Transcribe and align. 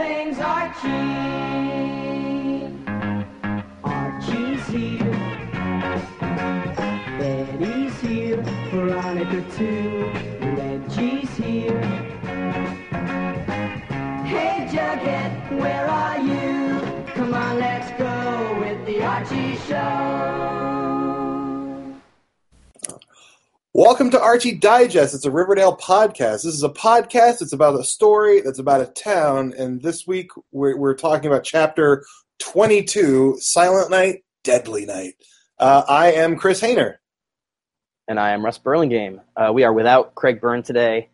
everything's 0.00 0.38
Archie. 0.38 0.88
Archie's 3.84 4.66
here. 4.66 5.12
Betty's 7.18 8.00
here. 8.00 8.42
Veronica 8.70 9.42
too. 9.56 10.10
Reggie's 10.56 11.36
here. 11.36 11.82
Hey 14.24 14.68
Jughead, 14.70 15.32
where 15.58 15.86
are 15.86 16.18
you? 16.18 16.80
Come 17.14 17.34
on, 17.34 17.58
let's 17.58 17.90
go 17.98 18.58
with 18.60 18.86
the 18.86 19.02
Archie 19.04 19.56
Show. 19.68 20.09
Welcome 23.90 24.10
to 24.10 24.22
Archie 24.22 24.54
Digest. 24.54 25.16
It's 25.16 25.24
a 25.24 25.32
Riverdale 25.32 25.76
podcast. 25.76 26.44
This 26.44 26.54
is 26.54 26.62
a 26.62 26.68
podcast. 26.68 27.42
It's 27.42 27.52
about 27.52 27.74
a 27.74 27.82
story 27.82 28.40
that's 28.40 28.60
about 28.60 28.80
a 28.80 28.86
town. 28.86 29.52
And 29.58 29.82
this 29.82 30.06
week 30.06 30.30
we're, 30.52 30.76
we're 30.76 30.94
talking 30.94 31.26
about 31.26 31.42
chapter 31.42 32.04
22 32.38 33.38
Silent 33.40 33.90
Night, 33.90 34.22
Deadly 34.44 34.86
Night. 34.86 35.14
Uh, 35.58 35.82
I 35.88 36.12
am 36.12 36.36
Chris 36.36 36.60
Hayner. 36.60 36.98
and 38.06 38.20
I 38.20 38.30
am 38.30 38.44
Russ 38.44 38.58
Burlingame. 38.58 39.22
Uh, 39.36 39.50
we 39.52 39.64
are 39.64 39.72
without 39.72 40.14
Craig 40.14 40.40
Byrne 40.40 40.62
today. 40.62 41.08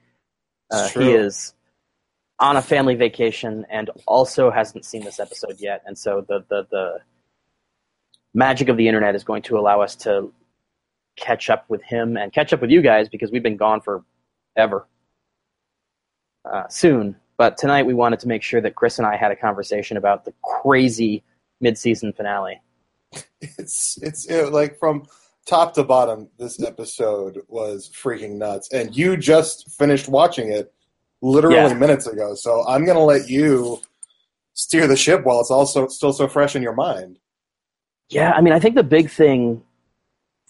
Uh, 0.70 0.86
he 0.88 1.12
is 1.12 1.54
on 2.38 2.58
a 2.58 2.62
family 2.62 2.94
vacation 2.94 3.64
and 3.70 3.88
also 4.06 4.50
hasn't 4.50 4.84
seen 4.84 5.02
this 5.02 5.18
episode 5.18 5.56
yet, 5.60 5.82
and 5.86 5.96
so 5.96 6.26
the, 6.28 6.44
the 6.50 6.66
the 6.70 6.98
magic 8.34 8.68
of 8.68 8.76
the 8.76 8.86
internet 8.86 9.14
is 9.14 9.24
going 9.24 9.40
to 9.44 9.58
allow 9.58 9.80
us 9.80 9.96
to 9.96 10.30
catch 11.16 11.50
up 11.50 11.64
with 11.68 11.82
him 11.82 12.16
and 12.16 12.32
catch 12.32 12.52
up 12.52 12.60
with 12.60 12.70
you 12.70 12.82
guys 12.82 13.08
because 13.08 13.30
we've 13.30 13.42
been 13.42 13.56
gone 13.56 13.80
for 13.80 14.04
ever. 14.56 14.86
Uh, 16.50 16.68
soon, 16.68 17.16
but 17.38 17.58
tonight 17.58 17.84
we 17.84 17.92
wanted 17.92 18.20
to 18.20 18.28
make 18.28 18.42
sure 18.42 18.60
that 18.60 18.76
Chris 18.76 18.98
and 18.98 19.06
I 19.06 19.16
had 19.16 19.32
a 19.32 19.36
conversation 19.36 19.96
about 19.96 20.24
the 20.24 20.32
crazy 20.42 21.24
mid-season 21.60 22.12
finale. 22.12 22.60
It's, 23.40 23.98
it's 24.02 24.26
it, 24.26 24.52
like 24.52 24.78
from 24.78 25.06
top 25.46 25.74
to 25.74 25.84
bottom, 25.84 26.28
this 26.38 26.60
episode 26.62 27.40
was 27.48 27.90
freaking 27.90 28.36
nuts. 28.36 28.72
And 28.72 28.96
you 28.96 29.16
just 29.16 29.70
finished 29.72 30.08
watching 30.08 30.50
it 30.52 30.72
literally 31.20 31.56
Yeah. 31.56 31.74
minutes 31.74 32.06
ago. 32.06 32.34
So 32.34 32.66
I'm 32.66 32.84
going 32.84 32.96
to 32.96 33.02
let 33.02 33.28
you 33.28 33.80
steer 34.54 34.86
the 34.86 34.96
ship 34.96 35.24
while 35.24 35.40
it's 35.40 35.50
also 35.50 35.86
still 35.88 36.12
so 36.12 36.26
fresh 36.28 36.56
in 36.56 36.62
your 36.62 36.74
mind. 36.74 37.18
Yeah, 38.08 38.32
I 38.32 38.40
mean, 38.40 38.52
I 38.52 38.58
think 38.58 38.74
the 38.74 38.82
big 38.82 39.10
thing 39.10 39.62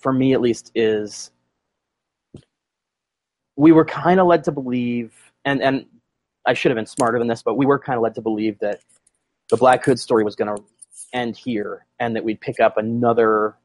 for 0.06 0.12
me, 0.12 0.34
at 0.34 0.40
least, 0.40 0.70
is 0.76 1.32
we 3.56 3.72
were 3.72 3.84
kind 3.84 4.20
of 4.20 4.28
led 4.28 4.44
to 4.44 4.52
believe, 4.52 5.12
and 5.44 5.60
and 5.60 5.84
I 6.46 6.54
should 6.54 6.70
have 6.70 6.76
been 6.76 6.86
smarter 6.86 7.18
than 7.18 7.26
this, 7.26 7.42
but 7.42 7.56
we 7.56 7.66
were 7.66 7.80
kind 7.80 7.96
of 7.96 8.04
led 8.04 8.14
to 8.14 8.20
believe 8.20 8.56
that 8.60 8.82
the 9.50 9.56
Black 9.56 9.84
Hood 9.84 9.98
story 9.98 10.22
was 10.22 10.36
going 10.36 10.54
to 10.54 10.62
end 11.12 11.36
here, 11.36 11.86
and 11.98 12.14
that 12.14 12.22
we'd 12.22 12.40
pick 12.40 12.60
up 12.60 12.76
another 12.76 13.56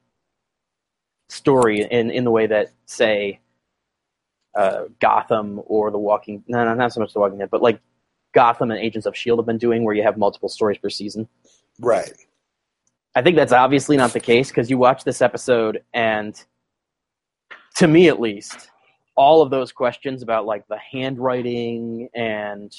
story 1.28 1.82
in 1.82 2.10
in 2.10 2.24
the 2.24 2.32
way 2.32 2.48
that, 2.48 2.72
say, 2.86 3.38
uh, 4.56 4.86
Gotham 4.98 5.60
or 5.66 5.92
The 5.92 5.98
Walking, 5.98 6.42
no, 6.48 6.64
no, 6.64 6.74
not 6.74 6.92
so 6.92 6.98
much 6.98 7.12
The 7.12 7.20
Walking 7.20 7.38
Dead, 7.38 7.50
but 7.50 7.62
like 7.62 7.80
Gotham 8.34 8.72
and 8.72 8.80
Agents 8.80 9.06
of 9.06 9.16
Shield 9.16 9.38
have 9.38 9.46
been 9.46 9.58
doing, 9.58 9.84
where 9.84 9.94
you 9.94 10.02
have 10.02 10.16
multiple 10.16 10.48
stories 10.48 10.78
per 10.78 10.90
season. 10.90 11.28
Right. 11.78 12.12
I 13.14 13.22
think 13.22 13.36
that's 13.36 13.52
obviously 13.52 13.96
not 13.96 14.12
the 14.12 14.20
case 14.20 14.48
because 14.48 14.70
you 14.70 14.78
watch 14.78 15.04
this 15.04 15.20
episode 15.20 15.82
and 15.92 16.42
to 17.76 17.86
me 17.86 18.08
at 18.08 18.20
least, 18.20 18.70
all 19.14 19.42
of 19.42 19.50
those 19.50 19.72
questions 19.72 20.22
about 20.22 20.46
like 20.46 20.66
the 20.68 20.78
handwriting 20.78 22.08
and 22.14 22.74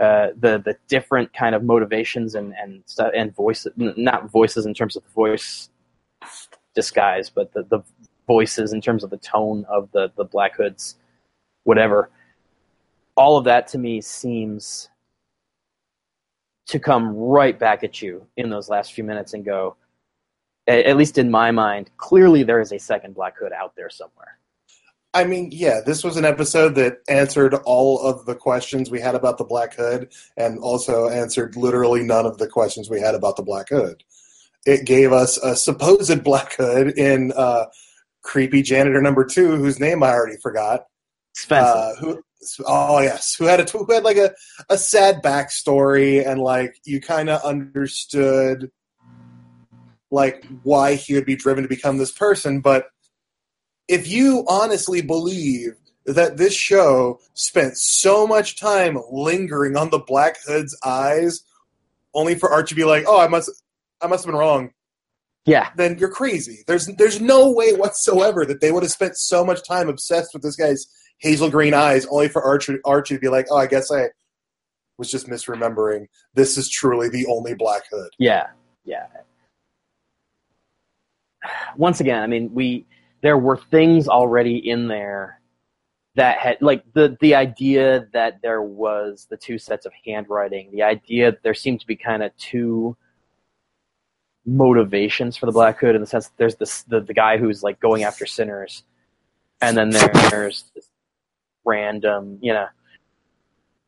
uh, 0.00 0.28
the 0.38 0.58
the 0.64 0.76
different 0.88 1.32
kind 1.32 1.54
of 1.54 1.62
motivations 1.62 2.34
and 2.34 2.54
and 2.60 2.82
and 3.14 3.34
voices 3.34 3.72
not 3.76 4.30
voices 4.30 4.66
in 4.66 4.74
terms 4.74 4.96
of 4.96 5.04
the 5.04 5.10
voice 5.10 5.70
disguise, 6.74 7.30
but 7.30 7.52
the, 7.52 7.62
the 7.64 7.80
voices 8.26 8.72
in 8.72 8.80
terms 8.80 9.04
of 9.04 9.10
the 9.10 9.16
tone 9.18 9.64
of 9.68 9.90
the 9.92 10.10
the 10.16 10.24
Black 10.24 10.56
Hoods, 10.56 10.96
whatever. 11.64 12.10
All 13.16 13.36
of 13.36 13.44
that 13.44 13.68
to 13.68 13.78
me 13.78 14.00
seems 14.00 14.88
to 16.66 16.78
come 16.78 17.14
right 17.14 17.58
back 17.58 17.84
at 17.84 18.00
you 18.00 18.26
in 18.36 18.50
those 18.50 18.68
last 18.68 18.92
few 18.92 19.04
minutes 19.04 19.34
and 19.34 19.44
go, 19.44 19.76
at 20.66 20.96
least 20.96 21.18
in 21.18 21.30
my 21.30 21.50
mind, 21.50 21.90
clearly 21.98 22.42
there 22.42 22.60
is 22.60 22.72
a 22.72 22.78
second 22.78 23.14
Black 23.14 23.36
Hood 23.38 23.52
out 23.52 23.76
there 23.76 23.90
somewhere. 23.90 24.38
I 25.12 25.24
mean, 25.24 25.50
yeah, 25.52 25.80
this 25.84 26.02
was 26.02 26.16
an 26.16 26.24
episode 26.24 26.74
that 26.74 26.98
answered 27.08 27.54
all 27.64 28.00
of 28.00 28.26
the 28.26 28.34
questions 28.34 28.90
we 28.90 29.00
had 29.00 29.14
about 29.14 29.38
the 29.38 29.44
Black 29.44 29.74
Hood 29.74 30.12
and 30.36 30.58
also 30.58 31.08
answered 31.08 31.54
literally 31.54 32.02
none 32.02 32.26
of 32.26 32.38
the 32.38 32.48
questions 32.48 32.90
we 32.90 33.00
had 33.00 33.14
about 33.14 33.36
the 33.36 33.42
Black 33.42 33.68
Hood. 33.68 34.02
It 34.66 34.86
gave 34.86 35.12
us 35.12 35.36
a 35.38 35.54
supposed 35.54 36.24
Black 36.24 36.54
Hood 36.56 36.98
in 36.98 37.32
uh, 37.36 37.66
creepy 38.22 38.62
janitor 38.62 39.00
number 39.00 39.24
two, 39.24 39.54
whose 39.54 39.78
name 39.78 40.02
I 40.02 40.10
already 40.10 40.38
forgot. 40.38 40.86
Spencer. 41.34 41.64
Uh, 41.64 41.94
who? 41.96 42.23
Oh 42.66 43.00
yes, 43.00 43.34
who 43.38 43.44
had 43.44 43.60
a 43.60 43.64
who 43.64 43.86
had 43.92 44.04
like 44.04 44.16
a, 44.16 44.32
a 44.68 44.78
sad 44.78 45.22
backstory 45.22 46.26
and 46.26 46.40
like 46.40 46.76
you 46.84 47.00
kind 47.00 47.28
of 47.28 47.42
understood 47.42 48.70
like 50.10 50.46
why 50.62 50.94
he 50.94 51.14
would 51.14 51.26
be 51.26 51.36
driven 51.36 51.62
to 51.62 51.68
become 51.68 51.98
this 51.98 52.12
person, 52.12 52.60
but 52.60 52.86
if 53.88 54.08
you 54.08 54.44
honestly 54.48 55.02
believe 55.02 55.72
that 56.06 56.36
this 56.36 56.54
show 56.54 57.18
spent 57.34 57.76
so 57.76 58.26
much 58.26 58.58
time 58.58 58.98
lingering 59.10 59.76
on 59.76 59.90
the 59.90 59.98
Black 59.98 60.36
Hood's 60.46 60.76
eyes, 60.84 61.42
only 62.14 62.34
for 62.34 62.50
Archie 62.50 62.74
to 62.74 62.74
be 62.74 62.84
like, 62.84 63.04
"Oh, 63.06 63.20
I 63.20 63.28
must, 63.28 63.50
I 64.00 64.06
must 64.06 64.24
have 64.24 64.32
been 64.32 64.38
wrong," 64.38 64.70
yeah, 65.46 65.70
then 65.76 65.98
you're 65.98 66.10
crazy. 66.10 66.64
There's, 66.66 66.86
there's 66.86 67.20
no 67.20 67.50
way 67.50 67.74
whatsoever 67.74 68.46
that 68.46 68.60
they 68.60 68.72
would 68.72 68.82
have 68.82 68.92
spent 68.92 69.16
so 69.16 69.44
much 69.44 69.66
time 69.66 69.88
obsessed 69.88 70.32
with 70.32 70.42
this 70.42 70.56
guy's 70.56 70.86
hazel 71.18 71.50
green 71.50 71.74
eyes, 71.74 72.06
only 72.06 72.28
for 72.28 72.42
Archie, 72.42 72.78
Archie 72.84 73.14
to 73.14 73.20
be 73.20 73.28
like, 73.28 73.46
"Oh, 73.50 73.56
I 73.56 73.66
guess 73.66 73.90
I 73.90 74.08
was 74.98 75.10
just 75.10 75.26
misremembering. 75.28 76.06
This 76.34 76.56
is 76.56 76.68
truly 76.68 77.08
the 77.08 77.26
only 77.26 77.54
Black 77.54 77.82
Hood." 77.90 78.10
yeah, 78.18 78.48
yeah. 78.84 79.06
Once 81.76 82.00
again, 82.00 82.22
I 82.22 82.26
mean, 82.26 82.52
we 82.54 82.86
there 83.22 83.38
were 83.38 83.56
things 83.56 84.08
already 84.08 84.56
in 84.56 84.88
there 84.88 85.40
that 86.14 86.38
had 86.38 86.58
like 86.60 86.84
the 86.92 87.16
the 87.20 87.34
idea 87.34 88.06
that 88.12 88.40
there 88.42 88.62
was 88.62 89.26
the 89.30 89.36
two 89.36 89.58
sets 89.58 89.86
of 89.86 89.92
handwriting, 90.06 90.70
the 90.72 90.82
idea 90.82 91.36
there 91.42 91.54
seemed 91.54 91.80
to 91.80 91.86
be 91.86 91.96
kind 91.96 92.22
of 92.22 92.36
two 92.36 92.96
motivations 94.46 95.36
for 95.36 95.46
the 95.46 95.52
Black 95.52 95.78
Hood 95.78 95.94
in 95.94 96.00
the 96.00 96.06
sense 96.06 96.28
that 96.28 96.36
there's 96.36 96.56
this 96.56 96.82
the, 96.82 97.00
the 97.00 97.14
guy 97.14 97.38
who's 97.38 97.62
like 97.62 97.80
going 97.80 98.04
after 98.04 98.26
sinners, 98.26 98.84
and 99.60 99.76
then 99.76 99.90
there's 100.30 100.64
this 100.74 100.88
random, 101.64 102.38
you 102.40 102.52
know. 102.52 102.66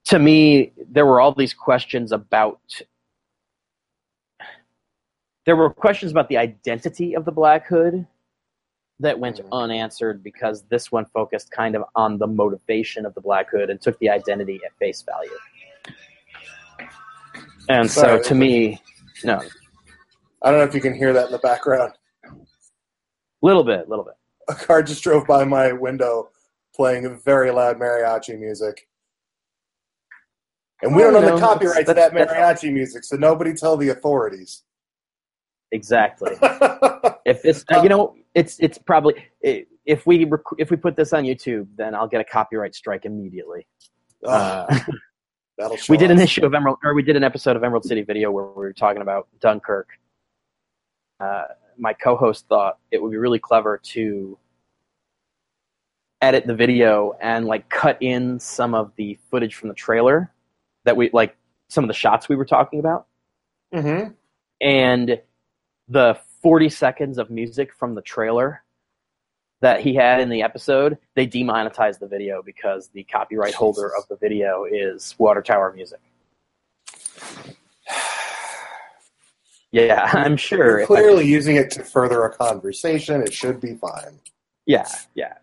To 0.06 0.18
me, 0.18 0.72
there 0.90 1.04
were 1.06 1.20
all 1.20 1.32
these 1.32 1.54
questions 1.54 2.12
about. 2.12 2.60
There 5.44 5.56
were 5.56 5.70
questions 5.70 6.10
about 6.10 6.28
the 6.28 6.36
identity 6.38 7.14
of 7.14 7.24
the 7.24 7.32
Black 7.32 7.66
Hood 7.66 8.06
that 8.98 9.18
went 9.18 9.36
Mhm. 9.36 9.48
unanswered 9.52 10.22
because 10.22 10.62
this 10.64 10.90
one 10.90 11.04
focused 11.06 11.50
kind 11.50 11.76
of 11.76 11.84
on 11.94 12.18
the 12.18 12.26
motivation 12.26 13.04
of 13.06 13.14
the 13.14 13.20
Black 13.20 13.50
Hood 13.50 13.70
and 13.70 13.80
took 13.80 13.98
the 13.98 14.08
identity 14.08 14.60
at 14.64 14.72
face 14.78 15.02
value. 15.02 15.30
And 17.68 17.90
so, 17.90 18.18
to 18.20 18.34
me, 18.34 18.80
no, 19.24 19.40
I 20.42 20.50
don't 20.50 20.60
know 20.60 20.64
if 20.64 20.74
you 20.74 20.80
can 20.80 20.94
hear 20.94 21.12
that 21.12 21.26
in 21.26 21.32
the 21.32 21.38
background. 21.38 21.92
little 23.42 23.64
bit, 23.64 23.86
a 23.86 23.88
little 23.88 24.04
bit. 24.04 24.14
A 24.48 24.54
car 24.54 24.82
just 24.82 25.02
drove 25.02 25.26
by 25.26 25.44
my 25.44 25.72
window 25.72 26.30
playing 26.76 27.18
very 27.24 27.50
loud 27.50 27.78
mariachi 27.78 28.38
music. 28.38 28.86
And 30.82 30.94
we 30.94 31.02
don't 31.02 31.12
you 31.12 31.18
own 31.18 31.34
the 31.34 31.40
copyright 31.40 31.86
to 31.86 31.94
that 31.94 32.12
mariachi 32.12 32.72
music, 32.72 33.04
so 33.04 33.16
nobody 33.16 33.54
tell 33.54 33.76
the 33.76 33.88
authorities. 33.88 34.62
Exactly. 35.72 36.32
If 37.26 37.44
it's 37.44 37.64
uh, 37.74 37.82
you 37.82 37.88
know, 37.88 38.14
it's 38.36 38.56
it's 38.60 38.78
probably 38.78 39.14
if 39.42 40.06
we 40.06 40.24
rec- 40.24 40.40
if 40.58 40.70
we 40.70 40.76
put 40.76 40.96
this 40.96 41.12
on 41.12 41.24
YouTube, 41.24 41.66
then 41.76 41.92
I'll 41.92 42.06
get 42.06 42.20
a 42.20 42.24
copyright 42.24 42.74
strike 42.74 43.04
immediately. 43.04 43.66
Uh, 44.24 44.78
that'll 45.58 45.76
show 45.76 45.90
we 45.92 45.96
did 45.96 46.12
an 46.12 46.20
issue 46.20 46.46
of 46.46 46.54
Emerald, 46.54 46.78
or 46.84 46.94
we 46.94 47.02
did 47.02 47.16
an 47.16 47.24
episode 47.24 47.56
of 47.56 47.64
Emerald 47.64 47.84
City 47.84 48.02
Video 48.02 48.30
where 48.30 48.44
we 48.44 48.52
were 48.54 48.72
talking 48.72 49.02
about 49.02 49.26
Dunkirk. 49.40 49.88
Uh, 51.18 51.44
my 51.76 51.92
co-host 51.92 52.46
thought 52.48 52.78
it 52.92 53.02
would 53.02 53.10
be 53.10 53.16
really 53.16 53.40
clever 53.40 53.80
to 53.82 54.38
edit 56.22 56.46
the 56.46 56.54
video 56.54 57.12
and 57.20 57.46
like 57.46 57.68
cut 57.68 57.98
in 58.00 58.38
some 58.40 58.74
of 58.74 58.92
the 58.96 59.18
footage 59.30 59.54
from 59.54 59.68
the 59.68 59.74
trailer 59.74 60.32
that 60.84 60.96
we 60.96 61.10
like 61.12 61.36
some 61.68 61.84
of 61.84 61.88
the 61.88 61.94
shots 61.94 62.28
we 62.28 62.36
were 62.36 62.44
talking 62.44 62.78
about 62.78 63.06
Mhm. 63.74 64.14
and 64.60 65.20
the 65.88 66.18
40 66.42 66.68
seconds 66.68 67.18
of 67.18 67.28
music 67.30 67.72
from 67.74 67.94
the 67.94 68.02
trailer 68.02 68.62
that 69.60 69.80
he 69.80 69.94
had 69.94 70.20
in 70.20 70.28
the 70.30 70.42
episode 70.42 70.96
they 71.14 71.26
demonetized 71.26 72.00
the 72.00 72.06
video 72.06 72.42
because 72.42 72.88
the 72.88 73.02
copyright 73.04 73.54
holder 73.54 73.90
of 73.96 74.06
the 74.08 74.16
video 74.16 74.64
is 74.64 75.14
water 75.18 75.42
tower 75.42 75.72
music 75.74 76.00
Yeah, 79.72 80.08
I'm 80.14 80.36
sure. 80.38 80.78
If 80.78 80.84
I- 80.90 80.94
clearly 80.94 81.26
using 81.26 81.56
it 81.56 81.70
to 81.72 81.82
further 81.84 82.22
a 82.24 82.32
conversation. 82.34 83.20
It 83.20 83.32
should 83.34 83.60
be 83.60 83.74
fine. 83.74 84.20
Yeah, 84.64 84.88
yeah. 85.14 85.34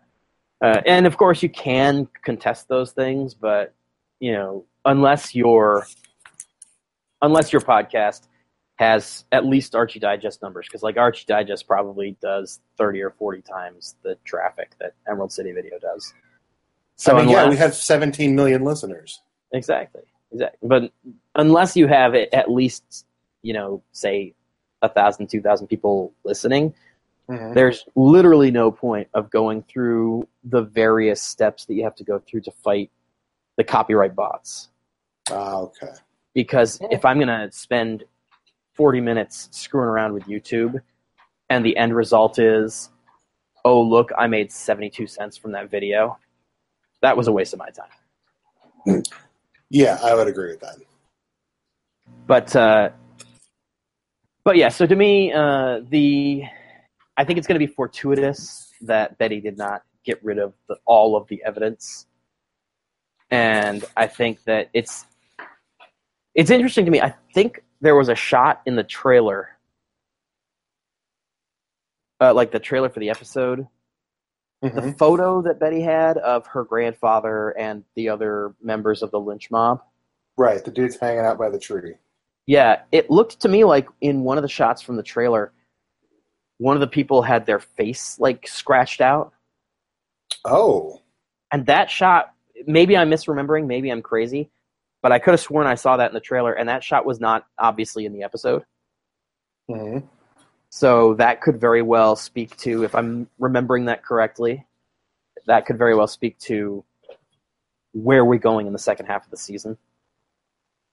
Uh, 0.64 0.80
and 0.86 1.06
of 1.06 1.18
course, 1.18 1.42
you 1.42 1.50
can 1.50 2.08
contest 2.22 2.68
those 2.68 2.92
things, 2.92 3.34
but 3.34 3.74
you 4.18 4.32
know, 4.32 4.64
unless 4.86 5.34
your 5.34 5.86
unless 7.20 7.52
your 7.52 7.60
podcast 7.60 8.22
has 8.76 9.26
at 9.30 9.44
least 9.44 9.74
Archie 9.74 9.98
Digest 9.98 10.40
numbers, 10.40 10.66
because 10.66 10.82
like 10.82 10.96
Archie 10.96 11.26
Digest 11.28 11.66
probably 11.66 12.16
does 12.22 12.60
thirty 12.78 13.02
or 13.02 13.10
forty 13.10 13.42
times 13.42 13.96
the 14.02 14.16
traffic 14.24 14.72
that 14.80 14.94
Emerald 15.06 15.32
City 15.32 15.52
Video 15.52 15.78
does. 15.78 16.14
So 16.96 17.14
I 17.14 17.20
mean, 17.20 17.28
yeah, 17.28 17.46
we 17.46 17.56
have 17.56 17.74
17 17.74 18.34
million 18.34 18.64
listeners. 18.64 19.20
exactly, 19.52 20.04
exactly. 20.32 20.66
But 20.66 20.92
unless 21.34 21.76
you 21.76 21.88
have 21.88 22.14
at 22.14 22.50
least, 22.50 23.04
you 23.42 23.52
know, 23.52 23.82
say 23.92 24.32
a 24.80 24.88
thousand, 24.88 25.28
two 25.28 25.42
thousand 25.42 25.66
people 25.66 26.14
listening, 26.24 26.72
Mhm. 27.28 27.54
there's 27.54 27.86
literally 27.94 28.50
no 28.50 28.70
point 28.70 29.08
of 29.14 29.30
going 29.30 29.62
through 29.62 30.28
the 30.44 30.62
various 30.62 31.22
steps 31.22 31.64
that 31.64 31.74
you 31.74 31.82
have 31.82 31.94
to 31.94 32.04
go 32.04 32.18
through 32.18 32.42
to 32.42 32.50
fight 32.50 32.90
the 33.56 33.64
copyright 33.64 34.14
bots. 34.14 34.68
Ah, 35.30 35.56
okay. 35.60 35.92
Because 36.34 36.80
if 36.90 37.04
I'm 37.04 37.18
going 37.18 37.28
to 37.28 37.50
spend 37.50 38.04
40 38.74 39.00
minutes 39.00 39.48
screwing 39.52 39.88
around 39.88 40.12
with 40.12 40.24
YouTube 40.24 40.82
and 41.48 41.64
the 41.64 41.76
end 41.76 41.94
result 41.94 42.38
is, 42.38 42.90
oh, 43.64 43.80
look, 43.80 44.10
I 44.18 44.26
made 44.26 44.52
72 44.52 45.06
cents 45.06 45.36
from 45.38 45.52
that 45.52 45.70
video, 45.70 46.18
that 47.00 47.16
was 47.16 47.28
a 47.28 47.32
waste 47.32 47.54
of 47.54 47.58
my 47.58 47.70
time. 47.70 49.02
Yeah, 49.70 49.98
I 50.02 50.14
would 50.14 50.28
agree 50.28 50.50
with 50.50 50.60
that. 50.60 50.76
But, 52.26 52.54
uh, 52.54 52.90
but 54.44 54.56
yeah, 54.56 54.68
so 54.68 54.86
to 54.86 54.94
me, 54.94 55.32
uh, 55.32 55.80
the 55.88 56.44
I 57.16 57.24
think 57.24 57.38
it's 57.38 57.46
going 57.46 57.58
to 57.60 57.64
be 57.66 57.72
fortuitous 57.72 58.72
that 58.82 59.16
Betty 59.18 59.40
did 59.40 59.56
not 59.56 59.82
get 60.04 60.22
rid 60.24 60.38
of 60.38 60.52
the, 60.68 60.76
all 60.84 61.16
of 61.16 61.26
the 61.28 61.42
evidence, 61.44 62.06
and 63.30 63.84
I 63.96 64.06
think 64.06 64.44
that 64.44 64.68
it's 64.74 65.06
it's 66.34 66.50
interesting 66.50 66.84
to 66.84 66.90
me. 66.90 67.00
I 67.00 67.14
think 67.32 67.62
there 67.80 67.94
was 67.94 68.08
a 68.08 68.14
shot 68.14 68.62
in 68.66 68.74
the 68.76 68.82
trailer, 68.82 69.50
uh, 72.20 72.34
like 72.34 72.50
the 72.50 72.58
trailer 72.58 72.88
for 72.88 73.00
the 73.00 73.10
episode, 73.10 73.66
the 74.62 74.70
Mhm. 74.70 74.98
photo 74.98 75.42
that 75.42 75.58
Betty 75.60 75.80
had 75.82 76.16
of 76.18 76.46
her 76.48 76.64
grandfather 76.64 77.50
and 77.58 77.84
the 77.94 78.08
other 78.08 78.54
members 78.60 79.02
of 79.02 79.10
the 79.10 79.20
lynch 79.20 79.50
mob. 79.50 79.82
Right, 80.36 80.64
the 80.64 80.70
dude's 80.72 80.96
hanging 80.96 81.24
out 81.24 81.38
by 81.38 81.48
the 81.50 81.58
tree. 81.58 81.94
Yeah, 82.46 82.82
it 82.90 83.08
looked 83.10 83.40
to 83.40 83.48
me 83.48 83.64
like 83.64 83.88
in 84.00 84.24
one 84.24 84.36
of 84.36 84.42
the 84.42 84.48
shots 84.48 84.82
from 84.82 84.96
the 84.96 85.02
trailer, 85.02 85.52
one 86.58 86.76
of 86.76 86.80
the 86.80 86.86
people 86.86 87.22
had 87.22 87.46
their 87.46 87.60
face 87.60 88.18
like 88.18 88.46
scratched 88.46 89.00
out. 89.00 89.32
Oh, 90.44 91.00
And 91.52 91.66
that 91.66 91.90
shot, 91.90 92.34
maybe 92.66 92.96
I'm 92.96 93.10
misremembering, 93.10 93.66
maybe 93.66 93.90
I'm 93.90 94.02
crazy, 94.02 94.50
but 95.02 95.12
I 95.12 95.18
could 95.18 95.32
have 95.32 95.40
sworn 95.40 95.66
I 95.66 95.74
saw 95.74 95.96
that 95.96 96.10
in 96.10 96.14
the 96.14 96.20
trailer, 96.20 96.52
and 96.52 96.68
that 96.68 96.84
shot 96.84 97.06
was 97.06 97.20
not 97.20 97.46
obviously 97.58 98.04
in 98.04 98.12
the 98.12 98.22
episode. 98.22 98.64
hmm 99.68 99.98
So 100.70 101.14
that 101.14 101.40
could 101.40 101.60
very 101.60 101.82
well 101.82 102.16
speak 102.16 102.56
to, 102.58 102.84
if 102.84 102.94
I'm 102.94 103.28
remembering 103.38 103.86
that 103.86 104.04
correctly, 104.04 104.64
that 105.46 105.66
could 105.66 105.78
very 105.78 105.94
well 105.94 106.06
speak 106.06 106.38
to 106.40 106.84
where 107.92 108.24
we're 108.24 108.38
going 108.38 108.66
in 108.66 108.72
the 108.72 108.78
second 108.78 109.06
half 109.06 109.24
of 109.24 109.30
the 109.30 109.36
season. 109.36 109.78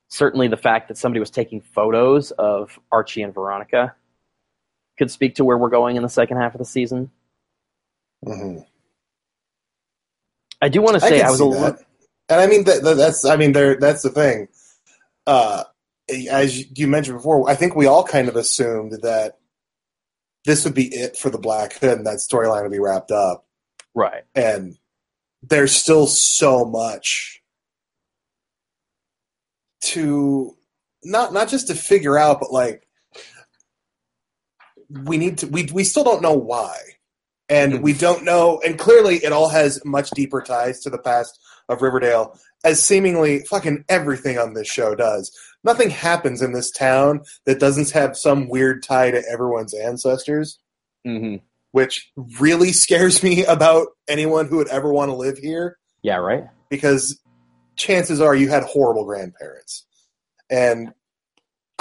Certainly, 0.10 0.50
the 0.50 0.58
fact 0.58 0.88
that 0.90 0.98
somebody 0.98 1.20
was 1.20 1.30
taking 1.32 1.62
photos 1.62 2.32
of 2.32 2.78
Archie 2.92 3.24
and 3.24 3.34
Veronica 3.34 3.96
could 5.02 5.10
speak 5.10 5.34
to 5.34 5.44
where 5.44 5.58
we're 5.58 5.68
going 5.70 5.96
in 5.96 6.04
the 6.04 6.10
second 6.10 6.38
half 6.38 6.54
of 6.54 6.60
the 6.60 6.66
season. 6.66 7.10
hmm 8.24 8.60
I 10.62 10.70
do 10.70 10.80
want 10.80 10.94
to 10.94 11.00
say 11.00 11.18
can 11.18 11.26
I, 11.26 11.32
was 11.32 11.42
a 11.42 11.44
that. 11.46 11.50
little. 11.50 11.78
And 12.30 12.40
I 12.40 12.46
mean 12.46 12.66
that, 12.66 12.84
that- 12.84 12.98
that's 12.98 13.26
I 13.26 13.36
mean 13.36 13.52
there 13.54 13.78
that's 13.78 14.04
the 14.04 14.12
thing. 14.12 14.48
Uh, 15.26 15.64
as 16.30 16.78
you 16.78 16.88
mentioned 16.88 17.18
before, 17.18 17.50
I 17.50 17.56
think 17.56 17.76
we 17.76 17.88
all 17.88 18.04
kind 18.04 18.28
of 18.28 18.36
assumed 18.36 18.92
that 19.02 19.40
this 20.46 20.64
would 20.66 20.76
be 20.76 20.94
it 20.94 21.18
for 21.18 21.32
the 21.32 21.40
Black 21.40 21.74
Hood, 21.74 21.98
and 21.98 22.06
that 22.06 22.18
storyline 22.18 22.62
would 22.62 22.72
be 22.72 22.80
wrapped 22.80 23.10
up. 23.12 23.46
Right. 23.96 24.24
And 24.36 24.78
there's 25.42 25.72
still 25.76 26.06
so 26.06 26.64
much 26.64 27.42
to 29.86 30.56
not 31.04 31.34
not 31.34 31.50
just 31.50 31.68
to 31.68 31.76
figure 31.76 32.20
out, 32.20 32.40
but 32.40 32.52
like 32.52 32.88
we 35.04 35.18
need 35.18 35.38
to 35.40 35.48
we 35.48 35.68
we 35.74 35.84
still 35.84 36.04
don't 36.04 36.22
know 36.22 36.34
why. 36.34 36.76
And 37.50 37.82
we 37.84 37.92
don't 37.94 38.24
know 38.24 38.62
and 38.66 38.80
clearly 38.80 39.18
it 39.18 39.34
all 39.34 39.50
has 39.50 39.84
much 39.84 40.10
deeper 40.12 40.42
ties 40.42 40.80
to 40.82 40.90
the 40.90 40.98
past 40.98 41.38
of 41.68 41.82
Riverdale 41.82 42.40
as 42.64 42.82
seemingly 42.82 43.40
fucking 43.50 43.84
everything 43.90 44.38
on 44.38 44.54
this 44.54 44.68
show 44.68 44.96
does. 44.96 45.36
Nothing 45.64 45.90
happens 45.90 46.42
in 46.42 46.54
this 46.54 46.72
town 46.72 47.22
that 47.46 47.60
doesn't 47.60 47.92
have 47.92 48.16
some 48.18 48.48
weird 48.50 48.84
tie 48.84 49.12
to 49.12 49.24
everyone's 49.30 49.74
ancestors, 49.74 50.60
hmm 51.06 51.36
which 51.74 52.12
really 52.42 52.74
scares 52.74 53.24
me 53.24 53.46
about 53.46 53.88
anyone 54.10 54.46
who 54.48 54.58
would 54.58 54.68
ever 54.68 54.92
want 54.92 55.10
to 55.10 55.16
live 55.16 55.38
here 55.38 55.78
Yeah. 56.04 56.18
Right. 56.18 56.44
because 56.70 57.18
chances 57.78 58.20
are 58.20 58.36
you 58.36 58.50
had 58.50 58.64
horrible 58.64 59.06
grandparents. 59.06 59.86
And 60.50 60.94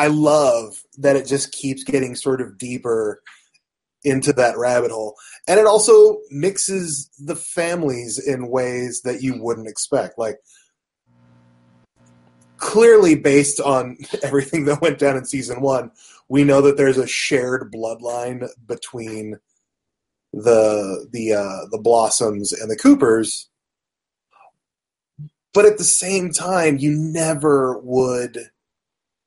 I 0.00 0.06
love 0.06 0.82
that 0.96 1.16
it 1.16 1.26
just 1.26 1.52
keeps 1.52 1.84
getting 1.84 2.14
sort 2.14 2.40
of 2.40 2.56
deeper 2.56 3.20
into 4.02 4.32
that 4.32 4.56
rabbit 4.56 4.90
hole. 4.90 5.14
And 5.46 5.60
it 5.60 5.66
also 5.66 6.20
mixes 6.30 7.10
the 7.18 7.36
families 7.36 8.18
in 8.18 8.48
ways 8.48 9.02
that 9.02 9.22
you 9.22 9.38
wouldn't 9.38 9.68
expect. 9.68 10.18
Like, 10.18 10.38
clearly, 12.56 13.14
based 13.14 13.60
on 13.60 13.98
everything 14.22 14.64
that 14.64 14.80
went 14.80 14.98
down 14.98 15.18
in 15.18 15.26
season 15.26 15.60
one, 15.60 15.90
we 16.30 16.44
know 16.44 16.62
that 16.62 16.78
there's 16.78 16.96
a 16.96 17.06
shared 17.06 17.70
bloodline 17.70 18.48
between 18.66 19.36
the 20.32 21.08
the 21.12 21.34
uh, 21.34 21.68
the 21.70 21.80
Blossoms 21.82 22.54
and 22.54 22.70
the 22.70 22.76
Coopers 22.76 23.50
but 25.52 25.64
at 25.64 25.78
the 25.78 25.84
same 25.84 26.30
time, 26.30 26.78
you 26.78 26.92
never 26.92 27.78
would 27.80 28.50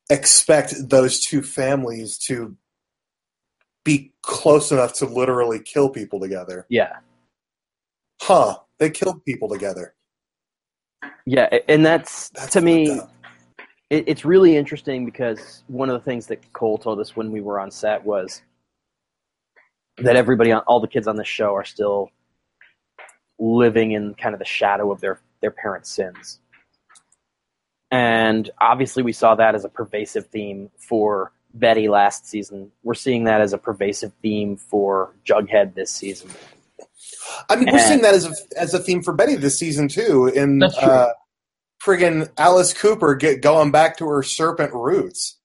expect 0.10 0.76
those 0.90 1.20
two 1.20 1.42
families 1.42 2.18
to 2.18 2.56
be 3.84 4.12
close 4.22 4.72
enough 4.72 4.94
to 4.94 5.06
literally 5.06 5.60
kill 5.60 5.90
people 5.90 6.20
together. 6.20 6.66
Yeah. 6.70 6.98
Huh? 8.22 8.58
They 8.80 8.90
killed 8.90 9.24
people 9.26 9.50
together. 9.50 9.94
Yeah. 11.26 11.50
And 11.68 11.86
that's, 11.86 12.30
That's 12.30 12.54
to 12.54 12.62
me. 12.62 13.00
it, 13.90 14.06
it's 14.08 14.26
really 14.26 14.56
interesting 14.56 15.06
because 15.06 15.64
one 15.68 15.90
of 15.90 15.94
the 15.94 16.04
things 16.04 16.28
that 16.28 16.54
Cole 16.54 16.78
told 16.78 17.00
us 17.00 17.16
when 17.16 17.32
we 17.32 17.42
were 17.42 17.60
on 17.60 17.72
set 17.72 18.04
was 18.04 18.42
that 19.98 20.16
everybody 20.16 20.52
on 20.52 20.62
all 20.62 20.80
the 20.80 20.88
kids 20.88 21.08
on 21.08 21.16
the 21.18 21.24
show 21.24 21.54
are 21.54 21.66
still 21.66 22.10
living 23.40 23.92
in 23.92 24.14
kind 24.16 24.34
of 24.34 24.40
the 24.40 24.46
shadow 24.46 24.92
of 24.92 25.02
their 25.02 25.20
their 25.42 25.52
parents' 25.52 25.90
sins. 25.90 26.40
And 27.94 28.50
obviously 28.60 29.04
we 29.04 29.14
saw 29.14 29.36
that 29.36 29.54
as 29.54 29.66
a 29.66 29.70
pervasive 29.70 30.26
theme 30.26 30.72
for 30.78 31.32
Betty 31.54 31.88
last 31.88 32.26
season. 32.26 32.72
We're 32.82 32.96
seeing 32.96 33.26
that 33.26 33.40
as 33.40 33.54
a 33.54 33.60
pervasive 33.60 34.12
theme 34.24 34.58
for 34.58 35.14
Jughead 35.24 35.76
this 35.76 35.92
season. 35.92 36.32
I 37.48 37.56
mean, 37.56 37.70
we're 37.72 37.78
seeing 37.78 38.02
that 38.02 38.16
as 38.16 38.26
a 38.26 38.60
as 38.60 38.74
a 38.74 38.80
theme 38.80 39.04
for 39.04 39.14
Betty 39.14 39.36
this 39.36 39.60
season 39.60 39.90
too. 39.90 40.26
In 40.26 40.58
That's 40.58 40.76
uh, 40.76 41.12
friggin' 41.86 42.32
Alice 42.36 42.74
Cooper 42.74 43.14
get 43.14 43.44
going 43.44 43.70
back 43.70 43.98
to 43.98 44.08
her 44.08 44.24
serpent 44.24 44.74
roots. 44.74 45.38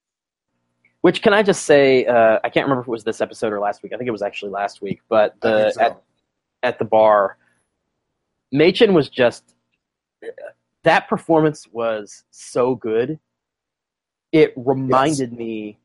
Which 1.02 1.20
can 1.20 1.34
I 1.34 1.42
just 1.42 1.66
say? 1.66 2.06
Uh, 2.06 2.38
I 2.42 2.48
can't 2.48 2.64
remember 2.64 2.80
if 2.80 2.88
it 2.88 2.90
was 2.90 3.04
this 3.04 3.20
episode 3.20 3.52
or 3.52 3.60
last 3.60 3.82
week. 3.82 3.92
I 3.92 3.98
think 3.98 4.08
it 4.08 4.12
was 4.12 4.22
actually 4.22 4.52
last 4.52 4.80
week. 4.80 5.02
But 5.10 5.38
the 5.42 5.70
so. 5.72 5.82
at, 5.82 6.02
at 6.62 6.78
the 6.78 6.86
bar, 6.86 7.36
Mädchen 8.54 8.94
was 8.94 9.10
just 9.10 9.44
that 10.88 11.08
performance 11.08 11.66
was 11.70 12.24
so 12.30 12.74
good. 12.74 13.18
It 14.32 14.54
reminded 14.56 15.32
me 15.32 15.78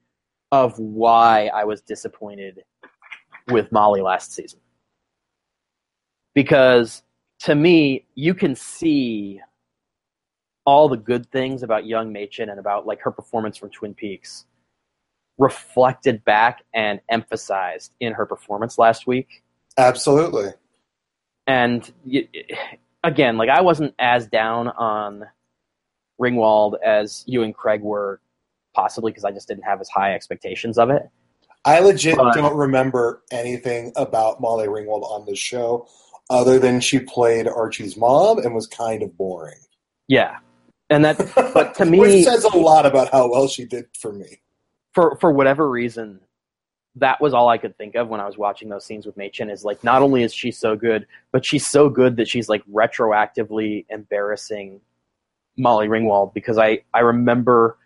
of 0.51 0.79
why 0.79 1.49
I 1.53 1.65
was 1.65 1.81
disappointed 1.81 2.63
with 3.49 3.71
Molly 3.71 4.01
last 4.01 4.33
season. 4.33 4.59
Because 6.33 7.03
to 7.39 7.53
me, 7.53 8.05
you 8.15 8.33
can 8.33 8.55
see 8.55 9.41
all 10.65 10.87
the 10.87 10.97
good 10.97 11.29
things 11.31 11.63
about 11.63 11.85
young 11.85 12.13
Mädchen 12.13 12.49
and 12.49 12.59
about 12.59 12.87
like 12.87 13.01
her 13.01 13.11
performance 13.11 13.57
from 13.57 13.69
Twin 13.71 13.93
Peaks 13.93 14.45
reflected 15.37 16.23
back 16.23 16.63
and 16.73 17.01
emphasized 17.09 17.91
in 17.99 18.13
her 18.13 18.25
performance 18.25 18.77
last 18.77 19.05
week. 19.05 19.43
Absolutely. 19.77 20.51
And 21.45 21.91
again, 23.03 23.37
like 23.37 23.49
I 23.49 23.61
wasn't 23.61 23.93
as 23.99 24.27
down 24.27 24.69
on 24.69 25.25
Ringwald 26.21 26.75
as 26.83 27.23
you 27.27 27.43
and 27.43 27.53
Craig 27.53 27.81
were 27.81 28.21
possibly 28.75 29.11
because 29.11 29.25
I 29.25 29.31
just 29.31 29.47
didn't 29.47 29.63
have 29.63 29.81
as 29.81 29.89
high 29.89 30.13
expectations 30.13 30.77
of 30.77 30.89
it. 30.89 31.09
I 31.65 31.79
legit 31.79 32.17
But- 32.17 32.33
don't 32.33 32.55
remember 32.57 33.23
anything 33.31 33.93
about 33.95 34.41
Molly 34.41 34.67
Ringwald 34.67 35.03
on 35.03 35.25
this 35.25 35.39
show 35.39 35.87
other 36.29 36.59
than 36.59 36.79
she 36.79 36.99
played 36.99 37.47
Archie's 37.47 37.95
mom 37.97 38.39
and 38.39 38.53
was 38.55 38.67
kind 38.67 39.03
of 39.03 39.15
boring. 39.17 39.59
Yeah, 40.07 40.37
and 40.89 41.05
that 41.05 41.17
But 41.53 41.75
to 41.75 41.85
me- 41.89 41.99
Which 41.99 42.25
says 42.25 42.43
a 42.43 42.57
lot 42.57 42.85
about 42.85 43.09
how 43.11 43.29
well 43.31 43.47
she 43.47 43.65
did 43.65 43.85
for 43.99 44.11
me. 44.11 44.41
for 44.93 45.17
for 45.19 45.31
whatever 45.31 45.69
reason, 45.69 46.19
that 46.95 47.19
was 47.19 47.33
all 47.33 47.49
I 47.49 47.57
could 47.57 47.77
think 47.77 47.95
of 47.95 48.07
when 48.07 48.19
I 48.19 48.25
was 48.25 48.37
watching 48.37 48.69
those 48.69 48.85
scenes 48.85 49.05
with 49.05 49.17
Mädchen. 49.17 49.51
Is 49.51 49.63
like 49.63 49.83
not 49.83 50.01
only 50.01 50.23
is 50.23 50.33
she 50.33 50.51
so 50.51 50.75
good, 50.75 51.07
but 51.31 51.45
she's 51.45 51.65
so 51.65 51.89
good 51.89 52.17
that 52.17 52.27
she's 52.27 52.49
like 52.49 52.63
retroactively 52.71 53.85
embarrassing 53.89 54.79
Molly 55.57 55.87
Ringwald 55.87 56.33
because 56.33 56.57
I 56.57 56.79
I 56.93 56.99
remember 56.99 57.77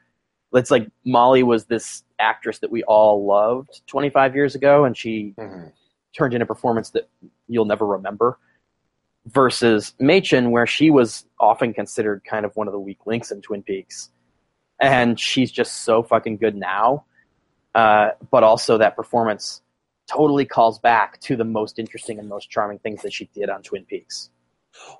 it's 0.53 0.71
like 0.71 0.89
Molly 1.05 1.43
was 1.43 1.65
this 1.65 2.03
actress 2.19 2.59
that 2.59 2.71
we 2.71 2.83
all 2.83 3.25
loved 3.25 3.81
25 3.87 4.35
years 4.35 4.55
ago, 4.55 4.85
and 4.85 4.95
she 4.95 5.33
mm-hmm. 5.37 5.67
turned 6.15 6.33
in 6.33 6.41
a 6.41 6.45
performance 6.45 6.91
that 6.91 7.09
you'll 7.47 7.65
never 7.65 7.85
remember. 7.85 8.37
Versus 9.25 9.93
Mädchen, 9.99 10.51
where 10.51 10.65
she 10.65 10.89
was 10.89 11.25
often 11.37 11.73
considered 11.73 12.23
kind 12.23 12.45
of 12.45 12.55
one 12.55 12.67
of 12.67 12.71
the 12.71 12.79
weak 12.79 12.99
links 13.05 13.29
in 13.29 13.41
Twin 13.41 13.61
Peaks, 13.61 14.09
and 14.79 15.19
she's 15.19 15.51
just 15.51 15.83
so 15.83 16.01
fucking 16.01 16.37
good 16.37 16.55
now. 16.55 17.03
Uh, 17.77 18.09
but 18.31 18.41
also 18.41 18.79
that 18.79 18.95
performance 18.95 19.61
totally 20.07 20.45
calls 20.45 20.79
back 20.79 21.19
to 21.19 21.35
the 21.35 21.43
most 21.43 21.77
interesting 21.77 22.17
and 22.17 22.27
most 22.27 22.49
charming 22.49 22.79
things 22.79 23.03
that 23.03 23.13
she 23.13 23.29
did 23.35 23.51
on 23.51 23.61
Twin 23.61 23.85
Peaks. 23.85 24.31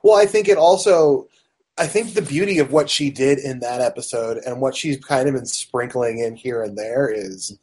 Well, 0.03 0.15
I 0.15 0.27
think 0.27 0.47
it 0.47 0.59
also, 0.59 1.27
I 1.75 1.87
think 1.87 2.13
the 2.13 2.21
beauty 2.21 2.59
of 2.59 2.71
what 2.71 2.87
she 2.87 3.09
did 3.09 3.39
in 3.39 3.61
that 3.61 3.81
episode 3.81 4.37
and 4.45 4.61
what 4.61 4.75
she's 4.75 5.03
kind 5.03 5.27
of 5.27 5.33
been 5.33 5.47
sprinkling 5.47 6.19
in 6.19 6.35
here 6.35 6.61
and 6.61 6.77
there 6.77 7.09
is 7.09 7.57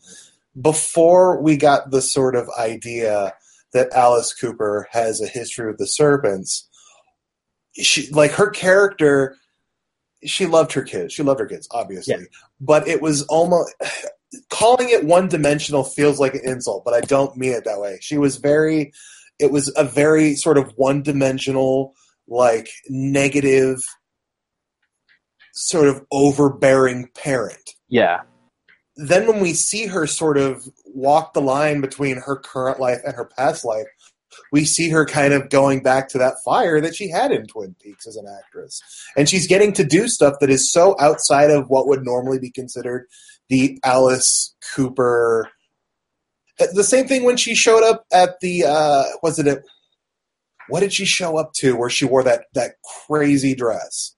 before 0.61 1.40
we 1.40 1.56
got 1.56 1.92
the 1.92 2.02
sort 2.02 2.35
of 2.35 2.49
idea 2.59 3.35
that 3.73 3.92
Alice 3.92 4.35
Cooper 4.35 4.88
has 4.90 5.21
a 5.21 5.28
history 5.28 5.68
with 5.68 5.78
the 5.78 5.87
serpents, 5.87 6.68
she, 7.76 8.11
like 8.11 8.33
her 8.33 8.50
character, 8.50 9.37
she 10.25 10.47
loved 10.47 10.73
her 10.73 10.83
kids. 10.83 11.12
She 11.12 11.23
loved 11.23 11.38
her 11.38 11.47
kids, 11.47 11.68
obviously. 11.71 12.14
Yeah. 12.14 12.26
But 12.61 12.88
it 12.88 13.00
was 13.00 13.23
almost, 13.26 13.75
calling 14.50 14.90
it 14.90 15.04
one 15.04 15.28
dimensional 15.28 15.84
feels 15.84 16.18
like 16.18 16.34
an 16.34 16.42
insult, 16.44 16.84
but 16.84 16.94
I 16.94 17.00
don't 17.00 17.36
mean 17.36 17.52
it 17.52 17.64
that 17.64 17.80
way. 17.80 17.98
She 18.00 18.18
was 18.18 18.36
very, 18.36 18.92
it 19.38 19.50
was 19.50 19.72
a 19.76 19.84
very 19.84 20.34
sort 20.34 20.58
of 20.58 20.72
one 20.76 21.02
dimensional, 21.02 21.94
like 22.28 22.68
negative, 22.88 23.78
sort 25.52 25.88
of 25.88 26.04
overbearing 26.10 27.08
parent. 27.14 27.70
Yeah, 27.88 28.22
Then 28.96 29.26
when 29.26 29.40
we 29.40 29.52
see 29.54 29.86
her 29.86 30.06
sort 30.06 30.38
of 30.38 30.64
walk 30.86 31.32
the 31.32 31.40
line 31.40 31.80
between 31.80 32.16
her 32.18 32.36
current 32.36 32.78
life 32.78 33.00
and 33.04 33.14
her 33.14 33.24
past 33.36 33.64
life, 33.64 33.86
we 34.52 34.64
see 34.64 34.88
her 34.90 35.04
kind 35.04 35.32
of 35.32 35.50
going 35.50 35.82
back 35.82 36.08
to 36.08 36.18
that 36.18 36.34
fire 36.44 36.80
that 36.80 36.94
she 36.94 37.08
had 37.08 37.32
in 37.32 37.46
Twin 37.46 37.74
Peaks 37.80 38.06
as 38.06 38.16
an 38.16 38.26
actress. 38.26 38.80
And 39.16 39.28
she's 39.28 39.46
getting 39.46 39.72
to 39.74 39.84
do 39.84 40.08
stuff 40.08 40.34
that 40.40 40.50
is 40.50 40.72
so 40.72 40.96
outside 41.00 41.50
of 41.50 41.68
what 41.68 41.86
would 41.88 42.04
normally 42.04 42.38
be 42.38 42.50
considered 42.50 43.06
the 43.48 43.78
Alice 43.84 44.54
Cooper. 44.74 45.50
The 46.58 46.84
same 46.84 47.06
thing 47.06 47.24
when 47.24 47.36
she 47.36 47.54
showed 47.54 47.82
up 47.82 48.04
at 48.12 48.40
the 48.40 48.64
uh, 48.64 49.04
was 49.22 49.38
it 49.38 49.46
a 49.46 49.62
what 50.68 50.80
did 50.80 50.92
she 50.92 51.04
show 51.04 51.36
up 51.36 51.52
to 51.54 51.76
where 51.76 51.90
she 51.90 52.04
wore 52.04 52.22
that 52.22 52.46
that 52.54 52.76
crazy 53.06 53.54
dress? 53.54 54.14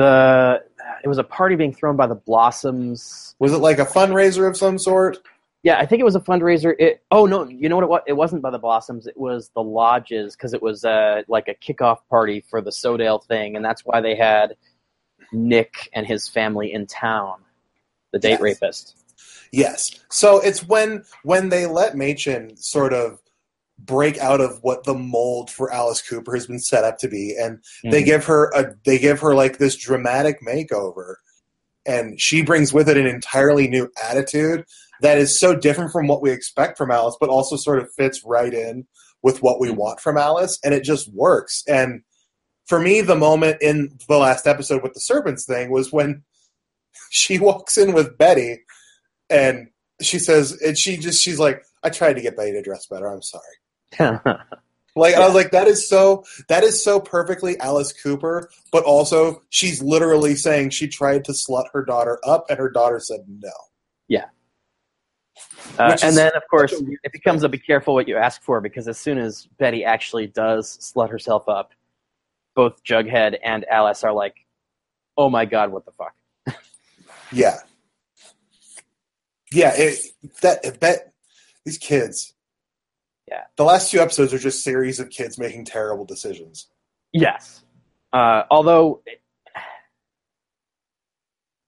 the 0.00 0.62
it 1.04 1.08
was 1.08 1.18
a 1.18 1.24
party 1.24 1.56
being 1.56 1.72
thrown 1.72 1.96
by 1.96 2.06
the 2.06 2.14
Blossoms. 2.14 3.34
Was 3.38 3.52
it 3.52 3.58
like 3.58 3.78
a 3.78 3.84
fundraiser 3.84 4.48
of 4.48 4.56
some 4.56 4.78
sort? 4.78 5.18
Yeah, 5.62 5.78
I 5.78 5.84
think 5.84 6.00
it 6.00 6.04
was 6.04 6.16
a 6.16 6.20
fundraiser. 6.20 6.74
It 6.78 7.02
oh 7.10 7.26
no, 7.26 7.46
you 7.48 7.68
know 7.68 7.76
what 7.76 7.84
it 7.84 7.90
was? 7.90 8.00
It 8.06 8.12
wasn't 8.14 8.42
by 8.42 8.50
the 8.50 8.58
Blossoms. 8.58 9.06
It 9.06 9.18
was 9.18 9.50
the 9.54 9.62
lodges 9.62 10.34
because 10.36 10.54
it 10.54 10.62
was 10.62 10.84
uh, 10.84 11.22
like 11.28 11.48
a 11.48 11.54
kickoff 11.54 11.98
party 12.08 12.42
for 12.48 12.62
the 12.62 12.70
SoDale 12.70 13.22
thing, 13.22 13.56
and 13.56 13.64
that's 13.64 13.82
why 13.84 14.00
they 14.00 14.16
had 14.16 14.56
Nick 15.32 15.90
and 15.92 16.06
his 16.06 16.28
family 16.28 16.72
in 16.72 16.86
town. 16.86 17.42
The 18.12 18.18
date 18.18 18.30
Yes. 18.30 18.40
rapist. 18.40 18.96
Yes. 19.52 19.90
So 20.10 20.40
it's 20.40 20.66
when 20.66 21.04
when 21.22 21.48
they 21.48 21.66
let 21.66 21.94
Mädchen 21.94 22.58
sort 22.58 22.92
of 22.92 23.18
break 23.78 24.18
out 24.18 24.40
of 24.40 24.58
what 24.62 24.84
the 24.84 24.94
mold 24.94 25.50
for 25.50 25.72
Alice 25.72 26.02
Cooper 26.02 26.34
has 26.34 26.46
been 26.46 26.58
set 26.60 26.84
up 26.84 26.98
to 26.98 27.08
be, 27.08 27.34
and 27.38 27.58
they 27.82 28.02
Mhm. 28.02 28.06
give 28.06 28.24
her 28.26 28.50
a 28.54 28.74
they 28.84 28.98
give 28.98 29.20
her 29.20 29.34
like 29.34 29.58
this 29.58 29.76
dramatic 29.76 30.40
makeover, 30.42 31.14
and 31.86 32.20
she 32.20 32.42
brings 32.42 32.72
with 32.72 32.88
it 32.88 32.96
an 32.96 33.06
entirely 33.06 33.66
new 33.68 33.90
attitude 34.02 34.64
that 35.00 35.18
is 35.18 35.38
so 35.38 35.56
different 35.56 35.90
from 35.92 36.06
what 36.06 36.20
we 36.20 36.30
expect 36.30 36.76
from 36.76 36.90
Alice, 36.90 37.16
but 37.18 37.30
also 37.30 37.56
sort 37.56 37.78
of 37.78 37.92
fits 37.94 38.22
right 38.24 38.52
in 38.52 38.86
with 39.22 39.42
what 39.42 39.58
we 39.60 39.68
Mhm. 39.68 39.76
want 39.76 40.00
from 40.00 40.16
Alice, 40.18 40.58
and 40.62 40.74
it 40.74 40.84
just 40.84 41.12
works. 41.14 41.62
And 41.66 42.02
for 42.66 42.78
me, 42.78 43.00
the 43.00 43.16
moment 43.16 43.60
in 43.62 43.98
the 44.08 44.18
last 44.18 44.46
episode 44.46 44.82
with 44.82 44.92
the 44.94 45.00
serpents 45.00 45.44
thing 45.44 45.70
was 45.70 45.90
when 45.90 46.22
she 47.10 47.38
walks 47.38 47.76
in 47.76 47.92
with 47.92 48.16
Betty 48.16 48.60
and 49.28 49.68
she 50.00 50.18
says 50.18 50.52
and 50.64 50.78
she 50.78 50.96
just 50.96 51.22
she's 51.22 51.38
like 51.38 51.62
i 51.82 51.90
tried 51.90 52.14
to 52.14 52.22
get 52.22 52.36
betty 52.36 52.52
to 52.52 52.62
dress 52.62 52.86
better. 52.86 53.06
I'm 53.06 53.22
sorry. 53.22 54.18
Like 54.96 55.14
and 55.14 55.22
i 55.22 55.26
was 55.26 55.36
like 55.36 55.52
that 55.52 55.68
is 55.68 55.88
so 55.88 56.24
that 56.48 56.64
is 56.64 56.82
so 56.82 56.98
perfectly 56.98 57.56
alice 57.60 57.92
cooper 57.92 58.50
but 58.72 58.82
also 58.82 59.40
she's 59.48 59.80
literally 59.80 60.34
saying 60.34 60.70
she 60.70 60.88
tried 60.88 61.24
to 61.26 61.32
slut 61.32 61.66
her 61.72 61.84
daughter 61.84 62.18
up 62.26 62.46
and 62.50 62.58
her 62.58 62.68
daughter 62.68 62.98
said 62.98 63.20
no. 63.28 63.52
Uh, 65.78 65.96
and 66.02 66.16
then, 66.16 66.32
of 66.34 66.42
course, 66.50 66.72
a 66.72 66.84
it 67.04 67.12
becomes 67.12 67.42
a 67.42 67.48
be 67.48 67.58
careful 67.58 67.94
what 67.94 68.08
you 68.08 68.16
ask 68.16 68.42
for 68.42 68.60
because 68.60 68.88
as 68.88 68.98
soon 68.98 69.18
as 69.18 69.46
Betty 69.58 69.84
actually 69.84 70.26
does 70.26 70.76
slut 70.78 71.10
herself 71.10 71.48
up, 71.48 71.72
both 72.54 72.82
Jughead 72.84 73.38
and 73.42 73.64
Alice 73.66 74.04
are 74.04 74.12
like, 74.12 74.34
"Oh 75.16 75.30
my 75.30 75.44
god, 75.44 75.70
what 75.70 75.84
the 75.84 75.92
fuck?" 75.92 76.14
Yeah 77.32 77.56
yeah 79.52 79.72
it, 79.74 79.98
that 80.42 80.80
bet 80.80 81.12
these 81.64 81.78
kids 81.78 82.34
Yeah. 83.28 83.44
the 83.56 83.64
last 83.64 83.90
two 83.90 84.00
episodes 84.00 84.32
are 84.34 84.38
just 84.38 84.62
series 84.64 85.00
of 85.00 85.10
kids 85.10 85.38
making 85.38 85.64
terrible 85.64 86.04
decisions 86.04 86.68
Yes. 87.12 87.64
Uh, 88.12 88.44
although 88.50 89.02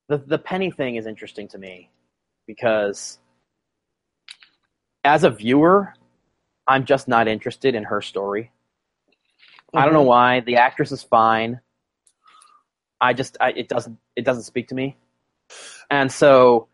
the 0.09 0.19
the 0.19 0.38
penny 0.38 0.71
thing 0.71 0.97
is 0.97 1.07
interesting 1.07 1.49
to 1.49 1.59
me 1.59 1.90
because 2.47 3.19
as 5.04 5.25
a 5.25 5.31
viewer, 5.31 5.95
I'm 6.66 6.85
just 6.85 7.09
not 7.09 7.26
interested 7.26 7.75
in 7.75 7.85
her 7.85 8.00
story. 8.02 8.52
I 9.75 9.85
don't 9.85 9.95
know 9.95 10.02
why. 10.02 10.40
The 10.40 10.57
actress 10.57 10.92
is 10.92 11.02
fine. 11.02 11.61
I 13.00 13.14
just 13.14 13.37
I, 13.40 13.50
it 13.50 13.69
doesn't 13.69 13.99
it 14.14 14.25
doesn't 14.25 14.45
speak 14.45 14.69
to 14.69 14.75
me. 14.75 14.97
And 15.93 16.11
so 16.11 16.69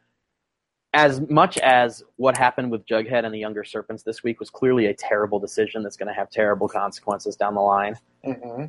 as 0.95 1.21
much 1.29 1.59
as 1.59 2.05
what 2.17 2.39
happened 2.39 2.71
with 2.71 2.87
Jughead 2.87 3.25
and 3.25 3.35
the 3.35 3.39
Younger 3.39 3.65
Serpents 3.65 4.05
this 4.05 4.23
week 4.23 4.39
was 4.39 4.49
clearly 4.49 4.87
a 4.87 4.95
terrible 4.95 5.41
decision 5.41 5.83
that's 5.83 5.97
going 5.97 6.07
to 6.07 6.15
have 6.15 6.31
terrible 6.31 6.69
consequences 6.69 7.35
down 7.35 7.55
the 7.55 7.61
line. 7.61 7.97
hmm 8.25 8.67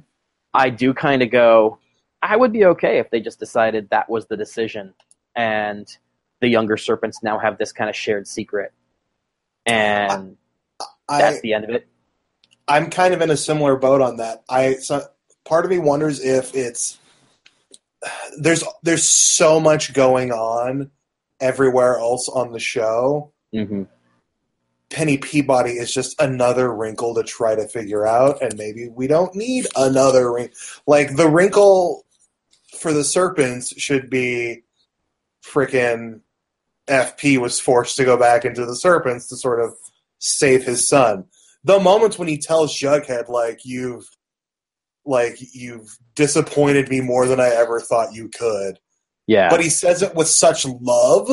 I 0.52 0.72
do 0.72 0.96
kind 0.96 1.22
of 1.22 1.30
go, 1.30 1.78
I 2.24 2.36
would 2.36 2.52
be 2.52 2.66
okay 2.66 2.98
if 2.98 3.12
they 3.12 3.20
just 3.20 3.40
decided 3.40 3.88
that 3.92 4.10
was 4.10 4.26
the 4.26 4.36
decision 4.36 4.96
and 5.36 5.88
the 6.40 6.48
younger 6.48 6.76
serpents 6.76 7.22
now 7.22 7.38
have 7.38 7.60
this 7.60 7.72
kind 7.72 7.88
of 7.88 7.96
shared 7.96 8.28
secret. 8.28 8.74
And 9.68 10.36
that's 11.08 11.38
I, 11.38 11.42
the 11.42 11.54
end 11.54 11.66
of 11.66 11.70
it. 11.70 11.88
I'm 12.68 12.90
kind 12.90 13.14
of 13.14 13.22
in 13.22 13.30
a 13.30 13.38
similar 13.38 13.76
boat 13.76 14.02
on 14.02 14.18
that. 14.18 14.44
I 14.50 14.78
so, 14.78 15.04
part 15.46 15.66
of 15.66 15.70
me 15.70 15.78
wonders 15.78 16.20
if 16.20 16.56
it's 16.56 16.98
there's 18.40 18.64
there's 18.84 19.04
so 19.04 19.60
much 19.60 19.94
going 19.94 20.32
on 20.32 20.92
everywhere 21.40 21.98
else 21.98 22.30
on 22.30 22.52
the 22.52 22.60
show. 22.60 23.32
hmm 23.54 23.84
Penny 24.90 25.20
Peabody 25.20 25.74
is 25.74 25.94
just 25.94 26.20
another 26.20 26.74
wrinkle 26.74 27.14
to 27.14 27.22
try 27.22 27.54
to 27.54 27.68
figure 27.68 28.08
out, 28.08 28.42
and 28.42 28.58
maybe 28.58 28.90
we 28.90 29.06
don't 29.06 29.36
need 29.36 29.68
another 29.76 30.32
wrinkle. 30.34 30.58
Like 30.88 31.16
the 31.16 31.28
wrinkle 31.30 32.08
for 32.80 32.92
the 32.92 33.04
serpents 33.04 33.80
should 33.80 34.10
be 34.10 34.64
freaking 35.46 36.22
FP 36.88 37.38
was 37.38 37.60
forced 37.60 37.98
to 37.98 38.06
go 38.06 38.18
back 38.18 38.46
into 38.46 38.66
the 38.66 38.76
serpents 38.76 39.28
to 39.28 39.38
sort 39.38 39.60
of 39.60 39.76
save 40.18 40.64
his 40.64 40.88
son. 40.88 41.26
The 41.64 41.80
moments 41.80 42.18
when 42.18 42.28
he 42.28 42.38
tells 42.38 42.76
Jughead 42.76 43.30
like 43.30 43.60
you've 43.64 44.10
like 45.10 45.38
you've 45.54 45.98
disappointed 46.16 46.90
me 46.90 47.02
more 47.02 47.26
than 47.28 47.40
I 47.40 47.50
ever 47.50 47.80
thought 47.80 48.14
you 48.14 48.30
could 48.30 48.80
Yeah. 49.28 49.50
but 49.50 49.62
he 49.62 49.70
says 49.70 50.02
it 50.02 50.16
with 50.16 50.28
such 50.28 50.66
love 50.66 51.30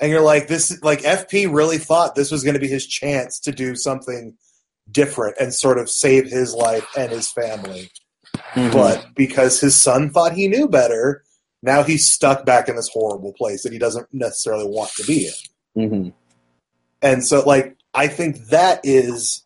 and 0.00 0.10
you're 0.10 0.20
like 0.20 0.46
this 0.48 0.82
like 0.82 1.00
fp 1.00 1.52
really 1.52 1.78
thought 1.78 2.14
this 2.14 2.30
was 2.30 2.42
going 2.44 2.54
to 2.54 2.60
be 2.60 2.68
his 2.68 2.86
chance 2.86 3.40
to 3.40 3.52
do 3.52 3.74
something 3.74 4.36
different 4.90 5.36
and 5.40 5.52
sort 5.52 5.78
of 5.78 5.90
save 5.90 6.26
his 6.30 6.54
life 6.54 6.86
and 6.96 7.10
his 7.12 7.30
family 7.30 7.90
Mhm. 8.54 8.72
but 8.72 9.06
because 9.14 9.60
his 9.60 9.74
son 9.74 10.10
thought 10.10 10.32
he 10.34 10.48
knew 10.48 10.68
better 10.68 11.22
Now 11.62 11.82
he's 11.82 12.10
stuck 12.10 12.44
back 12.44 12.68
in 12.68 12.76
this 12.76 12.90
horrible 12.92 13.32
place 13.32 13.62
that 13.62 13.72
he 13.72 13.78
doesn't 13.78 14.06
necessarily 14.12 14.66
want 14.66 14.90
to 14.96 15.04
be 15.04 15.30
in. 15.74 15.88
hmm 15.90 16.08
And 17.02 17.24
so, 17.24 17.42
like, 17.44 17.76
I 17.94 18.06
think 18.08 18.48
that 18.50 18.80
is 18.84 19.44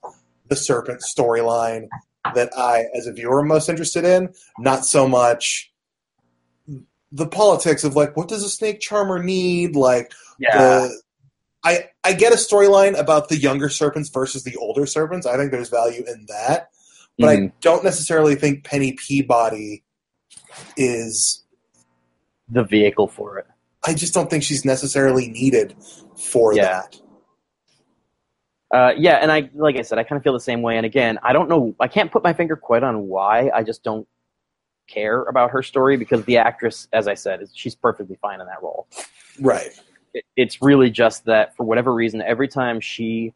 the 0.48 0.56
serpent 0.56 1.02
storyline 1.16 1.86
that 2.34 2.50
I, 2.56 2.84
as 2.94 3.06
a 3.06 3.12
viewer, 3.12 3.40
am 3.40 3.48
most 3.48 3.68
interested 3.68 4.04
in. 4.04 4.32
Not 4.58 4.84
so 4.84 5.08
much 5.08 5.72
the 7.12 7.26
politics 7.26 7.82
of 7.82 7.96
like, 7.96 8.16
what 8.16 8.28
does 8.28 8.44
a 8.44 8.48
snake 8.48 8.78
charmer 8.80 9.22
need? 9.22 9.74
Like, 9.74 10.12
Yeah. 10.38 10.56
the 10.58 11.00
I 11.64 11.88
I 12.04 12.12
get 12.14 12.32
a 12.32 12.36
storyline 12.36 12.98
about 12.98 13.28
the 13.28 13.36
younger 13.36 13.68
serpents 13.68 14.08
versus 14.08 14.44
the 14.44 14.56
older 14.56 14.86
serpents. 14.86 15.26
I 15.26 15.36
think 15.36 15.50
there's 15.50 15.68
value 15.68 16.04
in 16.06 16.26
that, 16.28 16.70
but 17.18 17.28
I 17.28 17.36
Mhm. 17.36 17.52
don't 17.60 17.84
necessarily 17.84 18.34
think 18.34 18.64
Penny 18.64 18.92
Peabody 18.92 19.82
is. 20.76 21.44
the 22.52 22.64
vehicle 22.64 23.06
for 23.06 23.38
it. 23.38 23.46
I 23.86 23.94
just 23.94 24.12
don't 24.12 24.28
think 24.28 24.42
she's 24.42 24.64
necessarily 24.64 25.28
needed 25.28 25.76
for 26.16 26.52
Yeah. 26.52 26.64
that. 26.64 26.96
Uh, 28.72 28.92
yeah, 28.96 29.16
and 29.16 29.32
I 29.32 29.50
like 29.54 29.76
I 29.76 29.82
said, 29.82 29.98
I 29.98 30.04
kind 30.04 30.16
of 30.16 30.22
feel 30.22 30.32
the 30.32 30.40
same 30.40 30.62
way. 30.62 30.76
And 30.76 30.86
again, 30.86 31.18
I 31.22 31.32
don't 31.32 31.48
know, 31.48 31.74
I 31.80 31.88
can't 31.88 32.12
put 32.12 32.22
my 32.22 32.32
finger 32.32 32.56
quite 32.56 32.82
on 32.82 33.08
why. 33.08 33.50
I 33.52 33.64
just 33.64 33.82
don't 33.82 34.06
care 34.86 35.22
about 35.24 35.50
her 35.50 35.62
story 35.62 35.96
because 35.96 36.24
the 36.24 36.38
actress, 36.38 36.88
as 36.92 37.08
I 37.08 37.14
said, 37.14 37.42
is 37.42 37.50
she's 37.54 37.74
perfectly 37.74 38.16
fine 38.20 38.40
in 38.40 38.46
that 38.46 38.62
role. 38.62 38.86
Right. 39.40 39.70
It, 40.14 40.24
it's 40.36 40.62
really 40.62 40.90
just 40.90 41.24
that 41.24 41.56
for 41.56 41.64
whatever 41.64 41.92
reason, 41.92 42.22
every 42.22 42.48
time 42.48 42.80
she 42.80 43.34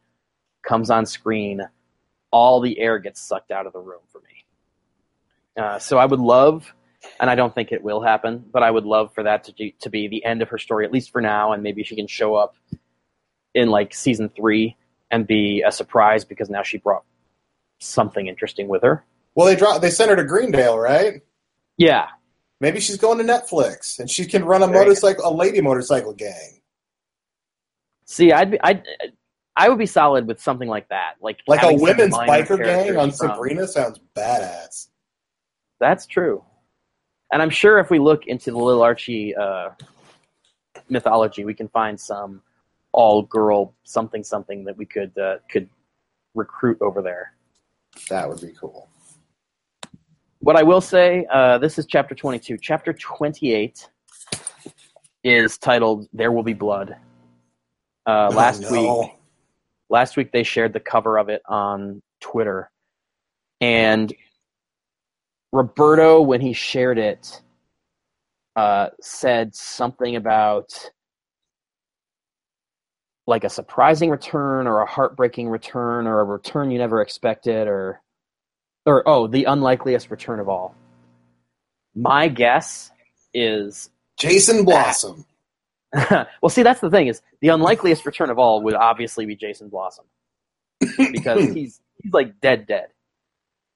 comes 0.62 0.88
on 0.91 1.05
screen, 1.05 1.62
all 2.31 2.61
the 2.61 2.79
air 2.79 2.99
gets 2.99 3.21
sucked 3.21 3.50
out 3.50 3.67
of 3.67 3.73
the 3.73 3.81
room 3.81 4.00
for 4.11 4.21
me. 4.21 4.45
Uh, 5.57 5.79
so 5.79 5.99
I 5.99 6.07
would 6.07 6.21
love, 6.21 6.73
and 7.21 7.29
I 7.29 7.35
don't 7.35 7.55
think 7.55 7.73
it 7.73 7.83
will 7.83 8.00
happen, 8.00 8.45
but 8.53 8.62
I 8.62 8.71
would 8.71 8.85
love 8.85 9.12
for 9.14 9.25
that 9.25 9.45
to 9.45 9.71
to 9.71 9.91
be 9.91 10.07
the 10.07 10.25
end 10.25 10.43
of 10.43 10.49
her 10.49 10.59
story, 10.59 10.85
at 10.85 10.93
least 10.93 11.11
for 11.11 11.21
now, 11.21 11.53
and 11.53 11.62
maybe 11.62 11.83
she 11.83 11.97
can 11.97 12.07
show 12.07 12.35
up 12.35 12.57
in 13.55 13.69
like 13.69 13.95
season 13.95 14.29
three 14.29 14.76
and 15.14 15.26
be 15.26 15.62
a 15.66 15.71
surprise 15.71 16.25
because 16.25 16.50
now 16.50 16.62
she 16.62 16.78
brought 16.78 17.04
something 17.78 18.26
interesting 18.26 18.66
with 18.68 18.83
her. 18.83 19.04
Well, 19.35 19.47
they 19.47 19.56
dropped. 19.56 19.80
They 19.83 19.90
sent 19.90 20.11
her 20.11 20.16
to 20.16 20.25
Greendale, 20.25 20.78
right? 20.78 21.23
Yeah, 21.76 22.09
Maybe 22.61 22.80
she's 22.80 22.97
going 22.97 23.18
to 23.18 23.25
Netflix 23.25 23.99
and 23.99 24.09
she 24.09 24.25
can 24.26 24.44
run 24.44 24.62
a 24.62 24.66
There 24.66 24.75
motorcycle, 24.76 25.26
a 25.28 25.35
lady 25.35 25.61
motorcycle 25.61 26.12
gang, 26.14 26.61
see, 28.06 28.33
I'd 28.33 28.52
be, 28.52 28.59
I'd, 28.62 28.83
I 29.56 29.68
would 29.68 29.78
be 29.78 29.87
solid 29.87 30.26
with 30.26 30.40
something 30.40 30.68
like 30.68 30.88
that, 30.88 31.14
like 31.21 31.40
like 31.47 31.62
a 31.62 31.75
women's 31.75 32.14
biker 32.14 32.56
gang 32.64 32.97
on 32.97 33.11
from- 33.11 33.30
Sabrina. 33.33 33.66
Sounds 33.66 34.00
badass. 34.16 34.88
That's 35.80 36.06
true. 36.06 36.44
And 37.33 37.42
I'm 37.42 37.50
sure 37.50 37.78
if 37.80 37.90
we 37.90 37.99
look 37.99 38.26
into 38.26 38.50
the 38.50 38.59
Little 38.59 38.83
Archie 38.83 39.35
uh, 39.35 39.71
mythology, 40.88 41.44
we 41.44 41.54
can 41.54 41.68
find 41.68 41.99
some 42.00 42.42
all 42.95 43.23
girl 43.23 43.75
something 43.83 44.23
something 44.23 44.65
that 44.65 44.77
we 44.77 44.87
could 44.87 45.17
uh, 45.19 45.37
could 45.51 45.69
recruit 46.35 46.79
over 46.81 47.03
there. 47.03 47.35
That 48.09 48.29
would 48.29 48.41
be 48.41 48.53
cool. 48.59 48.89
What 50.39 50.57
I 50.57 50.63
will 50.63 50.81
say, 50.81 51.27
uh, 51.33 51.59
this 51.59 51.79
is 51.79 51.87
chapter 51.87 52.15
22. 52.15 52.57
Chapter 52.59 52.93
28 52.93 53.89
is 55.25 55.59
titled 55.59 56.07
"There 56.13 56.31
Will 56.33 56.43
Be 56.45 56.55
Blood." 56.55 56.97
Uh, 58.07 58.31
last 58.31 58.65
Oh, 58.67 58.71
no. 58.71 59.01
week, 59.01 59.13
last 59.91 60.17
week 60.17 60.31
they 60.33 60.43
shared 60.45 60.73
the 60.73 60.81
cover 60.81 61.19
of 61.19 61.29
it 61.29 61.43
on 61.49 62.01
Twitter, 62.21 62.71
and 63.61 64.13
Roberto, 65.53 66.21
when 66.21 66.41
he 66.41 66.53
shared 66.53 66.99
it, 66.99 67.41
uh, 68.57 68.89
said 69.01 69.55
something 69.55 70.17
about 70.17 70.69
like 73.27 73.45
a 73.45 73.49
surprising 73.49 74.11
return 74.11 74.67
or 74.67 74.81
a 74.81 74.87
heartbreaking 74.87 75.49
return 75.49 76.07
or 76.07 76.21
a 76.21 76.25
return 76.25 76.71
you 76.71 76.79
never 76.79 77.01
expected 77.01 77.69
or 77.69 78.01
or 78.87 79.03
oh 79.09 79.27
the 79.27 79.45
unlikeliest 79.45 80.11
return 80.11 80.41
of 80.41 80.49
all. 80.49 80.75
My 81.95 82.29
guess 82.29 82.91
is 83.33 83.91
Jason 84.19 84.65
Blossom. 84.65 85.25
well 86.11 86.51
see 86.51 86.63
that's 86.63 86.81
the 86.81 86.91
thing 86.91 87.07
is 87.07 87.23
the 87.41 87.49
unlikeliest 87.49 88.05
return 88.05 88.29
of 88.29 88.39
all 88.39 88.61
would 88.63 88.75
obviously 88.75 89.27
be 89.27 89.37
jason 89.37 89.69
blossom 89.69 90.05
because 91.13 91.45
he's 91.55 91.81
he's 92.03 92.13
like 92.13 92.41
dead 92.41 92.67
dead. 92.67 92.89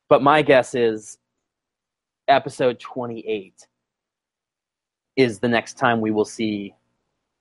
But 0.08 0.22
my 0.22 0.42
guess 0.42 0.74
is 0.74 1.18
episode 2.26 2.80
28 2.80 3.66
is 5.16 5.38
the 5.38 5.48
next 5.48 5.78
time 5.78 6.00
we 6.00 6.10
will 6.10 6.24
see 6.24 6.74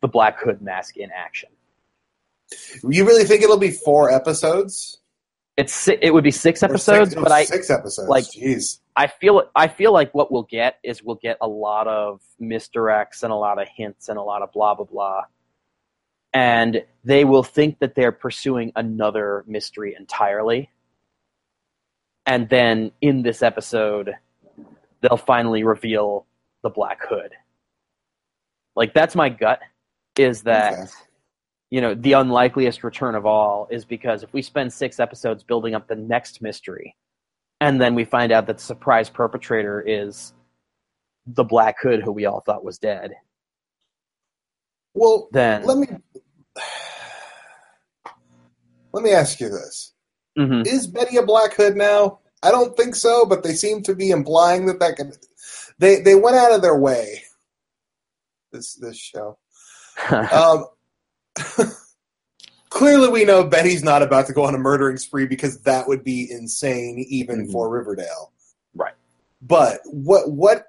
the 0.02 0.08
black 0.08 0.39
hood 0.39 0.62
mask 0.62 0.98
in 0.98 1.10
action 1.12 1.50
You 2.83 3.05
really 3.05 3.23
think 3.25 3.43
it'll 3.43 3.57
be 3.57 3.71
four 3.71 4.10
episodes? 4.10 4.97
it's 5.57 5.88
it 5.88 6.13
would 6.13 6.23
be 6.23 6.31
six 6.31 6.62
episodes 6.62 7.10
six, 7.10 7.21
but 7.21 7.31
i 7.31 7.43
six 7.43 7.69
episodes. 7.69 8.07
like- 8.07 8.25
jeez. 8.25 8.79
I 8.95 9.05
feel 9.07 9.43
I 9.55 9.67
feel 9.67 9.91
like 9.93 10.12
what 10.13 10.31
we'll 10.31 10.43
get 10.43 10.79
is 10.83 11.03
we'll 11.03 11.19
get 11.21 11.38
a 11.39 11.47
lot 11.47 11.88
of 11.88 12.19
misdirects 12.41 13.21
and 13.21 13.31
a 13.31 13.36
lot 13.36 13.62
of 13.62 13.67
hints 13.67 14.10
and 14.10 14.17
a 14.17 14.23
lot 14.23 14.41
of 14.41 14.51
blah 14.51 14.73
blah 14.73 14.86
blah. 14.86 15.23
And 16.33 16.83
they 17.03 17.23
will 17.23 17.43
think 17.43 17.79
that 17.79 17.93
they're 17.93 18.12
pursuing 18.12 18.71
another 18.75 19.43
mystery 19.47 19.95
entirely. 19.97 20.71
And 22.25 22.49
then 22.49 22.91
in 23.01 23.21
this 23.21 23.43
episode, 23.43 24.15
they'll 25.01 25.17
finally 25.17 25.63
reveal 25.63 26.25
the 26.63 26.69
Black 26.69 27.07
Hood. 27.07 27.33
Like 28.75 28.93
that's 28.95 29.15
my 29.15 29.29
gut 29.29 29.60
is 30.17 30.41
that 30.43 30.73
Okay. 30.73 30.91
You 31.69 31.82
know, 31.82 31.93
the 31.93 32.13
unlikeliest 32.13 32.84
return 32.84 33.15
of 33.15 33.25
all 33.25 33.67
is 33.69 33.84
because 33.86 34.23
if 34.23 34.32
we 34.34 34.41
spend 34.41 34.71
six 34.71 34.99
episodes 34.99 35.43
building 35.43 35.75
up 35.75 35.88
the 35.88 35.95
next 35.95 36.41
mystery, 36.41 36.95
and 37.60 37.82
then 37.82 37.95
we 37.95 38.06
find 38.06 38.32
out 38.32 38.47
that 38.47 38.58
the 38.58 38.63
surprise 38.63 39.10
perpetrator 39.10 39.84
is 39.86 40.34
the 41.25 41.43
Black 41.43 41.75
Hood 41.82 42.01
who 42.03 42.12
we 42.12 42.25
all 42.25 42.41
thought 42.41 42.63
was 42.63 42.77
dead, 42.77 43.12
Well, 44.93 45.27
then 45.32 45.63
let 45.63 45.77
me 45.77 45.88
let 48.93 49.03
me 49.03 49.12
ask 49.12 49.39
you 49.39 49.49
this: 49.49 49.93
Mhm. 50.38 50.65
Is 50.65 50.88
Betty 50.88 51.17
a 51.17 51.23
Black 51.23 51.53
Hood 51.53 51.75
now? 51.75 52.19
I 52.43 52.51
don't 52.51 52.77
think 52.77 52.95
so, 52.95 53.25
but 53.25 53.43
they 53.43 53.53
seem 53.53 53.84
to 53.84 53.95
be 53.95 54.10
implying 54.10 54.67
that 54.67 54.80
that 54.80 54.95
could. 54.95 55.17
They 55.80 56.01
they 56.01 56.15
went 56.15 56.38
out 56.38 56.53
of 56.53 56.62
their 56.62 56.77
way. 56.77 57.23
This 58.51 58.75
this 58.75 58.97
show. 58.97 59.38
Um, 60.10 60.65
clearly, 62.69 63.10
we 63.10 63.26
know 63.26 63.43
Betty's 63.43 63.84
not 63.84 64.02
about 64.02 64.28
to 64.28 64.34
go 64.34 64.43
on 64.45 64.56
a 64.56 64.60
murdering 64.60 64.97
spree 64.97 65.26
because 65.26 65.62
that 65.62 65.88
would 65.88 66.04
be 66.04 66.28
insane, 66.30 67.06
even 67.10 67.47
Mhm. 67.47 67.52
for 67.52 67.69
Riverdale. 67.69 68.32
Right. 68.76 68.93
But 69.41 69.82
what 69.86 70.32
what 70.32 70.65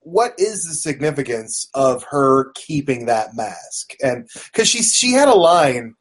what 0.00 0.34
is 0.38 0.64
the 0.66 0.74
significance 0.74 1.68
of 1.74 2.04
her 2.10 2.50
keeping 2.54 3.06
that 3.06 3.34
mask? 3.34 3.94
And 4.02 4.28
because 4.52 4.68
she 4.68 4.82
she 4.82 5.12
had 5.12 5.28
a 5.28 5.34
line 5.34 5.94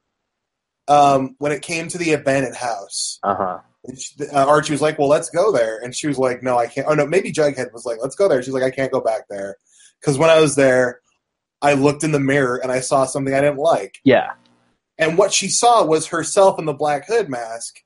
um, 0.89 1.35
when 1.39 1.51
it 1.53 1.61
came 1.61 1.87
to 1.87 1.97
the 1.97 2.11
abandoned 2.13 2.55
house. 2.57 3.19
uh 3.23 3.35
huh. 3.35 3.59
And 3.85 3.99
she, 3.99 4.13
uh, 4.27 4.45
Archie 4.45 4.71
was 4.73 4.81
like, 4.81 4.97
"Well, 4.97 5.09
let's 5.09 5.29
go 5.29 5.51
there," 5.51 5.77
and 5.77 5.93
she 5.93 6.07
was 6.07 6.17
like, 6.17 6.41
"No, 6.41 6.57
I 6.57 6.67
can't." 6.67 6.87
Oh 6.89 6.93
no, 6.93 7.05
maybe 7.05 7.33
Jughead 7.33 7.73
was 7.73 7.85
like, 7.85 7.97
"Let's 8.01 8.15
go 8.15 8.29
there." 8.29 8.41
She's 8.41 8.53
like, 8.53 8.63
"I 8.63 8.71
can't 8.71 8.91
go 8.93 9.01
back 9.01 9.23
there 9.29 9.57
because 9.99 10.17
when 10.17 10.29
I 10.29 10.39
was 10.39 10.55
there, 10.55 11.01
I 11.63 11.73
looked 11.73 12.03
in 12.03 12.11
the 12.11 12.19
mirror 12.19 12.57
and 12.61 12.71
I 12.71 12.81
saw 12.81 13.05
something 13.05 13.33
I 13.33 13.41
didn't 13.41 13.57
like." 13.57 13.99
Yeah. 14.03 14.33
And 14.99 15.17
what 15.17 15.33
she 15.33 15.47
saw 15.47 15.83
was 15.83 16.07
herself 16.07 16.59
in 16.59 16.65
the 16.65 16.73
Black 16.73 17.07
Hood 17.07 17.27
mask. 17.27 17.79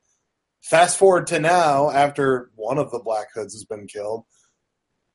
Fast 0.61 0.97
forward 0.97 1.27
to 1.27 1.39
now, 1.39 1.89
after 1.89 2.51
one 2.55 2.77
of 2.77 2.91
the 2.91 2.99
Black 2.99 3.27
Hoods 3.33 3.53
has 3.53 3.63
been 3.63 3.87
killed, 3.87 4.25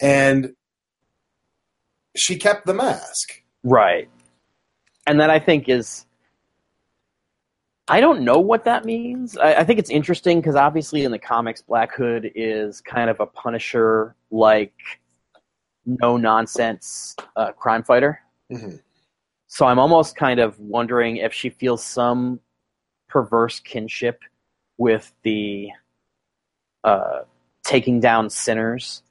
and 0.01 0.55
she 2.17 2.37
kept 2.37 2.65
the 2.65 2.73
mask. 2.73 3.43
Right. 3.63 4.09
And 5.07 5.21
that 5.21 5.29
I 5.29 5.39
think 5.39 5.69
is. 5.69 6.07
I 7.89 8.01
don't 8.01 8.23
know 8.23 8.39
what 8.39 8.65
that 8.65 8.85
means. 8.85 9.37
I, 9.37 9.57
I 9.57 9.65
think 9.65 9.79
it's 9.79 9.91
interesting 9.91 10.41
because 10.41 10.55
obviously 10.55 11.05
in 11.05 11.11
the 11.11 11.19
comics, 11.19 11.61
Black 11.61 11.93
Hood 11.95 12.31
is 12.35 12.81
kind 12.81 13.11
of 13.11 13.21
a 13.21 13.27
Punisher 13.27 14.15
like, 14.31 14.73
no 15.85 16.17
nonsense 16.17 17.17
uh, 17.37 17.53
crime 17.53 17.83
fighter. 17.83 18.21
Mhm. 18.53 18.81
So 19.49 19.67
I'm 19.67 19.79
almost 19.79 20.17
kind 20.17 20.41
of 20.41 20.59
wondering 20.59 21.17
if 21.17 21.33
she 21.33 21.51
feels 21.51 21.85
some 21.85 22.41
perverse 23.09 23.61
kinship 23.61 24.21
with 24.79 25.13
the 25.23 25.71
uh, 26.85 27.21
taking 27.65 28.01
down 28.01 28.31
sinners 28.31 29.03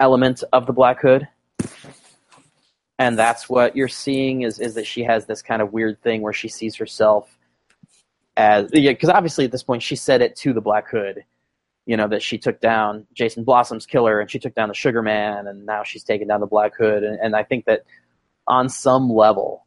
element 0.00 0.44
of 0.52 0.66
the 0.66 0.72
Black 0.72 1.00
Hood. 1.00 1.28
And 2.98 3.18
that's 3.18 3.48
what 3.48 3.76
you're 3.76 3.88
seeing 3.88 4.42
is, 4.42 4.58
is 4.58 4.74
that 4.74 4.86
she 4.86 5.04
has 5.04 5.26
this 5.26 5.42
kind 5.42 5.62
of 5.62 5.72
weird 5.72 6.02
thing 6.02 6.20
where 6.22 6.32
she 6.32 6.48
sees 6.48 6.76
herself 6.76 7.38
as 8.36 8.70
yeah, 8.72 8.92
because 8.92 9.08
obviously 9.08 9.44
at 9.44 9.50
this 9.52 9.64
point 9.64 9.82
she 9.82 9.96
said 9.96 10.22
it 10.22 10.36
to 10.36 10.52
the 10.52 10.60
Black 10.60 10.88
Hood 10.88 11.24
you 11.86 11.96
know 11.96 12.06
that 12.06 12.22
she 12.22 12.38
took 12.38 12.60
down 12.60 13.06
Jason 13.12 13.42
Blossom's 13.42 13.84
killer 13.84 14.20
and 14.20 14.30
she 14.30 14.38
took 14.38 14.54
down 14.54 14.68
the 14.68 14.74
Sugar 14.74 15.02
Man 15.02 15.48
and 15.48 15.66
now 15.66 15.82
she's 15.82 16.04
taking 16.04 16.28
down 16.28 16.40
the 16.40 16.46
Black 16.46 16.76
Hood 16.76 17.02
and, 17.02 17.18
and 17.20 17.34
I 17.34 17.42
think 17.42 17.64
that 17.64 17.82
on 18.48 18.68
some 18.68 19.08
level 19.10 19.66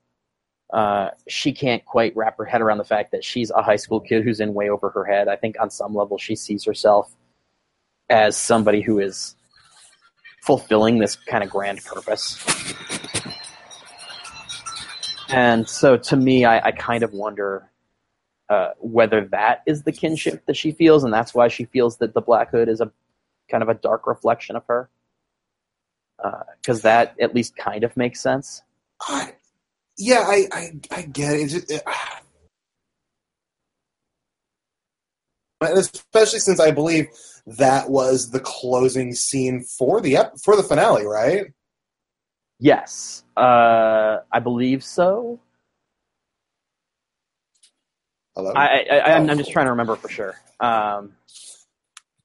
uh, 0.72 1.10
she 1.28 1.52
can't 1.52 1.84
quite 1.86 2.16
wrap 2.16 2.38
her 2.38 2.46
head 2.46 2.62
around 2.62 2.78
the 2.78 2.86
fact 2.86 3.12
that 3.12 3.24
she's 3.24 3.52
a 3.52 3.62
high 3.62 3.76
school 3.76 4.00
kid 4.00 4.24
who's 4.24 4.40
in 4.40 4.54
way 4.54 4.70
over 4.70 4.90
her 4.90 5.04
head. 5.04 5.28
I 5.28 5.36
think 5.36 5.58
on 5.60 5.70
some 5.70 5.94
level 5.94 6.18
she 6.18 6.36
sees 6.36 6.64
herself 6.64 7.14
as 8.10 8.38
somebody 8.38 8.82
who 8.82 9.00
is 9.00 9.36
fulfilling 10.42 11.00
this 11.00 11.16
kind 11.16 11.44
of 11.44 11.50
grand 11.50 11.84
purpose. 11.84 12.38
And 15.30 15.68
so 15.68 15.98
to 15.98 16.16
me, 16.16 16.46
I, 16.46 16.68
I 16.68 16.72
kind 16.72 17.04
of 17.04 17.14
wonder 17.14 17.70
uh, 18.50 18.72
whether 18.80 19.26
that 19.28 19.64
is 19.66 19.84
the 19.84 19.92
kinship 19.92 20.46
that 20.46 20.58
she 20.58 20.72
feels, 20.72 21.04
and 21.04 21.14
that's 21.14 21.34
why 21.34 21.48
she 21.48 21.66
feels 21.66 21.98
that 21.98 22.14
the 22.14 22.22
Black 22.22 22.50
Hood 22.50 22.68
is 22.68 22.82
a 22.82 22.92
kind 23.50 23.64
of 23.64 23.70
a 23.70 23.74
dark 23.74 24.08
reflection 24.08 24.56
of 24.56 24.66
her. 24.68 24.90
Because 26.18 26.80
uh, 26.80 26.84
that 26.84 27.16
at 27.20 27.34
least 27.34 27.56
kind 27.56 27.84
of 27.84 27.96
makes 27.98 28.22
sense. 28.22 28.62
I, 29.08 29.34
yeah, 29.98 30.24
I, 30.28 30.48
I, 30.52 30.72
I 30.92 31.02
get 31.04 31.34
it. 31.34 31.48
Just, 31.50 31.72
it 31.72 31.82
and 35.62 35.78
especially 35.78 36.40
since 36.40 36.60
I 36.60 36.72
believe 36.72 37.08
that 37.46 37.90
was 37.90 38.32
the 38.32 38.40
closing 38.40 39.14
scene 39.14 39.64
for 39.78 40.02
the 40.02 40.18
ep- 40.18 40.34
for 40.44 40.56
the 40.56 40.64
finale, 40.64 41.06
right? 41.06 41.48
Yes, 42.60 43.24
uh, 43.38 44.20
I 44.32 44.40
believe 44.40 44.84
so. 44.84 45.40
Hello. 48.36 48.54
I, 48.54 48.86
I, 48.92 48.98
I 48.98 49.10
am 49.12 49.30
Oh. 49.30 49.36
just 49.36 49.52
trying 49.52 49.66
to 49.66 49.72
remember 49.72 49.96
for 49.96 50.10
sure. 50.10 50.36
Um, 50.60 51.14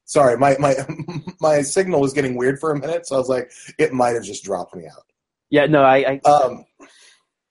Sorry, 0.05 0.37
my 0.37 0.55
my 0.57 0.75
my 1.41 1.61
signal 1.61 1.99
was 1.99 2.13
getting 2.13 2.37
weird 2.37 2.59
for 2.59 2.71
a 2.71 2.79
minute, 2.79 3.05
so 3.07 3.15
I 3.15 3.19
was 3.19 3.29
like, 3.29 3.51
it 3.77 3.91
might 3.93 4.15
have 4.15 4.23
just 4.23 4.43
dropped 4.43 4.73
me 4.75 4.85
out. 4.87 5.03
Yeah, 5.49 5.65
no, 5.67 5.83
I, 5.83 6.19
I, 6.25 6.29
Um, 6.29 6.65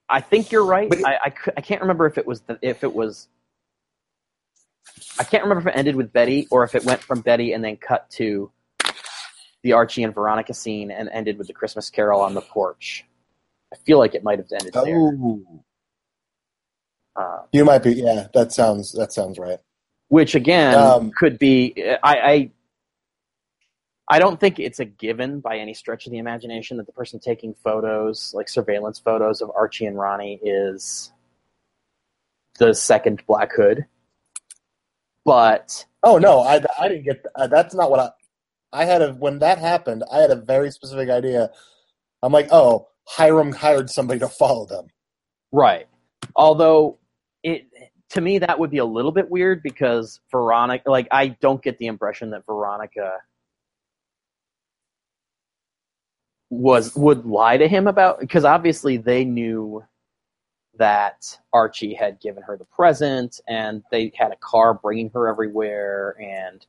I 0.09 0.20
think 0.20 0.52
you're 0.52 0.64
right. 0.64 0.92
It- 0.92 1.04
I, 1.04 1.14
I, 1.26 1.32
I 1.56 1.61
can't 1.61 1.80
remember 1.80 2.06
if 2.06 2.18
it 2.18 2.26
was 2.26 2.40
the, 2.42 2.59
if 2.62 2.85
it 2.85 2.94
was. 2.94 3.28
I 5.18 5.24
can't 5.24 5.42
remember 5.42 5.68
if 5.68 5.74
it 5.74 5.78
ended 5.78 5.96
with 5.96 6.12
Betty 6.12 6.46
or 6.50 6.64
if 6.64 6.74
it 6.74 6.85
went 6.85 7.00
from 7.02 7.20
Betty 7.20 7.52
and 7.52 7.64
then 7.64 7.76
cut 7.76 8.09
to 8.12 8.50
the 9.62 9.72
Archie 9.72 10.04
and 10.04 10.14
Veronica 10.14 10.54
scene 10.54 10.90
and 10.90 11.09
ended 11.09 11.38
with 11.38 11.48
the 11.48 11.52
Christmas 11.52 11.90
Carol 11.90 12.20
on 12.20 12.35
the 12.35 12.40
porch. 12.40 13.04
I 13.72 13.76
feel 13.85 13.98
like 13.98 14.14
it 14.14 14.22
might 14.22 14.38
have 14.38 14.46
ended 14.52 14.72
there. 14.74 14.96
oh, 14.96 15.42
Uh, 17.16 17.38
you 17.52 17.64
might 17.64 17.82
be. 17.82 17.94
Yeah, 17.94 18.28
that 18.35 18.52
sounds 18.52 18.92
that 18.92 19.12
sounds 19.12 19.38
right. 19.38 19.59
which 20.09 20.35
again 20.35 20.74
Um, 20.78 21.11
could 21.16 21.38
be 21.38 21.74
I, 22.02 22.14
I 22.14 22.50
I 24.09 24.19
don't 24.19 24.38
think 24.38 24.61
it's 24.61 24.79
a 24.79 24.85
given 24.85 25.40
by 25.40 25.59
any 25.59 25.75
stretch 25.75 26.07
of 26.07 26.12
the 26.12 26.19
imagination 26.19 26.77
that 26.77 26.87
the 26.87 26.92
person 26.92 27.19
taking 27.19 27.55
photos, 27.55 28.33
like 28.35 28.49
surveillance 28.49 28.99
photos 28.99 29.40
of 29.40 29.51
Archie 29.57 29.87
and 29.87 29.99
Ronnie, 29.99 30.40
is 30.42 31.12
the 32.59 32.73
second 32.73 33.23
Black 33.27 33.53
Hood. 33.53 33.87
But 35.25 35.87
Oh 36.07 36.19
no, 36.19 36.40
I, 36.40 36.64
I 36.79 36.88
didn't 36.88 37.03
get 37.03 37.27
uh, 37.35 37.49
that's 37.49 37.75
not 37.75 37.90
what 37.90 37.99
I 37.99 38.11
I 38.73 38.85
had 38.85 39.03
a 39.03 39.12
when 39.12 39.40
that 39.40 39.59
happened. 39.59 40.05
I 40.11 40.19
had 40.19 40.31
a 40.31 40.37
very 40.37 40.71
specific 40.71 41.11
idea. 41.11 41.51
I'm 42.23 42.33
like, 42.33 42.47
oh, 42.53 42.87
Hiram 43.09 43.51
hired 43.53 43.90
somebody 43.90 44.21
to 44.21 44.29
follow 44.29 44.66
them. 44.66 44.87
right, 45.51 45.88
although 46.37 46.99
it 47.42 47.66
to 48.11 48.21
me 48.21 48.38
that 48.38 48.61
would 48.61 48.71
be 48.71 48.79
a 48.79 48.85
little 48.85 49.11
bit 49.11 49.29
weird 49.29 49.64
because 49.64 50.21
Veronica, 50.31 50.88
like 50.88 51.09
I 51.11 51.29
don't 51.29 51.61
get 51.61 51.79
the 51.79 51.87
impression 51.87 52.31
that 52.31 52.47
Veronica 52.47 53.14
was 56.50 56.94
would 56.94 57.26
lie 57.26 57.56
to 57.56 57.66
him 57.66 57.87
about 57.87 58.20
because 58.20 58.44
obviously 58.44 58.96
they 58.96 59.24
knew 59.24 59.82
that 60.78 61.38
Archie 61.52 61.94
had 61.94 62.20
given 62.20 62.42
her 62.42 62.56
the 62.56 62.64
present 62.64 63.40
and 63.48 63.82
they 63.90 64.12
had 64.14 64.30
a 64.30 64.37
car 64.37 64.74
bringing 64.74 65.11
her 65.11 65.26
everywhere 65.26 66.16
and 66.20 66.66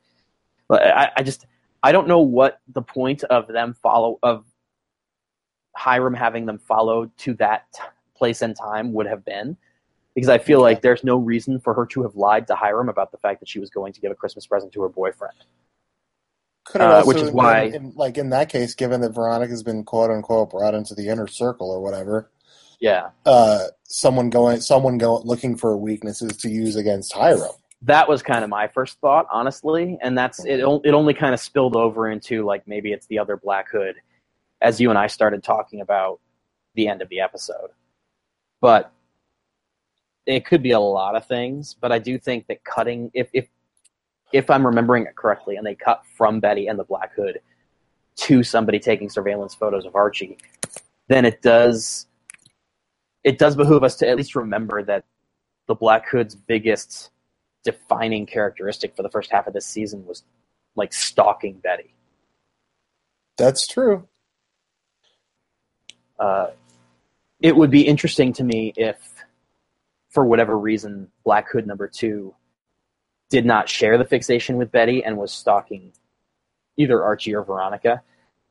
I, 0.70 1.10
I 1.16 1.22
just 1.22 1.46
I 1.82 1.92
don't 1.92 2.08
know 2.08 2.20
what 2.20 2.60
the 2.68 2.82
point 2.82 3.22
of 3.24 3.46
them 3.46 3.74
follow 3.74 4.18
of 4.22 4.44
Hiram 5.76 6.14
having 6.14 6.44
them 6.46 6.58
follow 6.58 7.10
to 7.18 7.34
that 7.34 7.66
place 8.16 8.42
and 8.42 8.56
time 8.56 8.92
would 8.92 9.06
have 9.06 9.24
been 9.24 9.56
because 10.14 10.28
I 10.28 10.38
feel 10.38 10.60
like 10.60 10.82
there's 10.82 11.04
no 11.04 11.16
reason 11.16 11.60
for 11.60 11.72
her 11.74 11.86
to 11.86 12.02
have 12.02 12.16
lied 12.16 12.48
to 12.48 12.56
Hiram 12.56 12.88
about 12.88 13.12
the 13.12 13.18
fact 13.18 13.38
that 13.38 13.48
she 13.48 13.60
was 13.60 13.70
going 13.70 13.92
to 13.92 14.00
give 14.00 14.10
a 14.10 14.16
Christmas 14.16 14.48
present 14.48 14.72
to 14.72 14.82
her 14.82 14.88
boyfriend. 14.88 15.36
Could 16.70 16.80
have 16.82 17.02
Uh, 17.02 17.04
which 17.06 17.18
is 17.18 17.30
why- 17.30 17.62
in, 17.62 17.92
like 17.96 18.18
in 18.18 18.30
that 18.30 18.48
case, 18.48 18.74
given 18.74 19.00
that 19.00 19.10
Veronica's 19.14 19.62
been 19.62 19.84
quote 19.84 20.10
unquote 20.10 20.50
brought 20.50 20.74
into 20.74 20.94
the 20.94 21.08
inner 21.08 21.26
circle 21.26 21.70
or 21.70 21.80
whatever, 21.80 22.30
Yeah. 22.80 23.10
uh, 23.26 23.68
someone 23.84 24.28
going, 24.30 24.60
someone 24.60 24.98
going 24.98 25.24
looking 25.24 25.56
for 25.56 25.76
weaknesses 25.76 26.36
to 26.38 26.48
use 26.50 26.76
against 26.76 27.12
Hiram. 27.12 27.50
that 27.82 28.08
was 28.08 28.22
kind 28.24 28.42
of 28.42 28.50
my 28.50 28.66
first 28.66 28.98
thought, 29.00 29.24
honestly, 29.30 29.96
and 30.02 30.18
that's 30.18 30.44
it. 30.44 30.58
It 30.60 30.64
only 30.94 31.14
kind 31.14 31.32
of 31.32 31.38
spilled 31.40 31.76
over 31.76 32.08
into 32.10 32.44
like 32.44 32.66
maybe 32.66 32.92
it's 32.92 33.06
the 33.06 33.18
other 33.20 33.36
Black 33.36 33.70
Hood, 33.70 33.94
as 34.60 34.80
you 34.80 34.90
and 34.90 34.98
I 34.98 35.06
started 35.06 35.44
talking 35.44 35.80
about 35.80 36.18
the 36.74 36.88
end 36.88 37.02
of 37.02 37.08
the 37.08 37.20
episode. 37.20 37.70
But 38.60 38.90
it 40.26 40.44
could 40.44 40.62
be 40.62 40.72
a 40.72 40.80
lot 40.80 41.14
of 41.14 41.26
things. 41.26 41.74
But 41.80 41.92
I 41.92 41.98
do 42.00 42.18
think 42.18 42.48
that 42.48 42.64
cutting, 42.64 43.10
if 43.14 43.28
if 43.32 43.46
if 44.32 44.50
I'm 44.50 44.66
remembering 44.66 45.04
it 45.04 45.16
correctly, 45.16 45.56
and 45.56 45.66
they 45.66 45.74
cut 45.74 46.02
from 46.16 46.40
Betty 46.40 46.66
and 46.66 46.78
the 46.78 46.84
Black 46.84 47.14
Hood 47.14 47.40
to 48.16 48.42
somebody 48.42 48.78
taking 48.78 49.08
surveillance 49.08 49.54
photos 49.54 49.86
of 49.86 49.94
Archie, 49.94 50.38
then 51.08 51.24
it 51.24 51.42
does 51.42 52.06
it 53.24 53.38
does 53.38 53.56
behoove 53.56 53.84
us 53.84 53.96
to 53.96 54.08
at 54.08 54.16
least 54.16 54.34
remember 54.34 54.82
that 54.82 55.04
the 55.66 55.74
Black 55.74 56.08
Hood's 56.08 56.34
biggest 56.34 57.10
defining 57.64 58.26
characteristic 58.26 58.96
for 58.96 59.02
the 59.02 59.10
first 59.10 59.30
half 59.30 59.46
of 59.46 59.52
this 59.52 59.66
season 59.66 60.06
was 60.06 60.22
like 60.76 60.92
stalking 60.92 61.54
Betty. 61.58 61.94
That's 63.36 63.66
true. 63.66 64.08
Uh, 66.18 66.48
it 67.40 67.54
would 67.54 67.70
be 67.70 67.82
interesting 67.86 68.32
to 68.34 68.44
me 68.44 68.72
if, 68.76 68.96
for 70.10 70.24
whatever 70.24 70.58
reason, 70.58 71.08
Black 71.24 71.50
Hood 71.50 71.66
number 71.66 71.86
two 71.86 72.34
did 73.30 73.44
not 73.44 73.68
share 73.68 73.98
the 73.98 74.04
fixation 74.04 74.56
with 74.56 74.72
Betty 74.72 75.04
and 75.04 75.16
was 75.16 75.32
stalking 75.32 75.92
either 76.76 77.02
Archie 77.02 77.34
or 77.34 77.42
Veronica. 77.42 78.02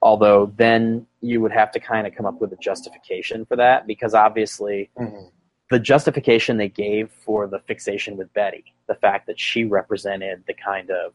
Although 0.01 0.51
then 0.57 1.07
you 1.21 1.41
would 1.41 1.51
have 1.51 1.71
to 1.71 1.79
kind 1.79 2.05
of 2.05 2.13
come 2.13 2.25
up 2.25 2.39
with 2.39 2.53
a 2.53 2.57
justification 2.57 3.45
for 3.45 3.55
that 3.55 3.87
because 3.87 4.13
obviously 4.13 4.89
Mhm. 4.97 5.31
the 5.71 5.79
justification 5.79 6.57
they 6.57 6.69
gave 6.69 7.11
for 7.11 7.47
the 7.47 7.59
fixation 7.59 8.15
with 8.15 8.31
Betty, 8.33 8.63
the 8.87 8.95
fact 8.95 9.25
that 9.27 9.39
she 9.39 9.65
represented 9.65 10.43
the 10.45 10.53
kind 10.53 10.91
of 10.91 11.13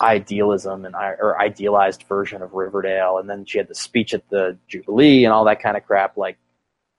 idealism 0.00 0.84
and 0.84 0.94
or 0.94 1.40
idealized 1.40 2.02
version 2.02 2.42
of 2.42 2.52
Riverdale, 2.52 3.18
and 3.18 3.30
then 3.30 3.44
she 3.46 3.58
had 3.58 3.68
the 3.68 3.74
speech 3.74 4.12
at 4.12 4.28
the 4.28 4.58
Jubilee 4.68 5.24
and 5.24 5.32
all 5.32 5.44
that 5.44 5.60
kind 5.60 5.76
of 5.76 5.86
crap, 5.86 6.16
like 6.16 6.36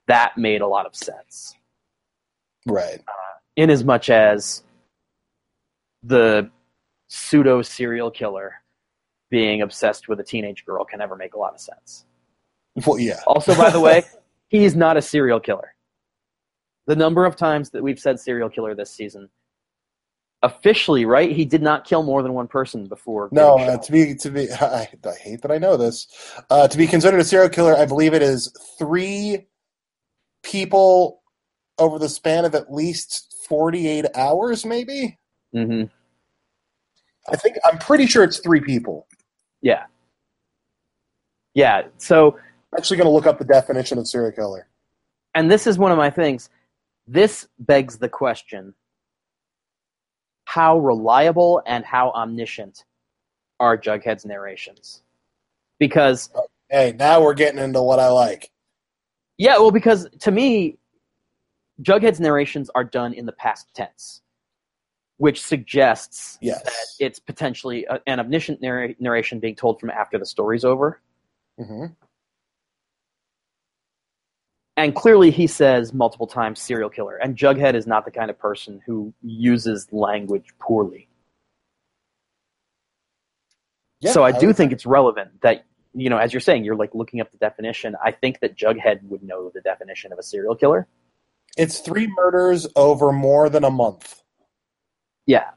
that 0.08 0.38
made 0.38 0.62
a 0.62 0.68
lot 0.68 0.86
of 0.86 0.96
sense. 0.96 1.56
Right. 2.66 3.04
In 3.56 3.70
as 3.70 3.84
much 3.84 4.10
as 4.10 4.64
the 6.06 6.50
pseudo 7.08 7.62
serial 7.62 8.12
killer 8.12 8.54
being 9.30 9.62
obsessed 9.62 10.08
with 10.08 10.20
a 10.20 10.24
teenage 10.24 10.66
girl 10.66 10.86
can 10.86 11.00
never 11.00 11.16
make 11.16 11.34
a 11.34 11.38
lot 11.38 11.54
of 11.54 11.60
sense. 11.60 12.06
Well, 12.86 13.00
yeah. 13.00 13.20
Also, 13.28 13.56
by 13.56 13.70
the 13.70 13.80
way, 13.80 14.04
he's 14.50 14.76
not 14.76 14.98
a 14.98 15.02
serial 15.02 15.40
killer. 15.40 15.74
The 16.88 16.96
number 16.96 17.26
of 17.26 17.36
times 17.36 17.72
that 17.72 17.82
we've 17.82 18.00
said 18.00 18.20
serial 18.20 18.50
killer 18.50 18.76
this 18.76 18.92
season, 18.92 19.30
officially, 20.44 21.06
right? 21.06 21.32
He 21.32 21.46
did 21.46 21.64
not 21.64 21.86
kill 21.86 22.04
more 22.04 22.22
than 22.22 22.34
one 22.34 22.48
person 22.48 22.86
before. 22.86 23.30
No, 23.32 23.58
uh, 23.58 23.78
to 23.78 23.92
be 23.92 24.14
to 24.16 24.30
be, 24.30 24.52
I, 24.62 24.88
I 25.04 25.14
hate 25.20 25.42
that 25.42 25.52
I 25.52 25.58
know 25.58 25.78
this. 25.78 26.08
Uh, 26.50 26.68
to 26.68 26.78
be 26.78 26.86
considered 26.86 27.20
a 27.20 27.24
serial 27.24 27.50
killer, 27.50 27.76
I 27.76 27.86
believe 27.86 28.14
it 28.14 28.22
is 28.22 28.54
three 28.78 29.48
people 30.44 31.24
over 31.80 31.98
the 31.98 32.10
span 32.10 32.46
of 32.46 32.54
at 32.54 32.72
least 32.72 33.36
forty-eight 33.50 34.06
hours, 34.16 34.66
maybe. 34.66 35.18
Mhm. 35.56 35.90
I 37.32 37.36
think 37.36 37.58
I'm 37.66 37.78
pretty 37.78 38.06
sure 38.08 38.24
it's 38.24 38.40
three 38.40 38.62
people. 38.62 39.08
Yeah. 39.62 39.86
Yeah. 41.54 41.84
So, 41.98 42.34
I'm 42.34 42.78
actually 42.78 42.98
going 42.98 43.08
to 43.08 43.12
look 43.14 43.26
up 43.26 43.40
the 43.40 43.46
definition 43.46 43.98
of 43.98 44.08
serial 44.08 44.32
killer. 44.32 44.68
and 45.34 45.50
this 45.50 45.66
is 45.68 45.78
one 45.78 45.92
of 45.92 45.98
my 45.98 46.10
things. 46.10 46.50
This 47.08 47.48
begs 47.60 47.98
the 47.98 48.10
question 48.10 48.74
how 50.46 50.78
reliable 50.80 51.62
and 51.66 51.84
how 51.84 52.12
omniscient 52.12 52.86
are 53.60 53.78
Jughead's 53.78 54.26
narrations? 54.26 55.02
Because 55.80 56.30
Hey, 56.70 56.94
now 56.98 57.22
we're 57.22 57.34
getting 57.34 57.60
into 57.60 57.82
what 57.82 58.00
I 58.00 58.08
like. 58.08 58.52
Yeah, 59.38 59.58
well, 59.58 59.72
because 59.72 60.08
to 60.22 60.32
me, 60.32 60.78
Jughead's 61.82 62.20
narrations 62.20 62.70
are 62.76 62.84
done 62.84 63.14
in 63.14 63.26
the 63.26 63.34
past 63.34 63.68
tense. 63.74 64.22
Which 65.18 65.42
suggests 65.42 66.38
Yes. 66.42 66.96
it's 67.00 67.20
potentially 67.20 67.86
a, 67.90 68.00
an 68.08 68.20
omniscient 68.20 68.62
narr- 68.62 68.96
narration 69.00 69.40
being 69.40 69.56
told 69.56 69.80
from 69.80 69.90
after 69.90 70.18
the 70.18 70.26
story's 70.26 70.66
over. 70.66 71.00
hmm 71.58 71.86
And 74.78 74.94
clearly, 74.94 75.32
he 75.32 75.48
says 75.48 75.94
multiple 75.94 76.28
times 76.28 76.62
serial 76.62 76.90
killer. 76.90 77.16
And 77.16 77.38
Jughead 77.38 77.76
is 77.76 77.88
not 77.88 78.04
the 78.04 78.12
kind 78.12 78.30
of 78.30 78.38
person 78.38 78.82
who 78.86 79.14
uses 79.22 79.88
language 79.94 80.48
poorly. 80.60 81.08
Yeah, 84.02 84.12
so 84.12 84.24
I 84.24 84.34
do 84.38 84.48
would- 84.48 84.58
think 84.58 84.74
it's 84.74 84.86
relevant 84.86 85.40
that, 85.42 85.66
you 85.94 86.10
know, 86.10 86.18
as 86.18 86.34
you're 86.34 86.42
saying, 86.42 86.66
you're 86.66 86.76
like 86.76 86.94
looking 86.94 87.22
up 87.22 87.32
the 87.32 87.38
definition. 87.38 87.96
I 88.04 88.12
think 88.12 88.42
that 88.42 88.58
Jughead 88.58 89.02
would 89.04 89.24
know 89.24 89.50
the 89.54 89.62
definition 89.62 90.12
of 90.12 90.20
a 90.20 90.24
serial 90.24 90.56
killer. 90.56 90.88
it's 91.58 91.80
three 91.80 92.08
murders 92.08 92.68
over 92.76 93.14
more 93.14 93.48
than 93.48 93.64
a 93.64 93.72
month. 93.72 94.22
Yeah. 95.26 95.52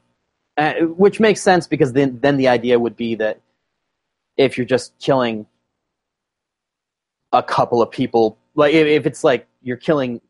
Uh, 0.57 0.73
which 0.81 1.19
makes 1.19 1.41
sense 1.41 1.67
because 1.67 1.93
then, 1.93 2.19
then 2.21 2.37
the 2.37 2.47
idea 2.49 2.77
would 2.79 2.95
be 2.97 3.15
that 3.15 3.39
if 4.37 4.57
you're 4.57 4.65
just 4.65 4.97
killing 4.99 5.45
a 7.31 7.43
couple 7.43 7.81
of 7.81 7.91
people, 7.91 8.37
like 8.55 8.73
if, 8.73 8.87
if 8.87 9.05
it's 9.05 9.23
like 9.23 9.47
you're 9.61 9.77
killing 9.77 10.21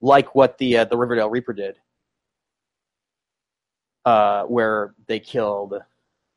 like 0.00 0.34
what 0.34 0.58
the 0.58 0.78
uh, 0.78 0.84
the 0.84 0.96
Riverdale 0.96 1.28
Reaper 1.28 1.52
did, 1.52 1.76
uh, 4.04 4.44
where 4.44 4.94
they 5.06 5.20
killed, 5.20 5.74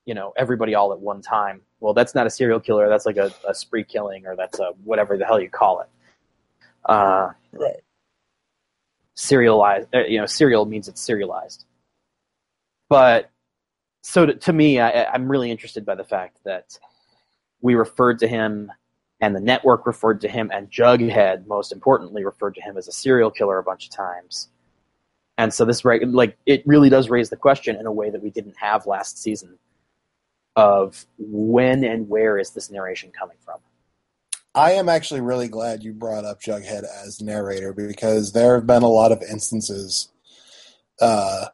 you 0.06 0.14
know, 0.14 0.34
everybody 0.36 0.76
all 0.76 0.92
at 0.94 1.00
one 1.00 1.22
time. 1.22 1.62
Well, 1.80 1.94
that's 1.94 2.16
not 2.16 2.28
a 2.28 2.30
serial 2.30 2.60
killer. 2.60 2.90
That's 2.90 3.06
like 3.06 3.18
a, 3.18 3.32
a 3.48 3.54
spree 3.56 3.84
killing, 3.84 4.26
or 4.28 4.36
that's 4.36 4.60
a 4.60 4.72
whatever 4.84 5.18
the 5.18 5.26
hell 5.26 5.40
you 5.42 5.50
call 5.50 5.82
it. 5.82 5.90
Uh, 6.86 7.30
Right. 7.54 7.82
serialized, 9.16 9.88
uh, 9.94 10.00
you 10.06 10.20
know, 10.20 10.26
serial 10.26 10.66
means 10.66 10.88
it's 10.88 11.02
serialized. 11.02 11.66
But 12.92 13.32
so 14.02 14.26
to, 14.26 14.34
to 14.34 14.52
me, 14.52 14.82
I, 14.82 15.06
I'm 15.06 15.32
really 15.32 15.50
interested 15.50 15.86
by 15.86 15.96
the 15.96 16.04
fact 16.04 16.40
that 16.44 16.78
we 17.62 17.74
referred 17.74 18.20
to 18.20 18.28
him, 18.28 18.70
and 19.22 19.34
the 19.34 19.40
network 19.40 19.88
referred 19.88 20.20
to 20.22 20.28
him, 20.28 20.52
and 20.54 20.70
Jughead, 20.70 21.48
most 21.48 21.72
importantly, 21.72 22.26
referred 22.26 22.54
to 22.56 22.62
him 22.62 22.76
as 22.76 22.90
a 22.90 22.92
serial 22.92 23.32
killer 23.32 23.58
a 23.60 23.64
bunch 23.64 23.86
of 23.86 23.96
times. 23.96 24.50
And 25.38 25.54
so 25.54 25.64
this, 25.64 25.86
right, 25.86 26.06
like, 26.06 26.38
it 26.46 26.64
really 26.66 26.90
does 26.90 27.10
raise 27.10 27.30
the 27.30 27.38
question 27.38 27.78
in 27.78 27.86
a 27.86 27.94
way 27.94 28.10
that 28.10 28.22
we 28.22 28.30
didn't 28.30 28.58
have 28.58 28.86
last 28.86 29.18
season 29.18 29.58
of 30.58 31.06
when 31.18 31.86
and 31.86 32.10
where 32.10 32.38
is 32.38 32.50
this 32.50 32.70
narration 32.70 33.14
coming 33.18 33.38
from? 33.40 33.60
I 34.54 34.74
am 34.74 34.90
actually 34.90 35.22
really 35.22 35.48
glad 35.48 35.82
you 35.82 35.94
brought 35.94 36.26
up 36.26 36.42
Jughead 36.42 36.84
as 37.06 37.22
narrator 37.22 37.72
because 37.72 38.34
there 38.34 38.56
have 38.56 38.68
been 38.68 38.84
a 38.84 38.90
lot 38.90 39.14
of 39.14 39.22
instances 39.22 40.12
uh, 41.00 41.46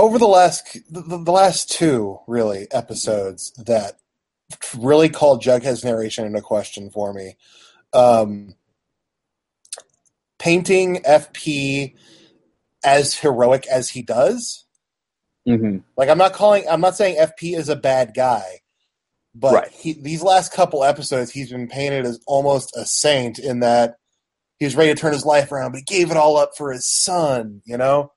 over 0.00 0.18
the 0.18 0.26
last 0.26 0.78
the, 0.90 1.02
the 1.02 1.30
last 1.30 1.70
two 1.70 2.18
really 2.26 2.66
episodes 2.72 3.52
that 3.52 3.98
really 4.76 5.10
called 5.10 5.42
Jughead's 5.42 5.84
narration 5.84 6.24
into 6.24 6.40
question 6.40 6.90
for 6.90 7.12
me. 7.12 7.36
Um, 7.92 8.54
painting 10.38 11.02
FP 11.06 11.94
as 12.82 13.14
heroic 13.14 13.66
as 13.66 13.90
he 13.90 14.00
does. 14.02 14.64
Mm-hmm. 15.46 15.78
Like 15.98 16.08
I'm 16.08 16.18
not 16.18 16.32
calling 16.32 16.64
I'm 16.68 16.80
not 16.80 16.96
saying 16.96 17.18
FP 17.18 17.56
is 17.56 17.68
a 17.68 17.76
bad 17.76 18.14
guy, 18.14 18.60
but 19.34 19.52
Right. 19.54 19.70
he, 19.70 19.92
these 19.92 20.22
last 20.22 20.52
couple 20.52 20.82
episodes 20.82 21.30
he's 21.30 21.50
been 21.50 21.68
painted 21.68 22.06
as 22.06 22.20
almost 22.26 22.74
a 22.74 22.86
saint 22.86 23.38
in 23.38 23.60
that 23.60 23.96
he 24.58 24.64
was 24.64 24.76
ready 24.76 24.94
to 24.94 24.98
turn 24.98 25.12
his 25.12 25.26
life 25.26 25.52
around, 25.52 25.72
but 25.72 25.78
he 25.78 25.84
gave 25.84 26.10
it 26.10 26.16
all 26.16 26.38
up 26.38 26.52
for 26.56 26.72
his 26.72 26.86
son, 26.86 27.60
you 27.64 27.76
know? 27.76 28.12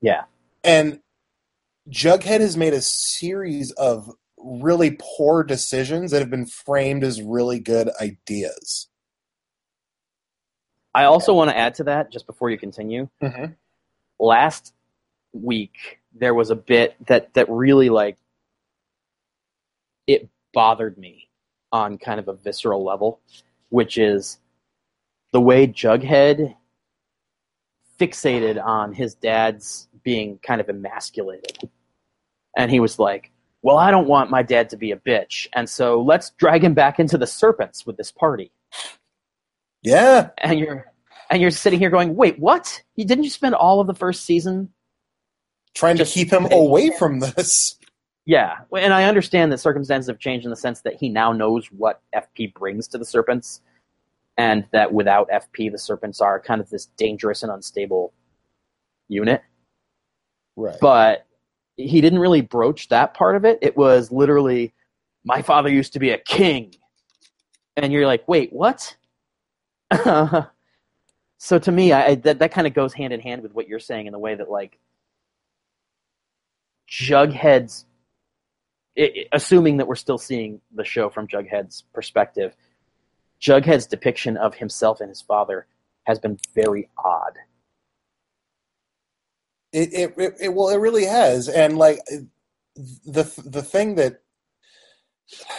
Yeah. 0.00 0.22
And 0.62 1.00
Jughead 1.88 2.40
has 2.40 2.56
made 2.56 2.72
a 2.72 2.80
series 2.80 3.70
of 3.72 4.10
really 4.38 4.96
poor 5.00 5.42
decisions 5.42 6.10
that 6.10 6.20
have 6.20 6.30
been 6.30 6.46
framed 6.46 7.04
as 7.04 7.22
really 7.22 7.60
good 7.60 7.90
ideas. 8.00 8.88
I 10.94 11.04
also 11.04 11.34
want 11.34 11.50
to 11.50 11.56
add 11.56 11.74
to 11.76 11.84
that, 11.84 12.10
just 12.10 12.26
before 12.26 12.50
you 12.50 12.58
continue. 12.58 13.08
Mhm. 13.20 13.56
Last 14.18 14.72
week, 15.32 16.00
there 16.12 16.34
was 16.34 16.50
a 16.50 16.54
bit 16.54 16.94
that, 17.06 17.34
that 17.34 17.50
really, 17.50 17.88
like, 17.88 18.16
it 20.06 20.28
bothered 20.52 20.96
me 20.96 21.28
on 21.72 21.98
kind 21.98 22.20
of 22.20 22.28
a 22.28 22.34
visceral 22.34 22.84
level, 22.84 23.20
which 23.70 23.98
is 23.98 24.38
the 25.32 25.40
way 25.40 25.66
Jughead 25.66 26.56
fixated 27.98 28.62
on 28.62 28.92
his 28.92 29.14
dad's 29.14 29.88
being 30.04 30.38
kind 30.38 30.60
of 30.60 30.68
emasculated. 30.68 31.70
And 32.56 32.70
he 32.70 32.80
was 32.80 32.98
like, 32.98 33.30
well, 33.62 33.78
I 33.78 33.90
don't 33.90 34.06
want 34.06 34.30
my 34.30 34.42
dad 34.42 34.68
to 34.70 34.76
be 34.76 34.90
a 34.92 34.96
bitch, 34.96 35.46
and 35.54 35.68
so 35.68 36.00
let's 36.02 36.30
drag 36.30 36.62
him 36.62 36.74
back 36.74 37.00
into 37.00 37.16
the 37.16 37.26
serpents 37.26 37.86
with 37.86 37.96
this 37.96 38.12
party 38.12 38.52
Yeah. 39.82 40.30
and 40.38 40.58
you're 40.58 40.84
and 41.30 41.40
you're 41.40 41.50
sitting 41.50 41.78
here 41.78 41.88
going, 41.90 42.14
"Wait, 42.14 42.38
what? 42.38 42.82
You 42.96 43.06
didn't 43.06 43.24
you 43.24 43.30
spend 43.30 43.54
all 43.54 43.80
of 43.80 43.86
the 43.86 43.94
first 43.94 44.24
season?" 44.24 44.70
Trying 45.74 45.96
to 45.96 46.04
keep 46.04 46.30
him 46.32 46.46
away 46.52 46.90
from 46.98 47.20
this. 47.20 47.76
Yeah, 48.26 48.58
and 48.76 48.92
I 48.94 49.04
understand 49.04 49.50
that 49.52 49.58
circumstances 49.58 50.08
have 50.08 50.18
changed 50.18 50.44
in 50.44 50.50
the 50.50 50.56
sense 50.56 50.82
that 50.82 50.94
he 50.94 51.08
now 51.08 51.32
knows 51.32 51.66
what 51.68 52.00
FP 52.14 52.54
brings 52.54 52.86
to 52.88 52.98
the 52.98 53.04
Serpents, 53.04 53.60
and 54.36 54.66
that 54.72 54.92
without 54.92 55.28
FP, 55.30 55.70
the 55.72 55.78
Serpents 55.78 56.20
are 56.20 56.38
kind 56.40 56.60
of 56.60 56.70
this 56.70 56.86
dangerous 56.96 57.42
and 57.42 57.50
unstable 57.52 58.12
unit. 59.08 59.42
Right. 60.56 60.76
But 60.80 61.26
he 61.76 62.00
didn't 62.00 62.18
really 62.20 62.40
broach 62.42 62.88
that 62.88 63.14
part 63.14 63.36
of 63.36 63.44
it. 63.44 63.58
It 63.62 63.76
was 63.76 64.12
literally, 64.12 64.74
"My 65.24 65.42
father 65.42 65.68
used 65.70 65.92
to 65.94 65.98
be 65.98 66.10
a 66.10 66.18
king," 66.18 66.74
and 67.76 67.92
you're 67.92 68.06
like, 68.06 68.26
"Wait, 68.28 68.52
what?" 68.52 68.96
so 71.38 71.58
to 71.58 71.72
me, 71.72 71.92
I, 71.92 72.14
that 72.16 72.38
that 72.40 72.52
kind 72.52 72.66
of 72.66 72.74
goes 72.74 72.92
hand 72.94 73.12
in 73.12 73.20
hand 73.20 73.42
with 73.42 73.54
what 73.54 73.68
you're 73.68 73.80
saying 73.80 74.06
in 74.06 74.12
the 74.12 74.18
way 74.18 74.34
that 74.34 74.50
like 74.50 74.78
Jughead's, 76.88 77.86
i 78.98 79.02
i- 79.02 79.26
assuming 79.32 79.78
that 79.78 79.86
we're 79.88 79.94
still 79.96 80.18
seeing 80.18 80.60
the 80.74 80.84
show 80.84 81.10
from 81.10 81.26
Jughead's 81.26 81.82
perspective, 81.92 82.54
Jughead's 83.40 83.86
depiction 83.86 84.36
of 84.36 84.54
himself 84.54 85.00
and 85.00 85.08
his 85.08 85.22
father 85.22 85.66
has 86.04 86.18
been 86.18 86.38
very 86.54 86.88
odd. 86.98 87.34
It, 89.74 89.92
it, 89.92 90.14
it, 90.16 90.34
it 90.40 90.54
well, 90.54 90.68
it 90.68 90.78
really 90.78 91.04
has, 91.04 91.48
and 91.48 91.76
like 91.76 91.98
the 92.76 93.24
the 93.44 93.62
thing 93.62 93.96
that 93.96 94.20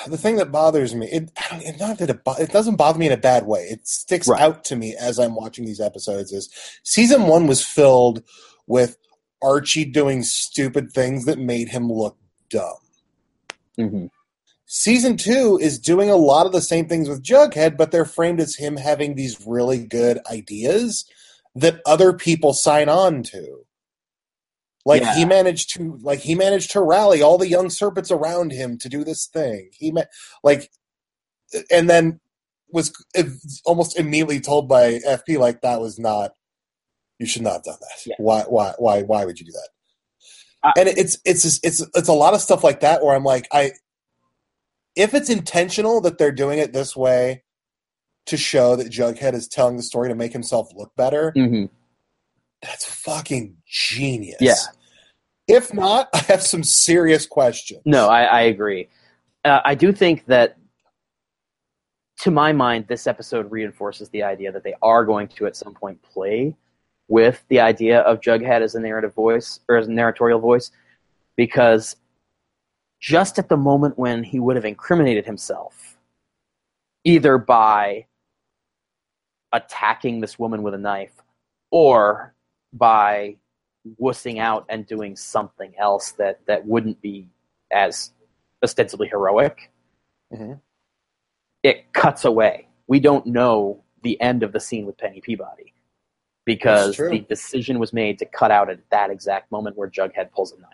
the 0.08 0.18
thing 0.18 0.38
that 0.38 0.52
bothers 0.52 0.96
me, 0.96 1.08
it 1.08 1.32
not 1.80 1.98
that 1.98 2.10
it, 2.10 2.22
it 2.40 2.52
doesn't 2.52 2.78
bother 2.78 2.98
me 2.98 3.08
in 3.08 3.12
a 3.12 3.18
bad 3.18 3.46
way. 3.46 3.64
It 3.64 3.88
sticks 3.88 4.28
Right. 4.28 4.42
out 4.42 4.64
to 4.66 4.78
me 4.78 4.96
as 4.96 5.20
I'm 5.20 5.36
watching 5.36 5.66
these 5.66 5.82
episodes. 5.82 6.32
Is 6.32 6.50
season 6.84 7.24
one 7.24 7.46
was 7.46 7.66
filled 7.66 8.24
with 8.68 8.98
Archie 9.42 9.86
doing 9.86 10.24
stupid 10.24 10.92
things 10.94 11.26
that 11.26 11.38
made 11.38 11.70
him 11.70 11.92
look 11.92 12.18
dumb. 12.50 12.78
Mm-hmm. 13.78 14.06
Season 14.66 15.18
two 15.18 15.60
is 15.62 15.78
doing 15.78 16.10
a 16.10 16.16
lot 16.16 16.46
of 16.46 16.52
the 16.52 16.62
same 16.62 16.88
things 16.88 17.10
with 17.10 17.22
Jughead, 17.24 17.76
but 17.76 17.92
they're 17.92 18.06
framed 18.06 18.40
as 18.40 18.56
him 18.56 18.78
having 18.78 19.16
these 19.16 19.46
really 19.46 19.86
good 19.86 20.20
ideas 20.32 21.06
that 21.54 21.82
other 21.86 22.14
people 22.14 22.54
sign 22.54 22.90
on 22.90 23.24
to. 23.24 23.65
Like 24.86 25.02
Yeah. 25.02 25.16
he 25.16 25.26
managed 25.26 25.74
to, 25.76 25.98
like 26.02 26.20
he 26.20 26.36
managed 26.36 26.72
to 26.72 26.82
rally 26.82 27.22
all 27.22 27.38
the 27.38 27.48
young 27.50 27.70
serpents 27.70 28.12
around 28.12 28.52
him 28.52 28.78
to 28.80 28.90
do 28.90 29.04
this 29.04 29.26
thing. 29.26 29.70
He 29.74 29.92
ma- 29.92 30.04
like, 30.44 30.70
and 31.72 31.90
then 31.90 32.20
was 32.70 32.92
almost 33.66 33.98
immediately 33.98 34.40
told 34.40 34.68
by 34.70 35.00
FP 35.00 35.38
like 35.40 35.62
that 35.62 35.80
was 35.82 35.98
not. 36.00 36.32
You 37.20 37.26
should 37.26 37.44
not 37.44 37.54
have 37.54 37.64
done 37.64 37.78
that. 37.80 38.06
Yeah. 38.06 38.16
Why? 38.18 38.42
Why? 38.44 38.74
Why? 38.78 39.02
Why 39.04 39.26
would 39.26 39.40
you 39.40 39.46
do 39.46 39.54
that? 39.54 39.70
I- 40.64 40.74
and 40.80 40.90
it's 40.90 41.18
it's 41.26 41.46
it's 41.64 41.82
it's 41.96 42.08
a 42.10 42.14
lot 42.14 42.34
of 42.34 42.42
stuff 42.42 42.64
like 42.64 42.82
that 42.82 43.04
where 43.04 43.16
I'm 43.16 43.24
like 43.24 43.48
I 43.52 43.72
if 44.96 45.14
it's 45.14 45.30
intentional 45.30 46.02
that 46.02 46.18
they're 46.18 46.32
doing 46.32 46.60
it 46.60 46.74
this 46.74 46.96
way 46.96 47.44
to 48.28 48.38
show 48.38 48.76
that 48.76 48.92
Jughead 48.92 49.34
is 49.34 49.48
telling 49.48 49.78
the 49.78 49.84
story 49.84 50.10
to 50.10 50.16
make 50.16 50.34
himself 50.34 50.70
look 50.76 50.92
better, 50.96 51.32
Mm-hmm. 51.38 51.66
That's 52.62 52.86
fucking 52.86 53.58
genius. 53.68 54.38
Yeah. 54.40 54.56
If 55.48 55.74
not, 55.74 56.10
I 56.14 56.20
have 56.20 56.42
some 56.42 56.64
serious 56.64 57.28
questions. 57.28 57.82
No, 57.86 58.08
I, 58.08 58.24
I 58.24 58.42
agree. 58.42 58.90
Uh, 59.44 59.60
I 59.64 59.76
do 59.76 59.92
think 59.92 60.26
that, 60.26 60.58
to 62.22 62.32
my 62.32 62.52
mind, 62.52 62.88
this 62.88 63.08
episode 63.08 63.52
reinforces 63.52 64.10
the 64.10 64.24
idea 64.24 64.52
that 64.52 64.64
they 64.64 64.74
are 64.82 65.06
going 65.06 65.28
to, 65.28 65.46
at 65.46 65.56
some 65.56 65.74
point, 65.74 66.02
play 66.02 66.56
with 67.08 67.44
the 67.50 67.60
idea 67.60 68.00
of 68.00 68.22
Jughead 68.22 68.62
as 68.62 68.74
a 68.74 68.80
narrative 68.80 69.14
voice 69.14 69.60
or 69.70 69.78
as 69.78 69.88
a 69.88 69.92
narratorial 69.92 70.40
voice, 70.40 70.72
because 71.36 71.96
just 73.00 73.38
at 73.38 73.50
the 73.50 73.58
moment 73.58 74.00
when 74.00 74.24
he 74.24 74.40
would 74.40 74.56
have 74.56 74.66
incriminated 74.66 75.26
himself, 75.26 75.98
either 77.04 77.38
by 77.38 78.08
attacking 79.54 80.22
this 80.22 80.40
woman 80.40 80.64
with 80.64 80.74
a 80.74 80.80
knife 80.80 81.22
or 81.70 82.34
by 82.76 83.36
wussing 84.00 84.40
out 84.40 84.66
and 84.70 84.86
doing 84.86 85.16
something 85.16 85.74
else 85.78 86.12
that 86.14 86.40
that 86.48 86.66
wouldn't 86.66 87.02
be 87.02 87.28
as 87.72 88.12
ostensibly 88.64 89.08
heroic. 89.08 89.72
Mhm. 90.32 90.60
It 91.64 91.92
cuts 91.94 92.26
away. 92.26 92.68
We 92.88 93.00
don't 93.00 93.26
know 93.28 93.84
the 94.04 94.20
end 94.22 94.44
of 94.44 94.52
the 94.52 94.60
scene 94.60 94.86
with 94.86 94.98
Penny 94.98 95.22
Peabody 95.22 95.74
because 96.46 96.98
the 96.98 97.20
decision 97.28 97.80
was 97.80 97.92
made 97.94 98.20
to 98.20 98.26
cut 98.26 98.52
out 98.52 98.70
at 98.70 98.80
that 98.92 99.10
exact 99.10 99.52
moment 99.52 99.76
where 99.78 99.90
Jughead 99.90 100.32
pulls 100.32 100.52
a 100.52 100.60
knife. 100.60 100.70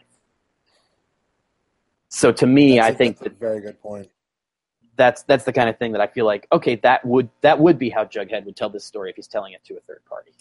So 2.09 2.31
to 2.33 2.45
me, 2.47 2.75
That's 2.75 2.85
I 2.87 2.89
a- 2.89 2.95
think 2.95 3.19
that's 3.19 3.27
a 3.33 3.37
very 3.37 3.61
good 3.61 3.81
point. 3.81 4.09
that's 4.97 5.23
that's 5.23 5.45
the 5.45 5.53
kind 5.53 5.69
of 5.69 5.77
thing 5.79 5.93
that 5.93 6.01
I 6.01 6.07
feel 6.07 6.25
like 6.25 6.45
okay 6.51 6.75
that 6.75 7.05
would 7.05 7.29
that 7.41 7.59
would 7.59 7.79
be 7.79 7.89
how 7.89 8.03
Jughead 8.05 8.43
would 8.45 8.55
tell 8.57 8.69
this 8.69 8.83
story 8.85 9.09
if 9.09 9.15
he's 9.15 9.27
telling 9.27 9.53
it 9.53 9.63
to 9.65 9.77
a 9.77 9.79
third 9.81 10.03
party. 10.05 10.31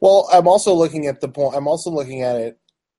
Well, 0.00 0.28
I'm 0.32 0.46
also 0.48 0.74
looking 0.74 1.06
at 1.06 1.20
the 1.20 1.28
point. 1.28 1.56
I'm 1.56 1.66
also 1.68 1.90
looking 1.90 2.22
at 2.22 2.36
it 2.36 2.58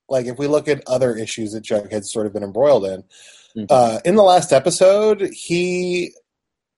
like 0.10 0.26
if 0.26 0.38
we 0.38 0.48
look 0.48 0.68
at 0.68 0.84
other 0.88 1.16
issues 1.16 1.54
that 1.54 1.64
Jughead's 1.64 2.12
sort 2.12 2.26
of 2.28 2.34
been 2.34 2.44
embroiled 2.44 2.86
in. 2.86 3.04
Mhm. 3.58 3.68
Uh, 3.70 4.00
in 4.06 4.16
the 4.16 4.24
last 4.24 4.52
episode, 4.54 5.30
he 5.34 6.14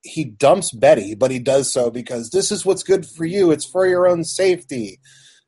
he 0.04 0.24
dumps 0.26 0.72
Betty, 0.72 1.14
but 1.16 1.30
he 1.32 1.40
does 1.40 1.72
so 1.72 1.92
because 1.92 2.30
this 2.32 2.52
is 2.52 2.66
what's 2.66 2.84
good 2.84 3.06
for 3.06 3.24
you. 3.26 3.52
It's 3.52 3.66
for 3.66 3.86
your 3.88 4.08
own 4.08 4.24
safety. 4.24 5.00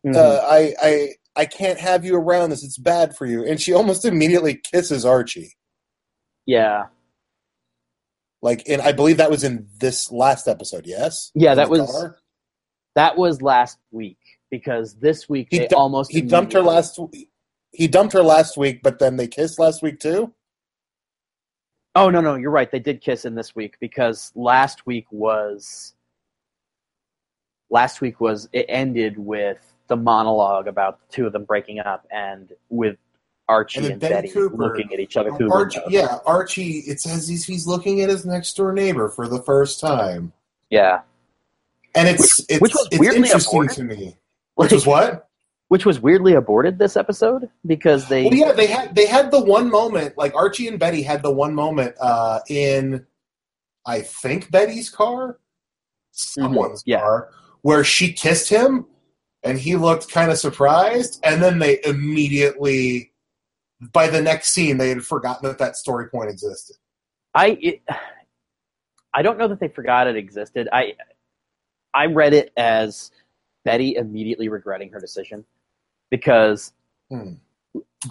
Mm-hmm. 0.05 0.15
Uh, 0.15 0.39
I 0.47 0.73
I 0.81 1.09
I 1.35 1.45
can't 1.45 1.79
have 1.79 2.05
you 2.05 2.15
around 2.15 2.51
this. 2.51 2.63
It's 2.63 2.77
bad 2.77 3.15
for 3.17 3.25
you. 3.25 3.43
And 3.45 3.59
she 3.59 3.73
almost 3.73 4.05
immediately 4.05 4.55
kisses 4.55 5.05
Archie. 5.05 5.55
yeah, 6.45 6.87
Like, 8.41 8.63
and 8.67 8.81
I 8.81 8.91
believe 8.91 9.17
that 9.17 9.31
was 9.31 9.43
in 9.43 9.67
this 9.79 10.11
last 10.11 10.47
episode. 10.47 10.85
Yes. 10.85 11.31
Yeah, 11.33 11.51
In 11.51 11.57
that 11.57 11.69
was- 11.69 11.89
car? 11.89 12.17
That 12.95 13.17
was 13.17 13.41
last 13.41 13.77
week 13.91 14.17
because 14.51 14.95
this 14.95 15.27
week 15.27 15.47
He 15.51 15.59
they 15.59 15.67
du- 15.67 15.75
almost 15.75 16.11
He 16.11 16.21
dumped 16.21 16.53
her 16.53 16.61
last. 16.61 16.99
He 17.71 17.87
dumped 17.87 18.13
her 18.13 18.21
last 18.23 18.55
week, 18.57 18.81
but 18.83 18.99
then 18.99 19.17
they 19.17 19.27
kissed 19.27 19.57
last 19.59 19.81
week 19.81 19.99
too. 19.99 20.31
Oh 21.95 22.09
no, 22.09 22.21
no, 22.21 22.35
you're 22.35 22.51
right. 22.51 22.69
They 22.71 22.79
did 22.79 23.01
kiss 23.01 23.25
in 23.25 23.35
this 23.35 23.55
week 23.55 23.75
because 23.79 24.31
last 24.35 24.85
week 24.85 25.05
was 25.11 25.93
last 27.69 28.01
week 28.01 28.19
was 28.21 28.47
it 28.53 28.65
ended 28.69 29.17
with 29.17 29.59
the 29.87 29.95
monologue 29.95 30.67
about 30.67 30.99
the 30.99 31.13
two 31.13 31.25
of 31.27 31.33
them 31.33 31.43
breaking 31.45 31.79
up 31.79 32.05
and 32.11 32.51
with 32.69 32.97
Archie 33.49 33.79
And 33.81 33.87
and, 33.93 33.99
Ben 33.99 34.11
Betty 34.11 34.29
Cooper- 34.29 34.55
looking 34.55 34.93
at 34.93 34.99
each 34.99 35.17
other 35.17 35.31
through 35.35 35.51
Archie, 35.51 35.79
windows. 35.85 35.93
yeah, 35.93 36.19
Archie. 36.25 36.79
It 36.87 37.01
says 37.01 37.27
he's 37.27 37.43
he's 37.45 37.67
looking 37.67 38.01
at 38.01 38.09
his 38.09 38.25
next 38.25 38.55
door 38.55 38.71
neighbor 38.73 39.09
for 39.09 39.27
the 39.27 39.41
first 39.41 39.79
time, 39.79 40.31
Yeah. 40.69 41.01
And 41.95 42.07
it's 42.07 42.45
it's, 42.49 42.61
which 42.61 42.73
was 42.73 42.87
it's 42.91 42.99
weirdly 42.99 43.19
interesting 43.19 43.59
aborted. 43.61 43.77
to 43.77 43.83
me. 43.83 44.17
Which 44.55 44.71
was 44.71 44.85
what? 44.85 45.29
which 45.69 45.87
was 45.87 45.99
weirdly 45.99 46.33
aborted 46.33 46.77
this 46.77 46.95
episode 46.95 47.49
because 47.65 48.07
they 48.07 48.25
Well, 48.25 48.33
yeah, 48.35 48.51
they 48.51 48.67
had 48.67 48.93
they 48.93 49.07
had 49.07 49.31
the 49.31 49.43
one 49.43 49.71
moment, 49.71 50.17
like 50.17 50.35
Archie 50.35 50.67
and 50.67 50.77
Betty 50.79 51.01
had 51.01 51.23
the 51.23 51.31
one 51.31 51.55
moment 51.55 51.95
uh, 51.99 52.41
in, 52.47 53.07
I 53.85 54.01
think 54.01 54.51
Betty's 54.51 54.89
car, 54.91 55.39
someone's 56.11 56.81
Mm-hmm. 56.83 56.89
yeah. 56.91 56.99
car, 56.99 57.29
where 57.63 57.83
she 57.83 58.13
kissed 58.13 58.49
him, 58.49 58.85
and 59.41 59.57
he 59.57 59.75
looked 59.75 60.11
kind 60.11 60.29
of 60.29 60.37
surprised, 60.37 61.19
and 61.23 61.41
then 61.41 61.57
they 61.57 61.79
immediately, 61.83 63.11
by 63.91 64.07
the 64.07 64.21
next 64.21 64.49
scene, 64.51 64.77
they 64.77 64.89
had 64.89 65.03
forgotten 65.03 65.47
that 65.49 65.57
that 65.57 65.75
story 65.75 66.07
point 66.07 66.29
existed. 66.29 66.75
I 67.33 67.57
it, 67.61 67.81
I 69.11 69.23
don't 69.23 69.39
know 69.39 69.47
that 69.47 69.59
they 69.59 69.69
forgot 69.69 70.05
it 70.05 70.17
existed. 70.17 70.69
I 70.71 70.93
I 71.93 72.07
read 72.07 72.33
it 72.33 72.51
as 72.57 73.11
Betty 73.63 73.95
immediately 73.95 74.49
regretting 74.49 74.91
her 74.91 74.99
decision 74.99 75.45
because 76.09 76.73
hmm. 77.09 77.33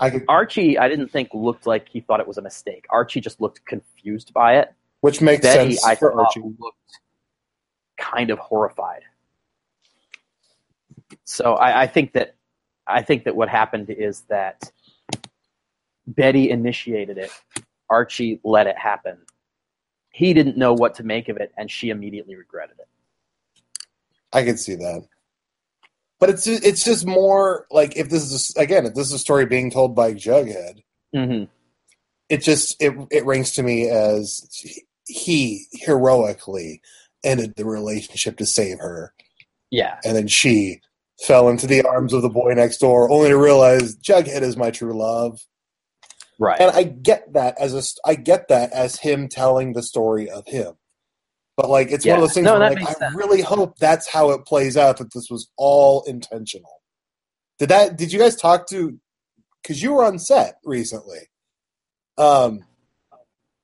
I 0.00 0.10
could, 0.10 0.24
Archie 0.28 0.78
I 0.78 0.88
didn't 0.88 1.08
think 1.08 1.30
looked 1.32 1.66
like 1.66 1.88
he 1.88 2.00
thought 2.00 2.20
it 2.20 2.26
was 2.26 2.38
a 2.38 2.42
mistake. 2.42 2.86
Archie 2.90 3.20
just 3.20 3.40
looked 3.40 3.64
confused 3.64 4.32
by 4.32 4.56
it. 4.58 4.72
which 5.00 5.20
makes 5.20 5.42
Betty 5.42 5.72
sense 5.72 5.84
I 5.84 5.94
for 5.94 6.12
thought 6.12 6.26
Archie. 6.26 6.40
looked 6.58 6.98
kind 7.98 8.30
of 8.30 8.38
horrified. 8.38 9.02
So 11.24 11.54
I, 11.54 11.82
I 11.82 11.86
think 11.86 12.14
that 12.14 12.34
I 12.86 13.02
think 13.02 13.24
that 13.24 13.36
what 13.36 13.48
happened 13.48 13.90
is 13.90 14.22
that 14.22 14.72
Betty 16.06 16.50
initiated 16.50 17.18
it. 17.18 17.30
Archie 17.88 18.40
let 18.42 18.66
it 18.66 18.76
happen. 18.76 19.18
He 20.10 20.34
didn't 20.34 20.56
know 20.56 20.72
what 20.72 20.94
to 20.96 21.04
make 21.04 21.28
of 21.28 21.36
it, 21.36 21.52
and 21.56 21.70
she 21.70 21.90
immediately 21.90 22.34
regretted 22.34 22.76
it. 22.78 22.88
I 24.32 24.44
can 24.44 24.56
see 24.56 24.76
that. 24.76 25.02
But 26.20 26.30
it's 26.30 26.46
it's 26.46 26.84
just 26.84 27.04
more 27.06 27.66
like 27.70 27.96
if 27.96 28.08
this 28.08 28.30
is 28.30 28.54
again 28.56 28.86
if 28.86 28.94
this 28.94 29.08
is 29.08 29.12
a 29.12 29.18
story 29.18 29.44
being 29.46 29.70
told 29.70 29.94
by 29.94 30.14
Jughead, 30.14 30.82
Mm-hmm. 31.14 31.44
it 32.28 32.38
just 32.38 32.80
it 32.80 32.94
it 33.10 33.26
rings 33.26 33.52
to 33.52 33.62
me 33.62 33.88
as 33.90 34.48
he 35.06 35.64
heroically 35.72 36.80
ended 37.24 37.54
the 37.56 37.64
relationship 37.64 38.36
to 38.38 38.46
save 38.46 38.78
her, 38.78 39.12
Yeah, 39.70 39.98
and 40.04 40.16
then 40.16 40.28
she 40.28 40.80
fell 41.26 41.48
into 41.48 41.66
the 41.66 41.82
arms 41.86 42.12
of 42.12 42.22
the 42.22 42.28
boy 42.30 42.52
next 42.54 42.78
door, 42.78 43.10
only 43.10 43.28
to 43.30 43.36
realize 43.36 43.96
Jughead 43.96 44.42
is 44.42 44.56
my 44.56 44.70
true 44.70 44.96
love. 44.96 45.40
right. 46.38 46.60
And 46.60 46.70
I 46.70 46.84
get 46.84 47.32
that 47.34 47.56
as 47.60 47.74
a 47.74 47.82
I 48.08 48.14
get 48.14 48.46
that 48.48 48.72
as 48.72 49.00
him 49.00 49.28
telling 49.28 49.72
the 49.72 49.82
story 49.82 50.30
of 50.30 50.46
him. 50.46 50.74
But 51.56 51.68
like 51.68 51.90
it's 51.90 52.06
one 52.06 52.16
of 52.16 52.22
those 52.22 52.34
things 52.34 52.46
No, 52.46 52.56
like, 52.56 52.78
I 52.78 52.92
sense. 52.92 53.14
really 53.14 53.42
hope 53.42 53.78
that's 53.78 54.08
how 54.08 54.30
it 54.30 54.44
plays 54.46 54.76
out 54.76 54.96
that 54.98 55.12
this 55.12 55.28
was 55.30 55.50
all 55.56 56.02
intentional. 56.04 56.82
Did 57.58 57.68
that 57.68 57.96
did 57.96 58.12
you 58.12 58.18
guys 58.18 58.36
talk 58.36 58.66
to 58.68 58.98
cuz 59.62 59.82
you 59.82 59.92
were 59.92 60.04
on 60.04 60.18
set 60.18 60.56
recently. 60.64 61.28
Um 62.16 62.64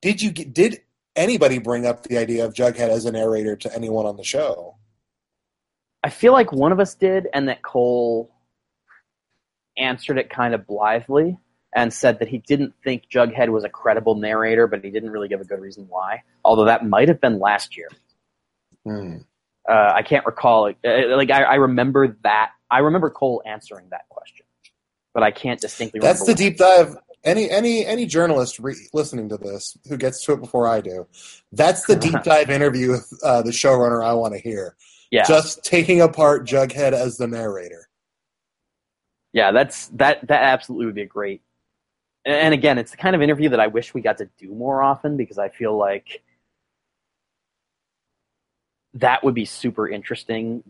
did 0.03 0.23
you 0.23 0.31
get, 0.31 0.55
did 0.55 0.81
anybody 1.17 1.59
bring 1.59 1.87
up 1.87 2.05
the 2.05 2.19
idea 2.19 2.45
of 2.45 2.55
Jughead 2.55 2.89
as 2.89 3.05
a 3.05 3.13
narrator 3.13 3.57
to 3.57 3.75
anyone 3.75 4.07
on 4.07 4.17
the 4.17 4.25
show? 4.25 4.77
I 6.05 6.11
feel 6.11 6.33
like 6.33 6.53
one 6.53 6.71
of 6.71 6.79
us 6.79 6.95
did, 6.95 7.27
and 7.35 7.49
that 7.49 7.63
Cole 7.63 8.33
answered 9.77 10.19
it 10.19 10.31
kind 10.31 10.55
of 10.55 10.67
blithely 10.67 11.37
and 11.75 11.93
said 11.93 12.19
that 12.19 12.29
he 12.29 12.39
didn't 12.39 12.73
think 12.83 13.05
Jughead 13.13 13.51
was 13.51 13.65
a 13.65 13.69
credible 13.69 14.15
narrator, 14.15 14.67
but 14.67 14.83
he 14.85 14.91
didn't 14.91 15.11
really 15.11 15.29
give 15.29 15.41
a 15.41 15.45
good 15.45 15.61
reason 15.61 15.87
why. 15.89 16.23
Although 16.45 16.65
that 16.65 16.87
might 16.87 17.09
have 17.09 17.21
been 17.21 17.39
last 17.39 17.77
year. 17.77 17.89
Hmm. 18.85 19.19
Uh, 19.69 19.93
I 19.95 20.03
can't 20.03 20.25
recall. 20.25 20.67
it. 20.67 20.77
Uh, 20.85 21.15
Like 21.17 21.31
I, 21.31 21.43
I 21.43 21.55
remember 21.57 22.17
that. 22.23 22.53
I 22.71 22.79
remember 22.79 23.11
Cole 23.11 23.43
answering 23.47 23.87
that 23.91 24.09
question, 24.09 24.47
but 25.13 25.23
I 25.23 25.31
can't 25.31 25.61
distinctly. 25.61 26.01
Remember. 26.01 26.17
That's 26.19 26.27
the 26.27 26.35
deep 26.35 26.57
dive. 26.57 26.97
Any 27.25 27.51
any 27.51 27.85
any 27.85 28.07
journalist 28.07 28.59
re- 28.61 28.77
listening 28.95 29.29
to 29.31 29.37
this 29.37 29.77
who 29.89 29.97
gets 29.99 30.25
to 30.25 30.33
it 30.33 30.41
before 30.41 30.67
I 30.69 30.81
do, 30.81 31.07
that's 31.53 31.85
the 31.87 31.97
deep 31.97 32.15
dive 32.25 32.49
interview 32.49 32.93
with 32.93 33.13
uh, 33.23 33.43
the 33.43 33.51
showrunner 33.51 34.03
I 34.03 34.15
want 34.15 34.35
to 34.35 34.41
hear. 34.41 34.77
Yeah, 35.11 35.25
Just 35.25 35.65
taking 35.65 36.01
apart 36.01 36.47
Jughead 36.47 36.93
as 36.93 37.17
the 37.19 37.27
narrator. 37.27 37.89
yeah. 39.33 39.53
That's 39.53 39.89
that. 39.89 40.27
That 40.29 40.43
absolutely 40.45 40.87
would 40.87 40.95
be 40.95 41.03
a 41.03 41.07
great. 41.07 41.43
And 42.29 42.53
again, 42.53 42.77
it's 42.77 42.91
the 42.91 42.99
kind 42.99 43.17
of 43.17 43.23
interview 43.23 43.49
that 43.49 43.59
I 43.59 43.69
wish 43.69 43.95
we 43.95 44.03
got 44.03 44.19
to 44.19 44.29
do 44.39 44.55
more 44.55 44.83
often 44.83 45.17
because 45.17 45.39
I 45.39 45.49
feel 45.49 45.79
like 45.79 46.23
that 48.93 49.25
would 49.25 49.35
be 49.35 49.47
super 49.47 49.89
interesting, 49.89 50.63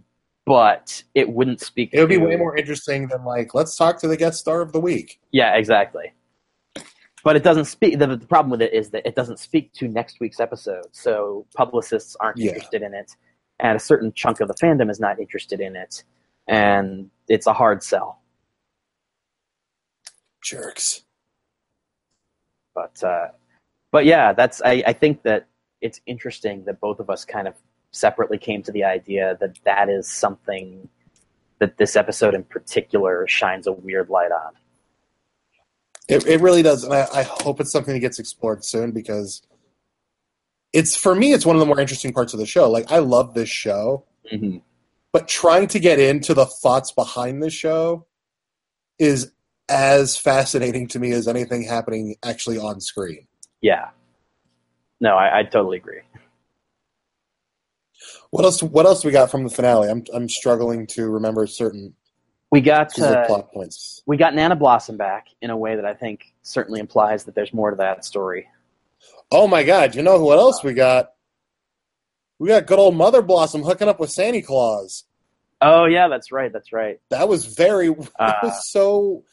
but 0.46 1.02
it 1.16 1.28
wouldn't 1.28 1.60
speak. 1.60 1.90
It 1.92 1.98
would 1.98 2.08
be 2.08 2.16
way 2.16 2.36
more 2.36 2.56
interesting 2.56 3.08
than 3.08 3.24
like 3.24 3.54
let's 3.54 3.76
talk 3.76 3.98
to 4.02 4.08
the 4.08 4.16
guest 4.16 4.38
star 4.38 4.60
of 4.60 4.70
the 4.70 4.78
week. 4.78 5.18
Yeah, 5.32 5.56
exactly. 5.56 6.12
But 7.24 7.34
it 7.34 7.42
doesn't 7.42 7.64
speak. 7.64 7.98
The, 7.98 8.06
the 8.06 8.26
problem 8.26 8.52
with 8.52 8.62
it 8.62 8.72
is 8.72 8.90
that 8.90 9.04
it 9.04 9.16
doesn't 9.16 9.40
speak 9.40 9.72
to 9.74 9.88
next 9.88 10.20
week's 10.20 10.38
episode, 10.38 10.86
so 10.92 11.44
publicists 11.56 12.16
aren't 12.20 12.38
Yeah. 12.38 12.50
interested 12.52 12.82
in 12.82 12.94
it, 12.94 13.16
and 13.58 13.76
a 13.76 13.80
certain 13.80 14.12
chunk 14.12 14.40
of 14.40 14.46
the 14.46 14.54
fandom 14.54 14.92
is 14.92 15.00
not 15.00 15.18
interested 15.18 15.60
in 15.60 15.74
it, 15.74 16.04
and 16.46 17.10
it's 17.26 17.48
a 17.48 17.52
hard 17.52 17.82
sell. 17.82 18.20
Jerks. 20.40 21.02
But 22.78 23.02
uh, 23.02 23.28
but 23.90 24.04
yeah, 24.04 24.32
that's 24.32 24.62
I, 24.64 24.82
I 24.86 24.92
think 24.92 25.22
that 25.22 25.48
it's 25.80 26.00
interesting 26.06 26.64
that 26.66 26.80
both 26.80 27.00
of 27.00 27.10
us 27.10 27.24
kind 27.24 27.48
of 27.48 27.54
separately 27.90 28.38
came 28.38 28.62
to 28.62 28.72
the 28.72 28.84
idea 28.84 29.36
that 29.40 29.58
that 29.64 29.88
is 29.88 30.08
something 30.08 30.88
that 31.58 31.76
this 31.76 31.96
episode 31.96 32.34
in 32.34 32.44
particular 32.44 33.26
shines 33.26 33.66
a 33.66 33.72
weird 33.72 34.08
light 34.10 34.30
on. 34.30 34.52
It 36.08 36.24
it 36.26 36.40
really 36.40 36.62
does, 36.62 36.84
and 36.84 36.94
I, 36.94 37.08
I 37.12 37.22
hope 37.24 37.60
it's 37.60 37.72
something 37.72 37.94
that 37.94 38.00
gets 38.00 38.20
explored 38.20 38.64
soon 38.64 38.92
because 38.92 39.42
it's 40.72 40.94
for 40.94 41.16
me 41.16 41.32
it's 41.32 41.44
one 41.44 41.56
of 41.56 41.60
the 41.60 41.66
more 41.66 41.80
interesting 41.80 42.12
parts 42.12 42.32
of 42.32 42.38
the 42.38 42.46
show. 42.46 42.70
Like 42.70 42.92
I 42.92 42.98
love 42.98 43.34
this 43.34 43.48
show. 43.48 44.04
Mm-hmm. 44.30 44.58
but 45.10 45.26
trying 45.26 45.68
to 45.68 45.78
get 45.78 45.98
into 45.98 46.34
the 46.34 46.44
thoughts 46.44 46.92
behind 46.92 47.42
the 47.42 47.48
show 47.48 48.04
is 48.98 49.32
as 49.68 50.16
fascinating 50.16 50.88
to 50.88 50.98
me 50.98 51.12
as 51.12 51.28
anything 51.28 51.62
happening 51.62 52.16
actually 52.22 52.58
on 52.58 52.80
screen. 52.80 53.26
Yeah. 53.60 53.90
No, 55.00 55.16
I, 55.16 55.40
I 55.40 55.42
totally 55.44 55.76
agree. 55.76 56.00
What 58.30 58.44
else? 58.44 58.62
What 58.62 58.86
else 58.86 59.04
we 59.04 59.10
got 59.10 59.30
from 59.30 59.44
the 59.44 59.50
finale? 59.50 59.88
I'm 59.88 60.04
I'm 60.12 60.28
struggling 60.28 60.86
to 60.88 61.08
remember 61.08 61.46
certain 61.46 61.94
We 62.50 62.60
got 62.60 62.98
uh, 62.98 63.26
plot 63.26 63.52
points. 63.52 64.02
we 64.06 64.16
got 64.16 64.34
Nana 64.34 64.54
Blossom 64.56 64.96
back 64.96 65.28
in 65.40 65.50
a 65.50 65.56
way 65.56 65.76
that 65.76 65.84
I 65.84 65.94
think 65.94 66.32
certainly 66.42 66.80
implies 66.80 67.24
that 67.24 67.34
there's 67.34 67.52
more 67.54 67.70
to 67.70 67.76
that 67.76 68.04
story. 68.04 68.46
Oh 69.30 69.46
my 69.48 69.62
god! 69.62 69.94
You 69.94 70.02
know 70.02 70.20
what 70.20 70.38
else 70.38 70.62
we 70.62 70.74
got? 70.74 71.12
We 72.38 72.48
got 72.48 72.66
good 72.66 72.78
old 72.78 72.96
Mother 72.96 73.22
Blossom 73.22 73.62
hooking 73.62 73.88
up 73.88 73.98
with 73.98 74.10
Santa 74.10 74.42
Claus. 74.42 75.04
Oh 75.60 75.86
yeah, 75.86 76.08
that's 76.08 76.30
right, 76.30 76.52
that's 76.52 76.72
right. 76.72 77.00
That 77.10 77.28
was 77.28 77.46
very. 77.46 77.88
Uh, 78.18 78.32
was 78.42 78.70
so. 78.70 79.24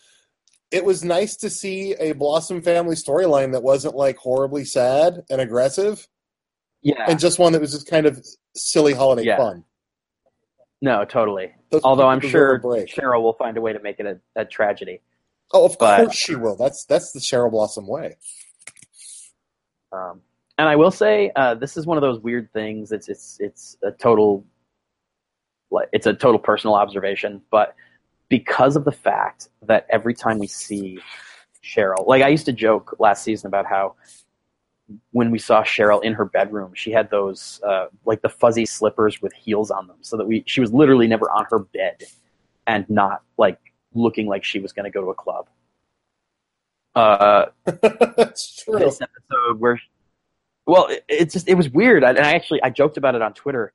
It 0.71 0.83
was 0.83 1.03
nice 1.03 1.35
to 1.37 1.49
see 1.49 1.93
a 1.93 2.13
Blossom 2.13 2.61
family 2.61 2.95
storyline 2.95 3.51
that 3.53 3.63
wasn't 3.63 3.95
like 3.95 4.17
horribly 4.17 4.65
sad 4.65 5.23
and 5.29 5.39
aggressive, 5.39 6.07
yeah, 6.81 7.05
and 7.07 7.19
just 7.19 7.39
one 7.39 7.53
that 7.53 7.61
was 7.61 7.71
just 7.71 7.87
kind 7.89 8.05
of 8.05 8.25
silly 8.55 8.93
holiday 8.93 9.23
Yeah. 9.23 9.37
fun. 9.37 9.63
no, 10.81 11.05
totally. 11.05 11.53
Those 11.71 11.81
Although 11.83 12.07
I'm 12.07 12.19
sure. 12.19 12.59
Cheryl 12.59 13.21
will 13.21 13.33
find 13.33 13.57
a 13.57 13.61
way 13.61 13.73
to 13.73 13.79
make 13.79 13.99
it 13.99 14.05
a, 14.05 14.19
a 14.35 14.45
tragedy. 14.45 15.01
Oh, 15.53 15.65
of 15.65 15.77
but- 15.79 15.97
course 16.05 16.15
she 16.15 16.35
will. 16.35 16.55
That's 16.55 16.85
that's 16.85 17.11
the 17.11 17.19
Cheryl 17.19 17.51
Blossom 17.51 17.87
way. 17.87 18.17
Um, 19.91 20.21
and 20.57 20.67
I 20.67 20.75
will 20.75 20.91
say, 20.91 21.31
uh, 21.35 21.55
this 21.55 21.77
is 21.77 21.85
one 21.85 21.97
of 21.97 22.01
those 22.01 22.19
weird 22.19 22.51
things. 22.53 22.91
It's 22.91 23.07
it's 23.09 23.37
it's 23.39 23.77
a 23.83 23.91
total, 23.91 24.45
like 25.71 25.89
it's 25.93 26.07
a 26.07 26.13
total 26.13 26.39
personal 26.39 26.75
observation, 26.75 27.41
but 27.51 27.75
because 28.29 28.75
of 28.75 28.85
the 28.85 28.91
fact 28.91 29.49
that 29.63 29.85
every 29.89 30.13
time 30.13 30.39
we 30.39 30.47
see 30.47 30.99
Cheryl, 31.63 32.07
like 32.07 32.21
I 32.21 32.29
used 32.29 32.45
to 32.45 32.53
joke 32.53 32.95
last 32.99 33.23
season 33.23 33.47
about 33.47 33.65
how 33.65 33.95
when 35.11 35.31
we 35.31 35.39
saw 35.39 35.63
Cheryl 35.63 36.03
in 36.03 36.13
her 36.13 36.25
bedroom, 36.25 36.73
she 36.75 36.91
had 36.91 37.09
those 37.09 37.59
uh, 37.63 37.87
like 38.05 38.21
the 38.21 38.29
fuzzy 38.29 38.65
slippers 38.65 39.21
with 39.21 39.33
heels 39.33 39.71
on 39.71 39.87
them, 39.87 39.97
so 40.01 40.17
that 40.17 40.25
we 40.25 40.43
she 40.45 40.61
was 40.61 40.71
literally 40.73 41.07
never 41.07 41.29
on 41.31 41.45
her 41.49 41.59
bed 41.59 42.03
and 42.67 42.89
not 42.89 43.21
like 43.37 43.59
looking 43.93 44.27
like 44.27 44.43
she 44.43 44.59
was 44.59 44.73
going 44.73 44.83
to 44.83 44.91
go 44.91 45.01
to 45.01 45.09
a 45.09 45.15
club. 45.15 45.47
Uh, 46.93 47.47
That's 47.65 48.63
true. 48.63 48.79
this 48.79 49.01
episode 49.01 49.59
where 49.59 49.79
well 50.65 50.87
it, 50.87 51.03
it's 51.07 51.33
just 51.33 51.47
it 51.47 51.55
was 51.55 51.69
weird 51.69 52.03
I, 52.03 52.09
and 52.09 52.19
i 52.19 52.33
actually 52.33 52.61
i 52.63 52.69
joked 52.69 52.97
about 52.97 53.15
it 53.15 53.21
on 53.21 53.33
twitter 53.33 53.73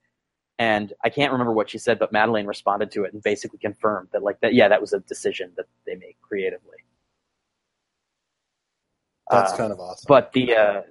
and 0.60 0.92
i 1.02 1.08
can't 1.08 1.32
remember 1.32 1.52
what 1.52 1.68
she 1.70 1.78
said 1.78 1.98
but 1.98 2.12
Madelaine 2.12 2.46
responded 2.46 2.90
to 2.92 3.02
it 3.04 3.12
and 3.12 3.22
basically 3.22 3.58
confirmed 3.58 4.08
that 4.12 4.22
like 4.22 4.38
that 4.42 4.54
yeah 4.54 4.68
that 4.68 4.80
was 4.80 4.92
a 4.92 5.00
decision 5.00 5.50
that 5.56 5.66
they 5.86 5.96
made 5.96 6.14
creatively 6.22 6.76
That's 9.30 9.52
Uh, 9.52 9.56
kind 9.56 9.72
of 9.72 9.80
awesome. 9.80 10.04
but 10.06 10.32
the 10.32 10.54
uh, 10.54 10.82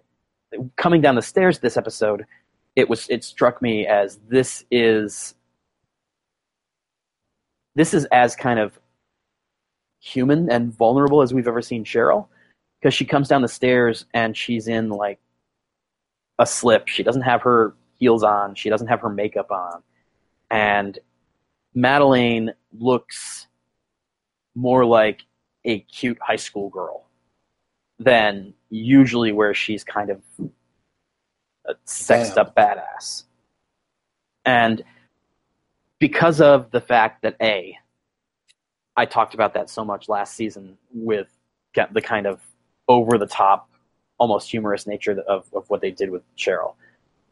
coming 0.76 0.99
down 1.01 1.15
the 1.15 1.22
stairs 1.22 1.59
this 1.59 1.78
episode 1.78 2.26
it 2.76 2.89
was 2.89 3.07
it 3.09 3.24
struck 3.24 3.61
me 3.61 3.86
as 3.88 4.20
this 4.28 4.65
is 4.72 5.36
this 7.76 7.93
is 7.93 8.05
as 8.11 8.36
kind 8.36 8.59
of 8.59 8.80
human 10.01 10.49
and 10.51 10.74
vulnerable 10.76 11.22
as 11.22 11.34
we've 11.34 11.47
ever 11.47 11.61
seen 11.61 11.84
cheryl 11.86 12.28
because 12.82 12.93
she 12.93 13.05
comes 13.05 13.28
down 13.28 13.41
the 13.41 13.47
stairs 13.47 14.05
and 14.13 14.36
she's 14.36 14.67
in 14.67 14.89
like 14.89 15.20
a 16.39 16.45
slip 16.45 16.88
she 16.88 17.03
doesn't 17.03 17.22
have 17.24 17.41
her 17.41 17.74
heels 18.00 18.24
on 18.24 18.56
she 18.56 18.70
doesn't 18.70 18.88
have 18.88 19.02
her 19.02 19.10
makeup 19.10 19.52
on 19.52 19.84
and 20.52 21.00
Madelaine 21.76 22.54
looks 22.78 23.47
more 24.56 24.86
like 24.86 25.22
a 25.66 25.80
cute 25.80 26.18
high 26.22 26.36
school 26.36 26.70
girl 26.70 27.06
than 28.00 28.54
usually 28.70 29.32
where 29.32 29.54
she's 29.54 29.84
kind 29.84 30.10
of 30.10 30.22
a 31.66 31.76
sexed 31.86 32.36
Damn. 32.36 32.47
up 32.47 32.56
badass. 32.56 33.24
And 34.45 34.84
because 36.00 36.41
of 36.41 36.72
the 36.72 36.82
fact 36.82 37.22
that 37.24 37.36
A, 37.41 37.78
I 38.95 39.06
talked 39.06 39.34
about 39.34 39.54
that 39.54 39.70
so 39.70 39.86
much 39.86 40.10
last 40.10 40.36
season 40.36 40.78
with 40.93 41.28
the 41.91 42.02
kind 42.02 42.26
of 42.26 42.41
over 42.88 43.18
the 43.18 43.28
top, 43.28 43.70
almost 44.18 44.50
humorous 44.50 44.88
nature 44.88 45.22
of, 45.28 45.45
of 45.54 45.70
what 45.70 45.82
they 45.82 45.91
did 45.91 46.10
with 46.10 46.24
Cheryl. 46.36 46.74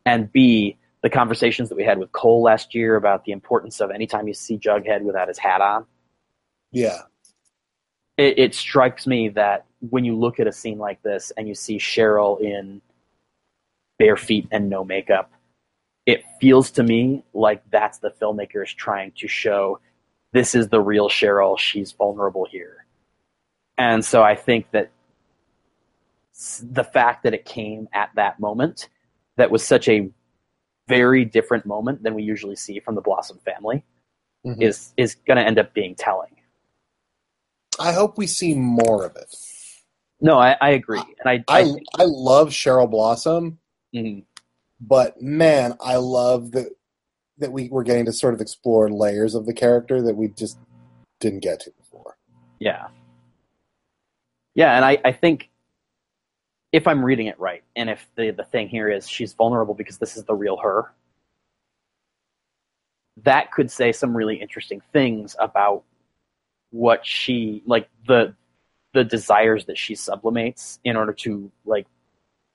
And 0.07 0.31
B, 0.31 0.77
the 1.03 1.09
conversations 1.09 1.67
that 1.67 1.75
we 1.75 1.83
had 1.83 1.99
with 1.99 2.13
Cole 2.13 2.41
last 2.41 2.73
year 2.73 2.95
about 2.95 3.25
the 3.25 3.33
importance 3.33 3.81
of 3.81 3.91
anytime 3.91 4.25
you 4.25 4.33
see 4.33 4.57
Jughead 4.57 5.01
without 5.01 5.27
his 5.27 5.37
hat 5.37 5.59
on, 5.59 5.85
yeah, 6.71 7.01
it, 8.15 8.39
it 8.39 8.55
strikes 8.55 9.05
me 9.05 9.27
that 9.29 9.65
when 9.81 10.05
you 10.05 10.15
look 10.15 10.39
at 10.39 10.47
a 10.47 10.53
scene 10.53 10.77
like 10.77 11.03
this 11.03 11.33
and 11.35 11.45
you 11.45 11.53
see 11.53 11.77
Cheryl 11.77 12.39
in 12.39 12.81
bare 13.99 14.15
feet 14.15 14.47
and 14.49 14.69
no 14.69 14.85
makeup, 14.85 15.29
it 16.05 16.23
feels 16.39 16.71
to 16.71 16.83
me 16.83 17.25
like 17.33 17.61
that's 17.69 17.97
the 17.97 18.11
filmmakers 18.11 18.73
trying 18.73 19.11
to 19.17 19.27
show 19.27 19.81
this 20.31 20.55
is 20.55 20.69
the 20.69 20.79
real 20.79 21.09
Cheryl. 21.09 21.59
She's 21.59 21.91
vulnerable 21.91 22.47
here. 22.49 22.85
And 23.77 24.05
so 24.05 24.23
I 24.23 24.35
think 24.35 24.71
that 24.71 24.89
the 26.63 26.85
fact 26.85 27.23
that 27.23 27.33
it 27.33 27.43
came 27.43 27.89
at 27.91 28.11
that 28.15 28.39
moment, 28.39 28.87
that 29.38 29.49
was 29.51 29.65
such 29.65 29.88
a 29.88 30.09
very 30.88 31.25
different 31.25 31.65
moment 31.65 32.03
than 32.03 32.13
we 32.13 32.23
usually 32.23 32.55
see 32.55 32.79
from 32.79 32.95
the 32.95 33.01
Blossom 33.01 33.39
family, 33.39 33.83
Mhm. 34.45 34.61
is 34.61 34.93
is 34.97 35.15
going 35.15 35.38
to 35.38 35.43
end 35.43 35.57
up 35.59 35.73
being 35.73 35.95
telling. 35.95 36.35
I 37.79 37.91
hope 37.91 38.17
we 38.17 38.27
see 38.27 38.53
more 38.55 39.05
of 39.05 39.15
it. 39.15 39.33
No, 40.19 40.38
I, 40.39 40.57
I 40.59 40.69
agree, 40.71 40.99
and 41.23 41.25
I, 41.25 41.43
I, 41.47 41.61
I 41.61 41.73
I 41.99 42.03
love 42.05 42.49
Cheryl 42.49 42.89
Blossom, 42.89 43.59
mhm. 43.93 44.23
but 44.81 45.21
man, 45.21 45.75
I 45.79 45.97
love 45.97 46.51
that 46.51 46.69
that 47.39 47.51
we 47.51 47.69
were 47.69 47.83
getting 47.83 48.05
to 48.05 48.13
sort 48.13 48.33
of 48.33 48.41
explore 48.41 48.89
layers 48.89 49.35
of 49.35 49.45
the 49.45 49.53
character 49.53 50.01
that 50.01 50.15
we 50.15 50.29
just 50.29 50.57
didn't 51.19 51.41
get 51.41 51.59
to 51.61 51.71
before. 51.77 52.17
yeah, 52.59 52.88
yeah, 54.55 54.75
and 54.75 54.83
I, 54.83 54.97
I 55.05 55.11
think 55.11 55.49
if 56.72 56.88
I'm 56.88 57.03
reading 57.03 57.28
it 57.28 57.39
right, 57.39 57.63
and 57.76 57.89
if 57.89 58.05
the 58.15 58.32
the 58.32 58.43
thing 58.43 58.70
here 58.70 58.89
is 58.89 59.07
she's 59.07 59.34
vulnerable 59.34 59.74
because 59.74 59.97
this 59.97 60.18
is 60.18 60.24
the 60.26 60.36
real 60.36 60.57
her, 60.57 60.93
that 63.24 63.51
could 63.51 63.72
say 63.72 63.91
some 63.91 64.15
really 64.15 64.36
interesting 64.36 64.82
things 64.93 65.36
about 65.39 65.84
what 66.72 67.05
she 67.05 67.63
like 67.65 67.89
the 68.07 68.36
the 68.93 69.03
desires 69.03 69.65
that 69.65 69.78
she 69.78 69.95
sublimates 69.95 70.80
in 70.84 70.95
order 70.95 71.13
to 71.13 71.51
like 71.65 71.88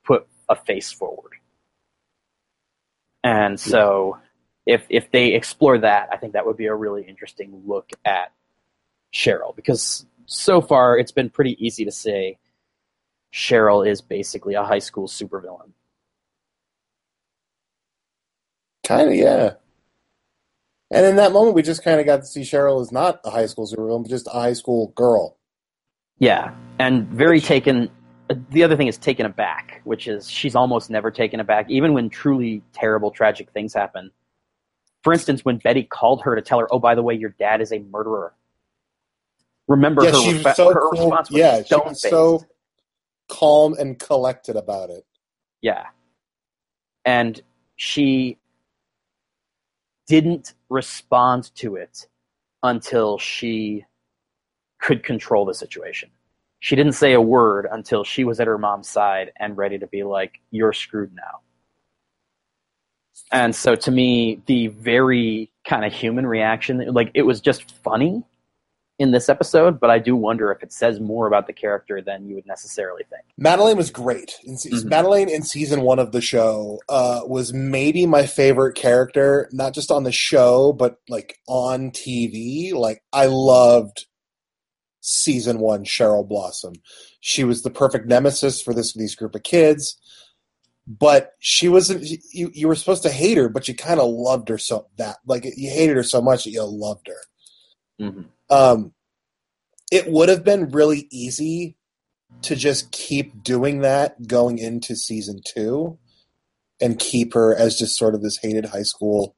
put 0.05 0.27
a 0.49 0.57
face 0.57 0.93
forward. 0.93 1.33
And 3.25 3.59
so 3.59 4.19
if 4.67 4.85
if 4.89 5.11
they 5.11 5.35
explore 5.35 5.79
that, 5.79 6.09
I 6.13 6.17
think 6.17 6.35
that 6.35 6.47
would 6.47 6.57
be 6.57 6.67
a 6.67 6.75
really 6.75 7.03
interesting 7.03 7.63
look 7.67 7.91
at 8.05 8.33
Cheryl 9.13 9.55
because 9.55 10.07
so 10.27 10.61
far 10.61 10.99
it's 10.99 11.13
been 11.13 11.31
pretty 11.31 11.57
easy 11.65 11.85
to 11.85 11.93
say 11.93 12.39
Cheryl 13.33 13.89
is 13.89 14.01
basically 14.01 14.55
a 14.55 14.63
high 14.63 14.79
school 14.79 15.09
supervillain. 15.09 15.71
Kind 18.87 19.09
of, 19.09 19.15
yeah. 19.15 19.55
And 20.91 21.07
in 21.07 21.17
that 21.17 21.33
moment, 21.33 21.55
we 21.55 21.63
just 21.63 21.83
kind 21.83 21.99
of 21.99 22.07
got 22.07 22.19
to 22.19 22.27
see 22.27 22.43
Cheryl 22.43 22.83
is 22.83 22.93
not 22.93 23.21
a 23.25 23.31
high 23.31 23.47
school 23.47 23.67
supervillain, 23.67 24.03
but 24.03 24.11
just 24.11 24.27
a 24.27 24.31
high 24.31 24.53
school 24.53 24.89
girl. 24.89 25.39
Yeah, 26.19 26.55
and 26.79 27.09
very 27.09 27.41
taken. 27.41 27.91
The 28.51 28.63
other 28.63 28.77
thing 28.77 28.87
is 28.87 28.99
taken 28.99 29.27
aback, 29.27 29.81
which 29.85 30.07
is 30.07 30.31
she's 30.31 30.55
almost 30.55 30.91
never 30.91 31.11
taken 31.11 31.41
aback, 31.41 31.71
even 31.71 31.95
when 31.95 32.11
truly 32.11 32.63
terrible, 32.73 33.11
tragic 33.11 33.51
things 33.51 33.73
happen. 33.73 34.11
For 35.03 35.13
instance, 35.13 35.45
when 35.45 35.57
Betty 35.59 35.83
called 35.85 36.23
her 36.23 36.37
to 36.37 36.43
tell 36.43 36.61
her, 36.61 36.73
"Oh, 36.73 36.79
by 36.79 36.95
the 36.95 37.03
way, 37.03 37.15
your 37.15 37.31
dad 37.31 37.61
is 37.61 37.73
a 37.73 37.79
murderer." 37.79 38.35
Remember 39.69 40.05
yeah, 40.05 40.11
her, 40.11 40.17
she 40.17 40.35
was 40.35 40.57
so 40.57 40.73
her 40.73 40.81
cool. 40.81 40.91
response 40.91 41.31
was 41.31 41.39
Yeah, 41.39 41.63
she 41.63 41.75
was 41.75 42.01
so. 42.01 42.45
Calm 43.33 43.75
and 43.79 43.99
collected 43.99 44.57
about 44.57 44.91
it. 44.91 45.07
Yeah, 45.63 45.87
and 47.07 47.41
she 47.77 48.39
didn't 50.07 50.53
respond 50.69 51.51
to 51.55 51.77
it 51.77 52.07
until 52.63 53.17
she 53.19 53.87
could 54.81 55.03
control 55.03 55.47
the 55.47 55.55
situation. 55.55 56.11
She 56.61 56.77
didn't 56.77 56.93
say 56.93 57.15
a 57.15 57.21
word 57.21 57.67
until 57.71 58.05
she 58.05 58.25
was 58.25 58.39
at 58.39 58.47
her 58.47 58.59
mom's 58.59 58.89
side 58.89 59.33
and 59.37 59.57
ready 59.57 59.79
to 59.79 59.87
be 59.87 60.03
like, 60.03 60.41
"You're 60.51 60.75
screwed 60.75 61.15
now." 61.15 61.41
And 63.33 63.55
so, 63.55 63.75
to 63.77 63.91
me, 63.91 64.43
the 64.47 64.67
very 64.67 65.51
kind 65.65 65.87
of 65.87 65.93
human 65.95 66.27
reaction, 66.27 66.93
like 66.93 67.11
it 67.15 67.23
was 67.23 67.41
just 67.41 67.71
funny 67.83 68.25
in 69.03 69.11
this 69.11 69.29
episode, 69.29 69.81
but 69.81 69.91
I 69.91 69.99
do 69.99 70.15
wonder 70.15 70.53
if 70.53 70.63
it 70.63 70.73
says 70.73 71.01
more 71.01 71.27
about 71.27 71.47
the 71.47 71.53
character 71.53 72.01
than 72.01 72.25
you 72.27 72.37
would 72.37 72.47
necessarily 72.47 73.03
think. 73.11 73.23
Madelaine 73.39 73.77
was 73.77 73.91
great. 73.91 74.37
In 74.45 74.57
se- 74.57 74.71
Mhm. 74.71 74.85
Madelaine 74.89 75.29
in 75.29 75.43
season 75.43 75.83
one 75.83 75.99
of 75.99 76.13
the 76.13 76.21
show 76.21 76.79
uh, 76.89 77.23
was 77.27 77.53
maybe 77.53 78.07
my 78.07 78.27
favorite 78.27 78.75
character, 78.75 79.49
not 79.53 79.75
just 79.75 79.91
on 79.91 80.05
the 80.05 80.13
show, 80.13 80.73
but 80.73 80.99
like 81.09 81.39
on 81.49 81.91
TV. 81.91 82.73
Like 82.73 83.03
I 83.13 83.27
loved 83.27 84.07
season 85.01 85.59
one 85.59 85.85
Cheryl 85.85 86.27
Blossom. 86.27 86.75
She 87.21 87.43
was 87.45 87.63
the 87.63 87.71
perfect 87.71 88.07
nemesis 88.07 88.63
for 88.63 88.73
this 88.73 88.95
these 88.95 89.15
group 89.17 89.35
of 89.35 89.43
kids. 89.43 89.99
But 90.87 91.33
she 91.39 91.69
wasn't. 91.69 92.05
You 92.33 92.51
you 92.53 92.67
were 92.69 92.75
supposed 92.75 93.03
to 93.05 93.11
hate 93.11 93.37
her, 93.37 93.49
but 93.49 93.69
you 93.69 93.75
kind 93.75 94.01
of 94.01 94.11
loved 94.11 94.49
her 94.49 94.59
so 94.59 94.87
that 94.97 95.17
like 95.27 95.45
you 95.45 95.71
hated 95.71 95.97
her 95.97 96.03
so 96.03 96.21
much 96.21 96.45
that 96.45 96.51
you 96.51 96.63
loved 96.65 97.07
her. 97.09 97.21
Mm-hmm. 98.05 98.23
Um, 98.53 98.93
it 99.91 100.09
would 100.09 100.29
have 100.29 100.45
been 100.45 100.71
really 100.71 101.09
easy 101.11 101.77
to 102.43 102.57
just 102.57 102.93
keep 102.93 103.43
doing 103.43 103.81
that 103.81 104.27
going 104.27 104.59
into 104.59 104.97
season 104.97 105.41
two 105.45 105.99
and 106.81 106.99
keep 106.99 107.35
her 107.35 107.55
as 107.55 107.79
just 107.79 107.97
sort 107.97 108.15
of 108.15 108.23
this 108.23 108.39
hated 108.43 108.67
high 108.67 108.83
school 108.83 109.37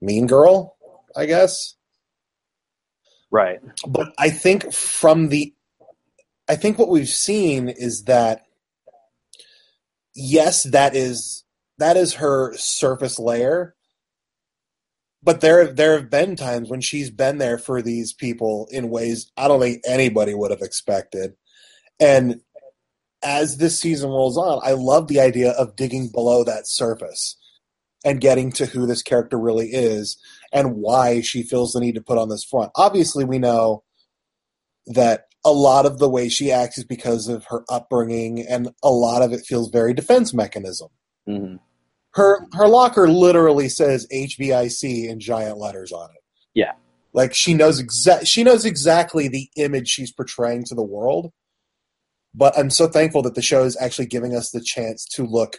mean 0.00 0.26
girl, 0.26 0.76
I 1.16 1.26
guess. 1.26 1.74
Right. 3.30 3.58
But 3.86 4.12
I 4.18 4.30
think 4.30 4.72
from 4.72 5.28
the 5.28 5.54
I 6.48 6.56
think 6.56 6.78
what 6.78 6.88
we've 6.88 7.08
seen 7.08 7.68
is 7.68 8.04
that 8.04 8.44
yes, 10.14 10.62
that 10.64 10.96
is 10.96 11.44
that 11.78 11.96
is 11.96 12.14
her 12.14 12.54
surface 12.56 13.18
layer. 13.18 13.74
But 15.28 15.42
there 15.42 15.66
there 15.66 15.92
have 15.92 16.08
been 16.08 16.36
times 16.36 16.70
when 16.70 16.80
she's 16.80 17.10
been 17.10 17.36
there 17.36 17.58
for 17.58 17.82
these 17.82 18.14
people 18.14 18.66
in 18.70 18.88
ways 18.88 19.30
I 19.36 19.46
don't 19.46 19.60
think 19.60 19.82
anybody 19.86 20.32
would 20.32 20.50
have 20.50 20.62
expected. 20.62 21.34
And 22.00 22.40
as 23.22 23.58
this 23.58 23.78
season 23.78 24.08
rolls 24.08 24.38
on, 24.38 24.58
I 24.64 24.72
love 24.72 25.06
the 25.06 25.20
idea 25.20 25.50
of 25.50 25.76
digging 25.76 26.08
below 26.08 26.44
that 26.44 26.66
surface 26.66 27.36
and 28.06 28.22
getting 28.22 28.50
to 28.52 28.64
who 28.64 28.86
this 28.86 29.02
character 29.02 29.38
really 29.38 29.66
is 29.66 30.16
and 30.50 30.76
why 30.76 31.20
she 31.20 31.42
feels 31.42 31.72
the 31.72 31.80
need 31.80 31.96
to 31.96 32.00
put 32.00 32.16
on 32.16 32.30
this 32.30 32.44
front. 32.44 32.70
Obviously, 32.74 33.26
we 33.26 33.38
know 33.38 33.84
that 34.86 35.26
a 35.44 35.52
lot 35.52 35.84
of 35.84 35.98
the 35.98 36.08
way 36.08 36.30
she 36.30 36.50
acts 36.50 36.78
is 36.78 36.84
because 36.84 37.28
of 37.28 37.44
her 37.50 37.64
upbringing, 37.68 38.46
and 38.48 38.70
a 38.82 38.88
lot 38.90 39.20
of 39.20 39.34
it 39.34 39.44
feels 39.44 39.68
very 39.68 39.92
defense 39.92 40.32
mechanism. 40.32 40.88
hmm 41.26 41.56
Her 42.18 42.46
her 42.52 42.66
locker 42.68 43.08
literally 43.08 43.68
says 43.68 44.06
HVIC 44.12 45.08
in 45.08 45.20
giant 45.20 45.58
letters 45.58 45.92
on 45.92 46.10
it. 46.10 46.22
Yeah. 46.54 46.72
like 47.12 47.32
she 47.34 47.54
knows 47.54 47.78
exact 47.78 48.26
she 48.26 48.42
knows 48.42 48.64
exactly 48.64 49.28
the 49.28 49.48
image 49.56 49.88
she's 49.88 50.12
portraying 50.12 50.64
to 50.64 50.74
the 50.74 50.82
world. 50.82 51.30
But 52.34 52.58
I'm 52.58 52.70
so 52.70 52.88
thankful 52.88 53.22
that 53.22 53.34
the 53.36 53.42
show 53.42 53.62
is 53.64 53.76
actually 53.80 54.06
giving 54.06 54.34
us 54.34 54.50
the 54.50 54.60
chance 54.60 55.04
to 55.14 55.24
look 55.24 55.58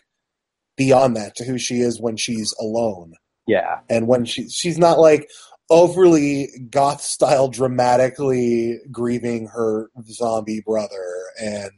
beyond 0.78 1.16
that 1.16 1.36
to 1.38 1.46
who 1.46 1.58
she 1.58 1.80
is 1.80 2.02
when 2.02 2.18
she's 2.18 2.54
alone 2.60 3.14
Yeah. 3.48 3.80
and 3.90 4.08
when 4.08 4.26
she 4.26 4.50
she's 4.50 4.78
not 4.78 5.00
like 5.00 5.30
overly 5.70 6.50
goth 6.70 7.02
style 7.02 7.48
dramatically 7.48 8.80
grieving 8.92 9.48
her 9.48 9.90
zombie 10.12 10.62
brother 10.66 11.24
and 11.42 11.72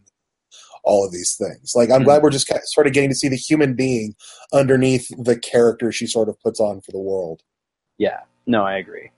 all 0.83 1.05
of 1.05 1.11
these 1.11 1.35
things 1.35 1.73
like 1.75 1.89
i'm 1.91 2.01
Mhm. 2.01 2.05
glad 2.05 2.23
we're 2.23 2.29
just 2.29 2.47
kind 2.47 2.59
of 2.59 2.63
sort 2.67 2.87
of 2.87 2.93
getting 2.93 3.09
to 3.09 3.15
see 3.15 3.27
the 3.29 3.35
human 3.35 3.75
being 3.75 4.15
underneath 4.53 5.07
the 5.17 5.37
character 5.37 5.91
she 5.91 6.07
sort 6.07 6.27
of 6.29 6.39
puts 6.41 6.59
on 6.59 6.81
for 6.81 6.91
the 6.91 6.99
world 6.99 7.41
Yeah. 7.97 8.21
No, 8.47 8.63
I 8.65 8.77
agree. 8.77 9.11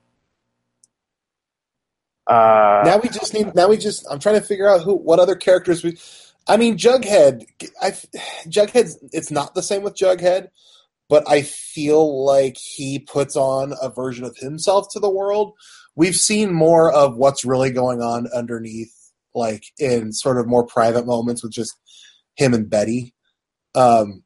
Uh, 2.28 2.84
now 2.86 2.97
we 2.97 3.09
just 3.09 3.34
need 3.34 3.53
now 3.53 3.68
we 3.68 3.76
just 3.78 4.05
i'm 4.09 4.18
trying 4.20 4.39
to 4.39 4.45
figure 4.45 4.68
out 4.68 4.82
who 4.82 4.95
what 4.95 5.20
other 5.20 5.36
characters 5.36 5.84
we 5.84 5.97
i 6.47 6.55
mean 6.55 6.78
jughead 6.78 7.43
i 7.82 7.91
jughead's 8.47 8.97
it's 9.11 9.30
not 9.30 9.53
the 9.55 9.61
same 9.61 9.84
with 9.84 9.93
jughead 9.93 10.47
but 11.09 11.22
i 11.30 11.41
feel 11.41 12.24
like 12.24 12.55
he 12.57 12.97
puts 12.97 13.36
on 13.36 13.74
a 13.82 13.89
version 13.89 14.24
of 14.24 14.38
himself 14.38 14.88
to 14.89 15.01
the 15.01 15.09
world 15.09 15.51
we've 15.97 16.16
seen 16.16 16.53
more 16.53 16.93
of 16.93 17.18
what's 17.18 17.43
really 17.43 17.72
going 17.72 18.01
on 18.01 18.26
underneath 18.34 19.03
like 19.36 19.63
in 19.79 20.11
sort 20.11 20.39
of 20.39 20.47
more 20.47 20.65
private 20.65 21.05
moments 21.05 21.43
with 21.43 21.51
just 21.51 21.73
him 22.36 22.53
and 22.53 22.69
betty 22.69 23.13
um 23.75 24.23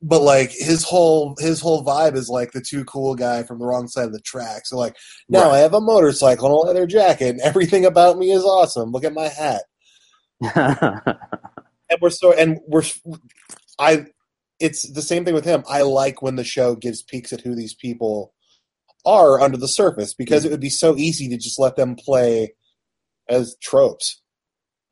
but 0.00 0.20
like 0.20 0.50
his 0.50 0.82
whole 0.84 1.36
his 1.38 1.60
whole 1.60 1.84
vibe 1.84 2.16
is 2.16 2.28
like 2.28 2.52
the 2.52 2.60
too 2.60 2.84
cool 2.84 3.14
guy 3.14 3.42
from 3.42 3.58
the 3.58 3.66
wrong 3.66 3.86
side 3.88 4.06
of 4.06 4.12
the 4.12 4.20
track 4.20 4.62
so 4.64 4.76
like 4.76 4.96
now 5.28 5.48
Right. 5.50 5.56
I 5.56 5.58
have 5.58 5.74
a 5.74 5.80
motorcycle 5.80 6.46
and 6.46 6.54
a 6.54 6.56
leather 6.56 6.86
jacket, 6.86 7.30
and 7.30 7.40
everything 7.40 7.84
about 7.84 8.18
me 8.18 8.30
is 8.32 8.42
awesome. 8.44 8.90
Look 8.90 9.04
at 9.04 9.14
my 9.14 9.28
hat. 9.28 9.62
And 11.92 12.00
we're 12.00 12.08
so, 12.10 12.32
and 12.32 12.58
we're, 12.66 12.84
I, 13.78 14.06
it's 14.58 14.90
the 14.90 15.02
same 15.02 15.26
thing 15.26 15.34
with 15.34 15.44
him. 15.44 15.62
I 15.68 15.82
like 15.82 16.22
when 16.22 16.36
the 16.36 16.44
show 16.44 16.74
gives 16.74 17.02
peeks 17.02 17.34
at 17.34 17.42
who 17.42 17.54
these 17.54 17.74
people 17.74 18.32
are 19.04 19.40
under 19.42 19.58
the 19.58 19.68
surface 19.68 20.14
because 20.14 20.46
it 20.46 20.50
would 20.50 20.60
be 20.60 20.70
so 20.70 20.96
easy 20.96 21.28
to 21.28 21.36
just 21.36 21.58
let 21.58 21.76
them 21.76 21.94
play 21.94 22.54
as 23.28 23.56
tropes 23.62 24.21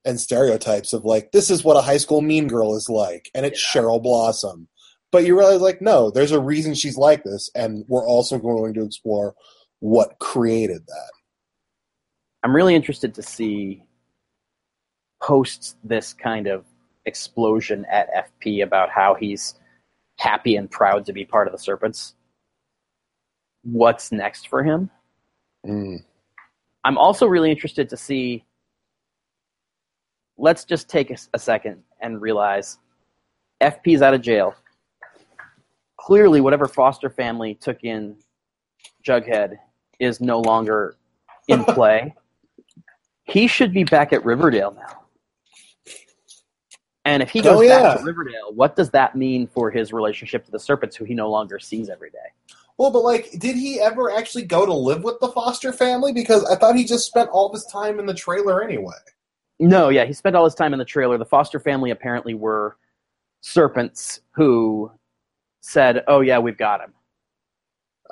and 0.04 0.20
stereotypes 0.20 0.92
of 0.92 1.04
like, 1.04 1.32
this 1.32 1.50
is 1.50 1.64
what 1.64 1.76
a 1.76 1.82
high 1.82 1.96
school 1.96 2.20
mean 2.20 2.48
girl 2.48 2.74
is 2.76 2.88
like, 2.88 3.30
and 3.34 3.44
it's 3.44 3.62
Cheryl 3.62 4.02
Blossom. 4.02 4.68
But 5.12 5.24
you 5.24 5.36
realize, 5.36 5.60
like, 5.60 5.82
no, 5.82 6.10
there's 6.10 6.30
a 6.30 6.40
reason 6.40 6.74
she's 6.74 6.96
like 6.96 7.24
this, 7.24 7.50
and 7.54 7.84
we're 7.88 8.06
also 8.06 8.38
going 8.38 8.74
to 8.74 8.84
explore 8.84 9.34
what 9.80 10.18
created 10.20 10.86
that. 10.86 11.10
I'm 12.44 12.54
really 12.54 12.76
interested 12.76 13.14
to 13.14 13.22
see 13.22 13.82
post 15.20 15.76
this 15.84 16.12
kind 16.12 16.46
of 16.46 16.64
explosion 17.06 17.84
at 17.90 18.08
FP 18.42 18.62
about 18.62 18.88
how 18.90 19.14
he's 19.14 19.54
happy 20.18 20.56
and 20.56 20.70
proud 20.70 21.06
to 21.06 21.12
be 21.12 21.24
part 21.24 21.48
of 21.48 21.52
the 21.52 21.58
Serpents. 21.58 22.14
What's 23.62 24.12
next 24.12 24.48
for 24.48 24.62
him? 24.62 24.90
Mm. 25.66 26.04
I'm 26.84 26.98
also 26.98 27.26
really 27.26 27.50
interested 27.50 27.88
to 27.90 27.96
see. 27.96 28.44
Let's 30.40 30.64
just 30.64 30.88
take 30.88 31.10
a, 31.10 31.16
a 31.34 31.38
second 31.38 31.82
and 32.00 32.20
realize 32.20 32.78
FP's 33.60 34.00
out 34.02 34.14
of 34.14 34.22
jail. 34.22 34.54
Clearly, 35.98 36.40
whatever 36.40 36.66
foster 36.66 37.10
family 37.10 37.54
took 37.54 37.84
in 37.84 38.16
Jughead 39.06 39.56
is 39.98 40.20
no 40.20 40.40
longer 40.40 40.96
in 41.48 41.62
play. 41.76 42.14
he 43.24 43.46
should 43.46 43.72
be 43.74 43.84
back 43.84 44.12
at 44.14 44.24
Riverdale 44.24 44.72
now. 44.72 44.96
And 47.04 47.22
if 47.22 47.30
he 47.30 47.40
goes 47.42 47.58
Oh, 47.58 47.60
yeah. 47.62 47.80
back 47.82 47.98
to 47.98 48.04
Riverdale, 48.04 48.52
what 48.54 48.76
does 48.76 48.90
that 48.90 49.16
mean 49.16 49.46
for 49.46 49.70
his 49.70 49.92
relationship 49.92 50.44
to 50.46 50.50
the 50.50 50.58
Serpents, 50.58 50.96
who 50.96 51.04
he 51.04 51.14
no 51.14 51.30
longer 51.30 51.58
sees 51.58 51.88
every 51.90 52.10
day? 52.10 52.18
Well, 52.78 52.90
but 52.90 53.02
like, 53.02 53.30
did 53.38 53.56
he 53.56 53.78
ever 53.80 54.10
actually 54.10 54.44
go 54.44 54.64
to 54.64 54.72
live 54.72 55.04
with 55.04 55.20
the 55.20 55.28
foster 55.28 55.72
family? 55.72 56.12
Because 56.14 56.44
I 56.46 56.56
thought 56.56 56.76
he 56.76 56.84
just 56.84 57.06
spent 57.06 57.28
all 57.30 57.50
this 57.50 57.66
time 57.66 57.98
in 57.98 58.06
the 58.06 58.14
trailer 58.14 58.62
anyway. 58.62 58.94
No, 59.60 59.90
yeah, 59.90 60.06
he 60.06 60.14
spent 60.14 60.34
all 60.34 60.44
his 60.44 60.54
time 60.54 60.72
in 60.72 60.78
the 60.78 60.84
trailer. 60.86 61.18
The 61.18 61.26
Foster 61.26 61.60
family 61.60 61.90
apparently 61.90 62.32
were 62.32 62.78
serpents 63.42 64.20
who 64.32 64.90
said, 65.60 66.02
"Oh 66.08 66.22
yeah, 66.22 66.38
we've 66.38 66.56
got 66.56 66.80
him." 66.80 66.94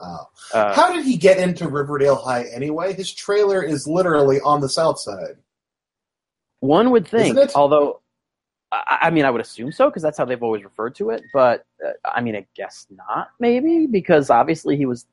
Oh. 0.01 0.27
Uh, 0.53 0.75
How 0.75 0.93
did 0.93 1.05
he 1.07 1.17
get 1.17 1.39
into 1.39 1.67
Riverdale 1.67 2.17
High 2.17 2.45
anyway? 2.55 2.93
His 2.93 3.13
trailer 3.13 3.63
is 3.63 3.89
literally 3.89 4.41
on 4.43 4.61
the 4.61 4.69
south 4.69 5.01
side. 5.01 5.37
one 6.61 6.91
would 6.91 7.09
think, 7.09 7.37
although, 7.55 8.01
I, 8.71 8.99
I 9.03 9.11
mean, 9.11 9.25
I 9.25 9.31
would 9.31 9.41
assume 9.41 9.73
so 9.73 9.89
because 9.89 10.03
that's 10.03 10.19
how 10.19 10.27
they've 10.27 10.43
always 10.43 10.65
referred 10.65 10.95
to 10.97 11.11
it. 11.11 11.23
But 11.33 11.65
uh, 11.85 11.93
I 12.05 12.21
mean, 12.21 12.37
I 12.37 12.47
guess 12.55 12.87
not, 12.91 13.31
maybe 13.41 13.87
because 13.87 14.29
obviously 14.29 14.77
he 14.77 14.85
was 14.87 15.07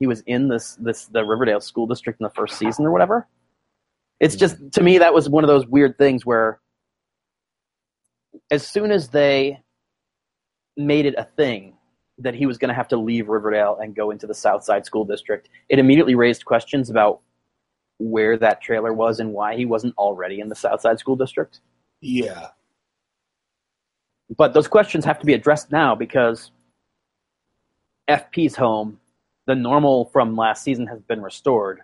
he 0.00 0.08
was 0.08 0.22
in 0.26 0.48
this 0.48 0.74
this 0.80 1.06
the 1.06 1.24
Riverdale 1.24 1.60
school 1.60 1.86
district 1.86 2.20
in 2.20 2.24
the 2.24 2.30
first 2.30 2.58
season 2.58 2.84
or 2.84 2.90
whatever. 2.90 3.28
It's 4.24 4.36
just 4.36 4.56
to 4.72 4.82
me 4.82 4.96
that 4.96 5.12
was 5.12 5.28
one 5.28 5.44
of 5.44 5.48
those 5.48 5.66
weird 5.66 5.98
things 5.98 6.24
where 6.24 6.58
as 8.50 8.66
soon 8.66 8.90
as 8.90 9.08
they 9.10 9.60
made 10.78 11.04
it 11.04 11.14
a 11.18 11.24
thing 11.36 11.76
that 12.16 12.34
he 12.34 12.46
was 12.46 12.56
going 12.56 12.70
to 12.70 12.74
have 12.74 12.88
to 12.88 12.96
leave 12.96 13.28
Riverdale 13.28 13.76
and 13.82 13.94
go 13.94 14.10
into 14.10 14.26
the 14.26 14.32
South 14.32 14.64
Side 14.64 14.86
School 14.86 15.04
District, 15.04 15.50
it 15.68 15.78
immediately 15.78 16.14
raised 16.14 16.46
questions 16.46 16.88
about 16.88 17.20
where 17.98 18.38
that 18.38 18.62
trailer 18.62 18.94
was 18.94 19.20
and 19.20 19.34
why 19.34 19.56
he 19.56 19.66
wasn't 19.66 19.94
already 19.98 20.40
in 20.40 20.48
the 20.48 20.54
South 20.54 20.80
Side 20.80 20.98
School 20.98 21.16
District. 21.16 21.60
Yeah. 22.00 22.48
But 24.38 24.54
those 24.54 24.68
questions 24.68 25.04
have 25.04 25.18
to 25.18 25.26
be 25.26 25.34
addressed 25.34 25.70
now 25.70 25.94
because 25.94 26.50
FP's 28.08 28.56
home, 28.56 29.00
the 29.44 29.54
normal 29.54 30.06
from 30.06 30.34
last 30.34 30.64
season, 30.64 30.86
has 30.86 31.02
been 31.02 31.20
restored. 31.20 31.82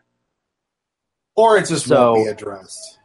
Or 1.37 1.57
it 1.57 1.67
just 1.67 1.87
So- 1.87 2.13
won't 2.15 2.25
be 2.27 2.31
addressed. 2.31 2.99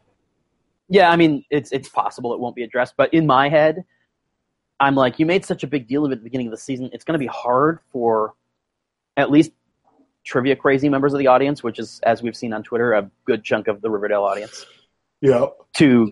Yeah, 0.87 1.09
I 1.09 1.15
mean, 1.15 1.43
it's 1.49 1.71
it's 1.71 1.89
possible 1.89 2.33
it 2.33 2.39
won't 2.39 2.55
be 2.55 2.61
addressed, 2.63 2.93
but 2.95 3.11
in 3.13 3.25
my 3.25 3.49
head, 3.49 3.85
I'm 4.79 4.93
like, 4.93 5.17
you 5.19 5.25
made 5.25 5.43
such 5.43 5.63
a 5.63 5.67
big 5.67 5.87
deal 5.87 6.05
of 6.05 6.11
it 6.11 6.15
at 6.15 6.19
the 6.19 6.23
beginning 6.23 6.45
of 6.47 6.51
the 6.51 6.57
season. 6.57 6.89
It's 6.93 7.03
going 7.03 7.13
to 7.13 7.19
be 7.19 7.25
hard 7.27 7.79
for 7.91 8.35
at 9.17 9.31
least 9.31 9.51
trivia 10.23 10.55
crazy 10.55 10.87
members 10.89 11.11
of 11.13 11.17
the 11.19 11.25
audience, 11.27 11.63
which 11.63 11.79
is, 11.79 11.99
as 12.03 12.21
we've 12.21 12.35
seen 12.35 12.53
on 12.53 12.61
Twitter, 12.61 12.93
a 12.93 13.09
good 13.25 13.43
chunk 13.43 13.67
of 13.67 13.81
the 13.81 13.89
Riverdale 13.89 14.23
audience, 14.23 14.65
Yep. 15.21 15.55
to 15.77 16.11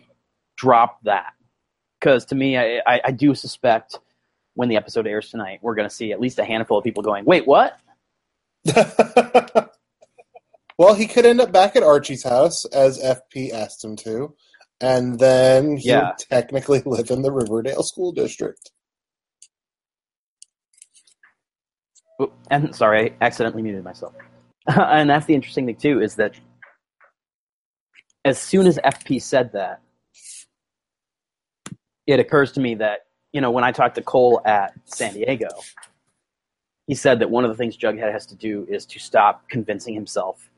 drop 0.55 1.03
that. 1.03 1.33
Because 1.99 2.25
to 2.27 2.35
me, 2.35 2.57
I, 2.57 2.81
I, 2.87 3.01
I 3.05 3.11
do 3.11 3.35
suspect 3.35 3.99
when 4.55 4.69
the 4.69 4.77
episode 4.77 5.05
airs 5.05 5.29
tonight, 5.29 5.59
we're 5.61 5.75
going 5.75 5.87
to 5.89 5.93
see 5.93 6.11
at 6.13 6.19
least 6.19 6.39
a 6.39 6.45
handful 6.45 6.77
of 6.79 6.83
people 6.83 7.03
going, 7.03 7.25
"Wait, 7.25 7.45
what?" 7.45 7.77
well, 10.77 10.95
he 10.95 11.07
could 11.07 11.25
end 11.25 11.41
up 11.41 11.51
back 11.51 11.75
at 11.75 11.83
Archie's 11.83 12.23
house 12.23 12.65
as 12.65 12.99
FP 12.99 13.51
asked 13.53 13.83
him 13.83 13.95
to, 13.97 14.35
and 14.81 15.19
then 15.19 15.77
he 15.77 15.89
Yeah. 15.89 16.07
would 16.07 16.17
technically 16.17 16.81
live 16.85 17.11
in 17.11 17.21
the 17.21 17.31
Riverdale 17.31 17.83
School 17.83 18.11
District. 18.11 18.71
And 22.49 22.75
sorry, 22.75 23.11
I 23.21 23.25
accidentally 23.25 23.63
muted 23.63 23.83
myself. 23.83 24.13
and 24.67 25.09
that's 25.09 25.25
the 25.25 25.35
interesting 25.35 25.65
thing 25.65 25.75
too 25.75 26.01
is 26.01 26.15
that 26.15 26.33
as 28.25 28.39
soon 28.39 28.67
as 28.67 28.77
FP 28.79 29.21
said 29.21 29.51
that, 29.53 29.81
it 32.07 32.19
occurs 32.19 32.51
to 32.53 32.59
me 32.59 32.75
that 32.75 33.05
you 33.31 33.41
know 33.41 33.51
when 33.51 33.63
I 33.63 33.71
talked 33.71 33.95
to 33.95 34.01
Cole 34.01 34.41
at 34.45 34.73
San 34.85 35.13
Diego, 35.13 35.49
he 36.87 36.95
said 36.95 37.19
that 37.19 37.29
one 37.29 37.43
of 37.43 37.49
the 37.49 37.57
things 37.57 37.77
Jughead 37.77 38.11
has 38.11 38.25
to 38.27 38.35
do 38.35 38.65
is 38.69 38.85
to 38.87 38.99
stop 38.99 39.47
convincing 39.49 39.93
himself 39.93 40.49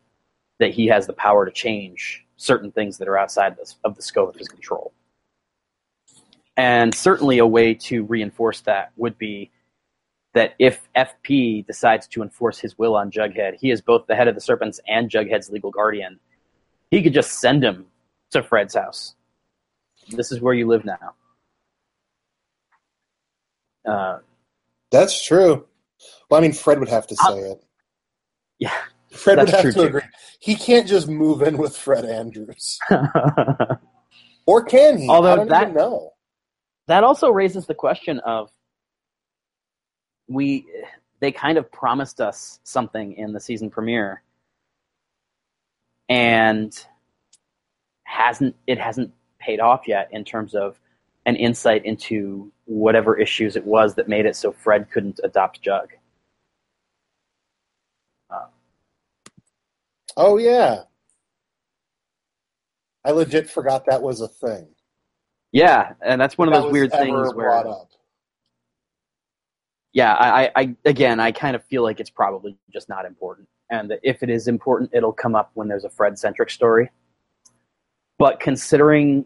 that 0.60 0.72
he 0.72 0.88
has 0.88 1.08
the 1.08 1.14
power 1.14 1.45
to 1.45 1.51
change 1.51 2.26
certain 2.38 2.72
things 2.72 2.97
that 2.97 3.08
are 3.08 3.18
outside 3.18 3.58
this, 3.58 3.76
of 3.84 3.95
the 3.95 4.01
scope 4.01 4.30
of 4.30 4.36
his 4.36 4.47
control. 4.47 4.93
And 6.58 6.93
certainly 6.93 7.38
a 7.38 7.45
way 7.45 7.74
to 7.74 8.03
reinforce 8.03 8.62
that 8.62 8.91
would 8.95 9.18
be 9.18 9.51
that 10.34 10.53
if 10.60 10.88
FP 10.95 11.66
decides 11.66 12.08
to 12.10 12.22
enforce 12.22 12.60
his 12.60 12.78
will 12.78 12.95
on 12.95 13.10
Jughead, 13.10 13.56
he 13.60 13.72
is 13.72 13.82
both 13.82 14.06
the 14.08 14.16
head 14.16 14.28
of 14.28 14.36
the 14.36 14.41
Serpents 14.41 14.80
and 14.88 15.10
Jughead's 15.10 15.49
legal 15.49 15.72
guardian. 15.72 16.20
He 16.91 17.01
could 17.01 17.14
just 17.14 17.39
send 17.39 17.64
him 17.64 17.86
to 18.32 18.43
Fred's 18.43 18.76
house. 18.76 19.16
This 20.10 20.32
is 20.32 20.41
where 20.41 20.53
you 20.53 20.68
live 20.68 20.86
now. 20.86 21.14
Uh, 23.86 24.20
That's 24.91 25.24
true. 25.24 25.66
Well, 26.30 26.39
I 26.39 26.41
mean, 26.41 26.53
Fred 26.53 26.80
would 26.80 26.89
have 26.89 27.08
to 27.08 27.16
say 27.16 27.39
it. 27.39 27.64
yeah. 28.60 28.74
Fred 29.16 29.39
would 29.39 29.49
have 29.49 29.61
to 29.63 29.72
too. 29.74 29.82
agree. 29.82 30.01
He 30.39 30.55
can't 30.55 30.88
just 30.88 31.07
move 31.07 31.41
in 31.41 31.57
with 31.57 31.76
Fred 31.76 32.05
Andrews, 32.05 32.78
or 34.45 34.63
can 34.66 34.97
he? 34.97 35.09
Although 35.09 35.34
I 35.34 35.36
don't 35.38 35.49
that- 35.49 35.74
know. 35.74 36.11
that 36.88 37.03
also 37.03 37.30
raises 37.30 37.66
the 37.66 37.74
question 37.76 38.20
of 38.20 38.49
we 40.28 40.66
they 41.20 41.32
kind 41.32 41.57
of 41.57 41.72
promised 41.72 42.20
us 42.22 42.59
something 42.63 43.13
in 43.13 43.32
the 43.34 43.39
season 43.39 43.70
premiere 43.70 44.22
and 46.09 46.86
hasn't 48.03 48.55
it 48.68 48.80
hasn't 48.80 49.11
paid 49.39 49.59
off 49.59 49.88
yet 49.88 50.07
in 50.11 50.24
terms 50.24 50.53
of 50.55 50.80
an 51.26 51.36
insight 51.36 51.84
into 51.86 52.51
whatever 52.66 53.18
issues 53.20 53.55
it 53.55 53.66
was 53.66 53.95
that 53.95 54.07
made 54.07 54.26
it 54.26 54.36
so 54.36 54.51
Fred 54.51 54.89
couldn't 54.91 55.20
adopt 55.24 55.61
Jug. 55.61 55.89
Oh 60.18 60.38
yeah, 60.38 60.84
I 63.03 63.11
legit 63.11 63.49
forgot 63.49 63.86
that 63.86 64.01
was 64.01 64.22
a 64.22 64.28
thing. 64.28 64.70
Yeah, 65.51 65.93
and 66.01 66.20
that's 66.20 66.38
one 66.38 66.47
of 66.47 66.53
That 66.53 66.63
those 66.63 66.72
weird 66.74 66.91
things 66.91 67.34
where 67.34 67.51
up. 67.51 67.89
yeah, 69.93 70.13
I, 70.13 70.45
I, 70.45 70.51
I 70.55 70.76
again, 70.86 71.20
I 71.20 71.32
kind 71.32 71.55
of 71.55 71.63
feel 71.66 71.84
like 71.84 71.99
it's 71.99 72.09
probably 72.09 72.57
just 72.74 72.89
not 72.89 73.05
important, 73.05 73.47
and 73.70 73.89
that 73.91 73.99
if 74.03 74.24
it 74.24 74.30
is 74.30 74.47
important, 74.47 74.91
it'll 74.93 75.13
come 75.13 75.36
up 75.36 75.51
when 75.53 75.68
there's 75.68 75.86
a 75.86 75.89
Fred 75.89 76.18
centric 76.20 76.49
story. 76.49 76.89
But 78.18 78.39
considering 78.39 79.26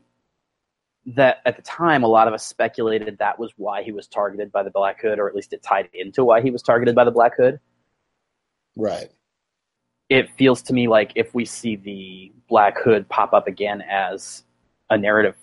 that 1.16 1.38
at 1.46 1.56
the 1.56 1.62
time, 1.64 2.04
a 2.04 2.08
lot 2.08 2.28
of 2.28 2.34
us 2.34 2.46
speculated 2.46 3.18
that 3.20 3.40
was 3.40 3.54
why 3.58 3.84
he 3.84 3.92
was 3.92 4.08
targeted 4.08 4.52
by 4.52 4.64
the 4.64 4.72
Black 4.72 5.02
Hood, 5.02 5.20
or 5.20 5.28
at 5.30 5.36
least 5.36 5.54
it 5.54 5.64
tied 5.64 5.90
into 5.94 6.24
why 6.26 6.42
he 6.42 6.52
was 6.52 6.62
targeted 6.62 6.96
by 6.96 7.04
the 7.04 7.12
Black 7.12 7.36
Hood. 7.38 7.60
Right. 8.76 9.10
It 10.10 10.30
feels 10.38 10.62
to 10.64 10.74
me 10.74 10.88
like 10.88 11.12
if 11.16 11.34
we 11.36 11.45
see 11.45 11.76
the 11.76 12.32
Black 12.47 12.80
Hood 12.80 13.07
pop 13.10 13.34
up 13.34 13.47
again 13.47 13.82
as 13.82 14.43
a 14.89 14.97
narrative 14.97 15.36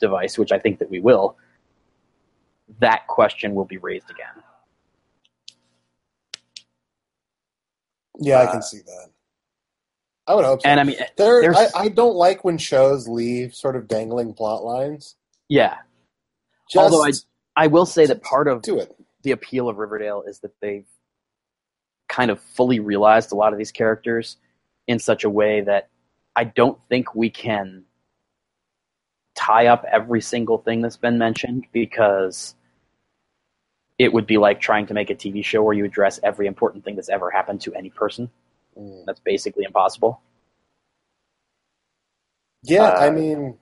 device, 0.00 0.36
which 0.36 0.52
I 0.52 0.58
think 0.58 0.78
that 0.80 0.90
we 0.90 1.00
will, 1.00 1.36
that 2.80 3.06
question 3.06 3.54
will 3.54 3.64
be 3.64 3.78
raised 3.78 4.10
again. 4.10 4.42
Yeah, 8.18 8.40
I 8.40 8.44
Uh, 8.44 8.52
can 8.52 8.62
see 8.62 8.78
that. 8.78 9.08
I 10.26 10.34
would 10.34 10.44
hope 10.44 10.62
so. 10.62 10.68
And 10.68 10.78
I 10.78 10.84
mean, 10.84 10.96
there, 11.16 11.52
I, 11.54 11.68
I 11.74 11.88
don't 11.88 12.14
like 12.14 12.44
when 12.44 12.56
shows 12.58 13.08
leave 13.08 13.54
sort 13.54 13.74
of 13.76 13.88
dangling 13.88 14.34
plot 14.34 14.62
lines. 14.62 15.16
yeah, 15.48 15.78
Just 16.70 16.82
Although 16.82 17.04
I, 17.04 17.12
I 17.56 17.66
will 17.66 17.86
say 17.86 18.06
that 18.06 18.22
part 18.22 18.46
of 18.46 18.62
do 18.62 18.78
it. 18.78 18.94
the 19.22 19.32
appeal 19.32 19.68
of 19.68 19.78
Riverdale 19.78 20.22
is 20.26 20.38
that 20.40 20.52
they've 20.60 20.86
kind 22.12 22.30
of 22.30 22.38
fully 22.40 22.78
realized 22.78 23.32
a 23.32 23.34
lot 23.34 23.52
of 23.54 23.58
these 23.58 23.72
characters 23.72 24.36
in 24.86 24.98
such 24.98 25.24
a 25.24 25.30
way 25.30 25.62
that 25.62 25.88
I 26.36 26.44
don't 26.44 26.78
think 26.90 27.14
we 27.14 27.30
can 27.30 27.84
tie 29.34 29.66
up 29.68 29.84
every 29.90 30.20
single 30.20 30.58
thing 30.58 30.82
that's 30.82 30.98
been 30.98 31.16
mentioned 31.16 31.64
because 31.72 32.54
it 33.98 34.12
would 34.12 34.26
be 34.26 34.36
like 34.36 34.60
trying 34.60 34.86
to 34.86 34.94
make 34.94 35.08
a 35.08 35.14
TV 35.14 35.42
show 35.42 35.62
where 35.62 35.72
you 35.72 35.86
address 35.86 36.20
every 36.22 36.46
important 36.46 36.84
thing 36.84 36.96
that's 36.96 37.08
ever 37.08 37.30
happened 37.30 37.62
to 37.62 37.74
any 37.74 37.88
person. 37.88 38.30
Mm. 38.78 39.06
That's 39.06 39.20
basically 39.20 39.64
impossible. 39.64 40.20
Yeah, 42.62 42.84
Uh, 42.84 43.06
I 43.06 43.10
mean, 43.10 43.58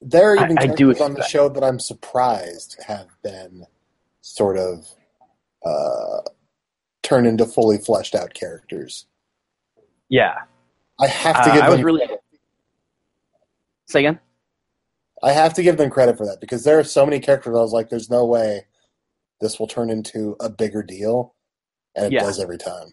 there 0.00 0.32
are 0.32 0.38
I- 0.38 0.44
even 0.44 0.58
I 0.58 0.66
do 0.66 0.76
characters 0.94 1.00
on 1.00 1.14
the 1.14 1.24
show 1.24 1.48
that 1.48 1.64
I'm 1.64 1.80
surprised 1.80 2.80
have 2.86 3.08
been 3.22 3.66
sort 4.20 4.56
of 4.56 4.94
uh, 5.64 6.20
turned 7.02 7.26
into 7.26 7.44
fully 7.46 7.78
fleshed 7.78 8.14
out 8.14 8.34
characters. 8.34 9.06
Yeah, 10.08 10.34
I 10.98 11.06
have 11.06 11.36
to 11.44 11.50
Uh, 11.50 11.54
give 11.54 11.62
I 11.62 11.68
was 11.68 11.76
them. 11.78 11.86
really. 11.86 12.08
Say 13.86 14.00
again. 14.00 14.20
I 15.22 15.32
have 15.32 15.52
to 15.54 15.62
give 15.62 15.76
them 15.76 15.90
credit 15.90 16.16
for 16.16 16.24
that 16.26 16.40
because 16.40 16.64
there 16.64 16.78
are 16.78 16.84
so 16.84 17.04
many 17.04 17.20
characters. 17.20 17.54
I 17.56 17.60
was 17.60 17.72
like, 17.72 17.88
"There's 17.90 18.08
no 18.10 18.24
way 18.24 18.66
this 19.40 19.58
will 19.58 19.66
turn 19.66 19.90
into 19.90 20.36
a 20.40 20.48
bigger 20.48 20.82
deal," 20.82 21.34
and 21.94 22.06
it 22.06 22.12
Yeah. 22.12 22.20
does 22.20 22.40
every 22.40 22.58
time. 22.58 22.88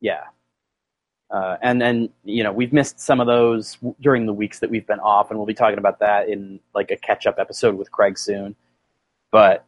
Yeah. 0.00 0.24
Uh, 1.30 1.56
and 1.60 1.82
and 1.82 2.08
you 2.24 2.42
know 2.44 2.52
we've 2.52 2.72
missed 2.72 3.00
some 3.00 3.20
of 3.20 3.26
those 3.26 3.74
w- 3.76 3.96
during 4.00 4.26
the 4.26 4.32
weeks 4.32 4.60
that 4.60 4.70
we've 4.70 4.86
been 4.86 5.00
off, 5.00 5.28
and 5.30 5.38
we'll 5.38 5.46
be 5.46 5.54
talking 5.54 5.78
about 5.78 5.98
that 5.98 6.28
in 6.28 6.60
like 6.74 6.90
a 6.92 6.96
catch 6.96 7.26
up 7.26 7.38
episode 7.38 7.74
with 7.74 7.90
Craig 7.90 8.16
soon. 8.16 8.54
But 9.32 9.64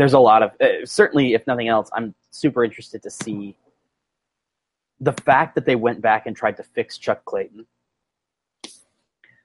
there's 0.00 0.14
a 0.14 0.18
lot 0.18 0.42
of 0.42 0.50
uh, 0.62 0.86
certainly, 0.86 1.34
if 1.34 1.46
nothing 1.46 1.68
else, 1.68 1.90
I'm 1.92 2.14
super 2.30 2.64
interested 2.64 3.02
to 3.02 3.10
see 3.10 3.54
the 4.98 5.12
fact 5.12 5.54
that 5.56 5.66
they 5.66 5.76
went 5.76 6.00
back 6.00 6.24
and 6.26 6.34
tried 6.34 6.56
to 6.56 6.62
fix 6.62 6.96
Chuck 6.96 7.22
Clayton 7.26 7.66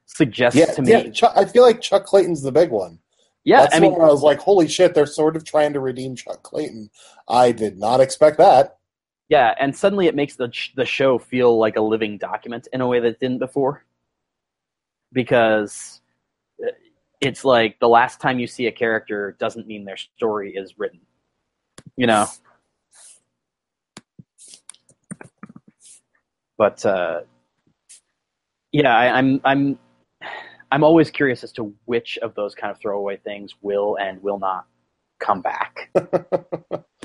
suggests 0.06 0.58
Yeah, 0.58 0.72
to 0.72 0.80
me. 0.80 0.90
yeah. 0.92 1.10
Chuck, 1.10 1.34
I 1.36 1.44
feel 1.44 1.62
like 1.62 1.82
Chuck 1.82 2.06
Clayton's 2.06 2.40
the 2.40 2.52
big 2.52 2.70
one. 2.70 2.98
yeah, 3.44 3.64
That's 3.64 3.76
I 3.76 3.80
mean, 3.80 3.92
I 4.00 4.06
was 4.06 4.22
like, 4.22 4.38
"Holy 4.38 4.66
shit!" 4.66 4.94
They're 4.94 5.04
sort 5.04 5.36
of 5.36 5.44
trying 5.44 5.74
to 5.74 5.80
redeem 5.80 6.16
Chuck 6.16 6.42
Clayton. 6.42 6.88
I 7.28 7.52
did 7.52 7.78
not 7.78 8.00
expect 8.00 8.38
that. 8.38 8.78
Yeah, 9.28 9.54
and 9.60 9.76
suddenly 9.76 10.06
it 10.06 10.14
makes 10.14 10.36
the 10.36 10.50
the 10.74 10.86
show 10.86 11.18
feel 11.18 11.58
like 11.58 11.76
a 11.76 11.82
living 11.82 12.16
document 12.16 12.66
in 12.72 12.80
a 12.80 12.86
way 12.86 12.98
that 13.00 13.08
it 13.08 13.20
didn't 13.20 13.40
before. 13.40 13.84
Because 15.12 16.00
it's 17.20 17.44
like 17.44 17.78
the 17.80 17.88
last 17.88 18.20
time 18.20 18.38
you 18.38 18.46
see 18.46 18.66
a 18.66 18.72
character 18.72 19.36
doesn't 19.38 19.66
mean 19.66 19.84
their 19.84 19.96
story 19.96 20.54
is 20.54 20.78
written. 20.78 21.00
You 21.96 22.06
know. 22.06 22.26
But 26.58 26.84
uh, 26.86 27.20
yeah, 28.72 28.96
I, 28.96 29.18
I'm 29.18 29.40
I'm 29.44 29.78
I'm 30.70 30.84
always 30.84 31.10
curious 31.10 31.44
as 31.44 31.52
to 31.52 31.74
which 31.84 32.18
of 32.18 32.34
those 32.34 32.54
kind 32.54 32.70
of 32.70 32.80
throwaway 32.80 33.16
things 33.18 33.54
will 33.62 33.96
and 34.00 34.22
will 34.22 34.38
not 34.38 34.66
come 35.18 35.42
back. 35.42 35.90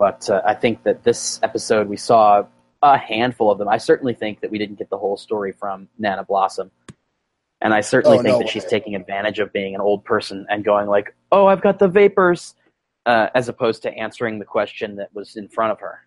But 0.00 0.30
uh, 0.30 0.40
I 0.46 0.54
think 0.54 0.82
that 0.84 1.04
this 1.04 1.38
episode 1.42 1.86
we 1.86 1.98
saw 1.98 2.44
a 2.82 2.96
handful 2.96 3.50
of 3.50 3.58
them. 3.58 3.68
I 3.68 3.76
certainly 3.76 4.14
think 4.14 4.40
that 4.40 4.50
we 4.50 4.56
didn't 4.56 4.78
get 4.78 4.88
the 4.88 4.96
whole 4.96 5.18
story 5.18 5.52
from 5.52 5.88
Nana 5.98 6.24
Blossom, 6.24 6.70
and 7.60 7.74
I 7.74 7.80
certainly 7.80 8.18
Oh, 8.18 8.22
think 8.22 8.32
no 8.34 8.38
that 8.40 8.48
she's 8.48 8.64
taking 8.64 8.94
advantage 8.94 9.38
of 9.38 9.52
being 9.52 9.74
an 9.74 9.80
old 9.80 10.04
person 10.04 10.46
and 10.48 10.64
going 10.64 10.88
like, 10.88 11.14
"Oh, 11.32 11.46
I've 11.46 11.60
got 11.62 11.78
the 11.78 11.88
vapors," 11.88 12.54
uh, 13.06 13.28
as 13.34 13.48
opposed 13.48 13.82
to 13.82 13.92
answering 13.94 14.38
the 14.38 14.44
question 14.44 14.96
that 14.96 15.14
was 15.14 15.36
in 15.36 15.48
front 15.48 15.72
of 15.72 15.80
her. 15.80 16.00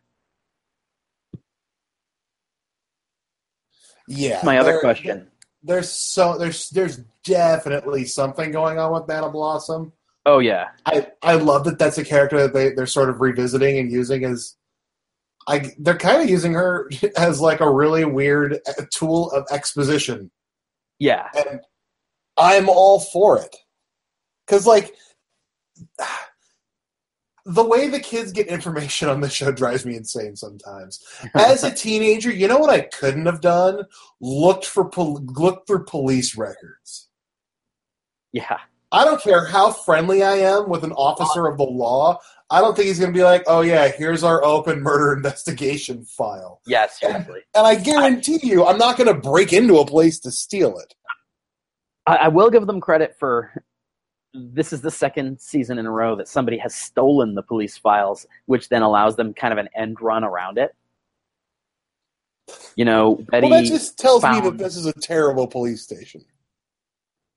Yeah. 4.08 4.42
My 4.44 4.58
other 4.58 4.74
there- 4.74 4.80
question. 4.80 5.28
There's 5.66 5.90
so 5.90 6.38
there's 6.38 6.70
there's 6.72 6.98
definitely 7.24 8.04
something 8.04 8.52
going 8.52 8.80
on 8.80 8.92
with 8.92 9.08
Nana 9.08 9.30
Blossom. 9.30 9.94
Oh 10.26 10.40
yeah, 10.40 10.70
I 10.86 11.08
I 11.22 11.36
love 11.36 11.64
that 11.64 11.80
that's 11.80 11.98
a 11.98 12.04
character 12.04 12.38
that 12.42 12.54
they 12.54 12.72
they're 12.72 12.86
sort 12.86 13.10
of 13.10 13.22
revisiting 13.22 13.78
and 13.80 13.90
using 13.90 14.26
as. 14.26 14.56
I 15.48 15.72
they're 15.78 15.98
kind 15.98 16.22
of 16.22 16.30
using 16.30 16.54
her 16.54 16.90
as 17.18 17.40
like 17.40 17.62
a 17.62 17.70
really 17.72 18.04
weird 18.04 18.60
uh, 18.68 18.84
tool 18.92 19.32
of 19.32 19.46
exposition, 19.52 20.32
yeah, 21.04 21.28
and 21.36 21.60
I'm 22.38 22.70
all 22.70 23.00
for 23.00 23.40
it. 23.40 23.56
Because 24.46 24.66
like. 24.66 24.94
The 27.46 27.62
way 27.66 27.90
the 27.90 28.00
kids 28.00 28.32
get 28.32 28.48
information 28.48 29.10
on 29.10 29.20
the 29.20 29.30
show 29.30 29.52
drives 29.52 29.86
me 29.86 29.98
insane 29.98 30.38
sometimes. 30.38 31.04
As 31.36 31.66
a 31.66 31.76
teenager, 31.76 32.32
you 32.32 32.48
know 32.48 32.58
what 32.58 32.70
I 32.70 32.80
couldn't 32.82 33.26
have 33.26 33.42
done? 33.42 33.84
Looked 34.22 34.66
for 34.66 34.88
pol- 34.90 35.22
looked 35.26 35.68
for 35.68 35.80
police 35.80 36.38
records. 36.38 37.10
yeah, 38.32 38.60
I 38.94 39.04
don't 39.04 39.22
care 39.22 39.44
how 39.46 39.74
friendly 39.74 40.24
I 40.24 40.36
am 40.36 40.70
with 40.70 40.86
an 40.86 40.94
officer 40.94 41.48
of 41.48 41.58
the 41.58 41.64
law. 41.66 42.20
I 42.54 42.62
don't 42.62 42.76
think 42.76 42.88
he's 42.88 43.00
going 43.00 43.12
to 43.12 43.18
be 43.18 43.24
like, 43.24 43.44
oh 43.48 43.62
yeah, 43.62 43.88
here's 43.88 44.24
our 44.24 44.44
open 44.44 44.80
murder 44.80 45.12
investigation 45.12 46.06
file. 46.06 46.62
Yeah, 46.68 46.86
seriously. 46.88 47.42
And 47.56 47.66
I 47.66 47.74
guarantee 47.74 48.40
you, 48.44 48.64
I'm 48.64 48.78
not 48.78 48.96
going 48.96 49.08
to 49.08 49.20
break 49.20 49.54
into 49.54 49.80
a 49.80 49.86
place 49.88 50.20
to 50.20 50.30
steal 50.30 50.78
it. 50.78 50.94
I, 52.06 52.16
I 52.16 52.28
will 52.28 52.52
give 52.52 52.68
them 52.68 52.80
credit 52.80 53.16
for 53.18 53.64
this 54.36 54.72
is 54.72 54.82
the 54.82 54.92
second 54.92 55.42
season 55.42 55.80
in 55.80 55.88
a 55.88 55.92
row 55.92 56.16
that 56.16 56.28
somebody 56.28 56.60
has 56.60 56.76
stolen 56.76 57.34
the 57.34 57.42
police 57.42 57.76
files, 57.76 58.28
which 58.46 58.70
then 58.70 58.84
allows 58.84 59.16
them 59.16 59.34
kind 59.34 59.52
of 59.52 59.58
an 59.58 59.70
end 59.76 60.00
run 60.00 60.24
around 60.24 60.60
it. 60.60 60.76
You 62.76 62.86
know, 62.86 63.16
Betty. 63.16 63.50
well, 63.50 63.62
that 63.62 63.68
just 63.68 63.98
tells 63.98 64.22
me 64.22 64.42
that 64.42 64.60
this 64.60 64.78
is 64.78 64.86
a 64.86 64.94
terrible 64.94 65.48
police 65.48 65.82
station. 65.82 66.24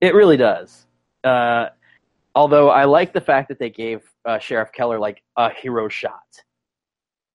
It 0.02 0.14
really 0.14 0.36
does. 0.36 0.84
Uh, 1.24 1.68
although 2.34 2.68
I 2.68 2.84
like 2.84 3.14
the 3.14 3.20
fact 3.22 3.48
that 3.48 3.58
they 3.58 3.70
gave 3.70 4.02
uh, 4.26 4.38
Sheriff 4.38 4.72
Keller 4.72 4.98
like 4.98 5.22
a 5.36 5.50
hero 5.50 5.88
shot 5.88 6.20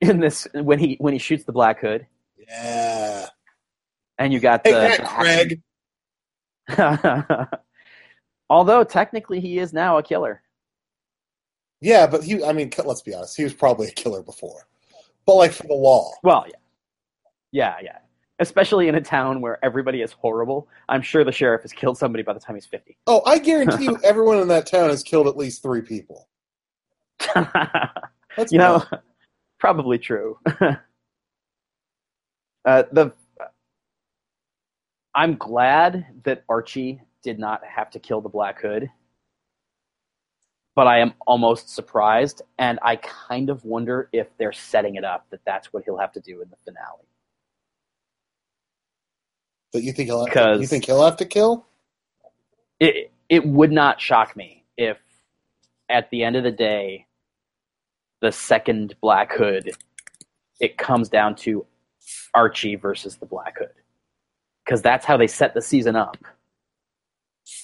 in 0.02 0.20
this 0.20 0.48
when 0.54 0.78
he 0.80 0.98
when 1.00 1.14
he 1.14 1.20
shoots 1.20 1.46
the 1.46 1.52
Black 1.52 1.80
Hood, 1.80 2.06
Yeah. 2.38 3.28
and 4.18 4.34
you 4.34 4.40
got 4.40 4.64
the, 4.64 4.72
that 4.72 5.00
the 5.00 5.06
Craig. 5.06 5.62
Although 8.50 8.84
technically 8.84 9.40
he 9.40 9.60
is 9.60 9.72
now 9.74 9.98
a 9.98 10.04
killer. 10.04 10.42
Yeah, 11.80 12.06
but 12.08 12.24
he. 12.24 12.44
I 12.44 12.54
mean, 12.54 12.72
let's 12.86 13.02
be 13.02 13.14
honest. 13.14 13.38
He 13.38 13.44
was 13.44 13.54
probably 13.54 13.88
a 13.88 13.92
killer 13.92 14.22
before, 14.22 14.68
but 15.26 15.36
like 15.36 15.52
for 15.52 15.68
the 15.68 15.74
law. 15.74 16.12
Well, 16.24 16.46
yeah, 16.48 16.56
yeah, 17.52 17.76
yeah. 17.82 17.98
Especially 18.40 18.88
in 18.88 18.96
a 18.96 19.02
town 19.02 19.40
where 19.42 19.64
everybody 19.64 20.02
is 20.02 20.12
horrible. 20.12 20.68
I'm 20.90 21.02
sure 21.02 21.24
the 21.24 21.32
sheriff 21.32 21.62
has 21.62 21.72
killed 21.74 21.98
somebody 21.98 22.24
by 22.24 22.34
the 22.34 22.40
time 22.40 22.56
he's 22.56 22.66
fifty. 22.66 22.98
Oh, 23.08 23.22
I 23.26 23.40
guarantee 23.40 23.86
you, 23.86 23.98
everyone 24.04 24.40
in 24.40 24.48
that 24.50 24.68
town 24.68 24.90
has 24.90 25.02
killed 25.04 25.28
at 25.28 25.38
least 25.38 25.64
three 25.64 25.82
people. 25.82 26.28
Let's 28.38 28.52
you 28.52 28.60
know, 28.60 28.84
probably 29.60 29.98
true. 29.98 30.38
uh, 30.62 30.76
the 32.66 33.14
I'm 35.14 35.36
glad 35.36 36.06
that 36.24 36.44
Archie 36.48 37.02
did 37.24 37.38
not 37.38 37.62
have 37.66 37.90
to 37.92 38.00
kill 38.00 38.22
the 38.22 38.30
Black 38.30 38.62
Hood, 38.62 38.90
but 40.76 40.88
I 40.88 41.00
am 41.00 41.14
almost 41.28 41.70
surprised, 41.70 42.42
and 42.58 42.80
I 42.82 42.96
kind 42.96 43.50
of 43.50 43.66
wonder 43.66 44.10
if 44.14 44.28
they're 44.38 44.54
setting 44.54 44.96
it 44.96 45.04
up 45.04 45.28
that 45.32 45.42
that's 45.46 45.74
what 45.74 45.84
he'll 45.84 45.98
have 45.98 46.14
to 46.14 46.22
do 46.22 46.42
in 46.42 46.50
the 46.50 46.56
finale. 46.64 47.08
But 49.74 49.84
you 49.84 49.94
think 49.94 50.08
he'll 50.08 50.26
have 50.26 50.34
to, 50.34 50.58
you 50.60 50.68
think 50.68 50.86
he'll 50.86 51.04
have 51.04 51.18
to 51.18 51.26
kill? 51.26 51.66
It 52.80 53.12
it 53.30 53.46
would 53.46 53.72
not 53.72 54.02
shock 54.02 54.36
me 54.36 54.66
if, 54.78 54.98
at 55.90 56.10
the 56.10 56.24
end 56.24 56.36
of 56.36 56.44
the 56.44 56.52
day, 56.52 57.06
the 58.22 58.32
second 58.32 58.96
Black 59.02 59.32
Hood, 59.34 59.72
it 60.60 60.78
comes 60.78 61.10
down 61.10 61.36
to 61.38 61.66
Archie 62.34 62.76
versus 62.76 63.18
the 63.18 63.26
Black 63.26 63.58
Hood, 63.60 63.70
because 64.66 64.82
that's 64.82 65.06
how 65.06 65.18
they 65.18 65.28
set 65.28 65.54
the 65.54 65.62
season 65.62 65.96
up. 65.96 66.18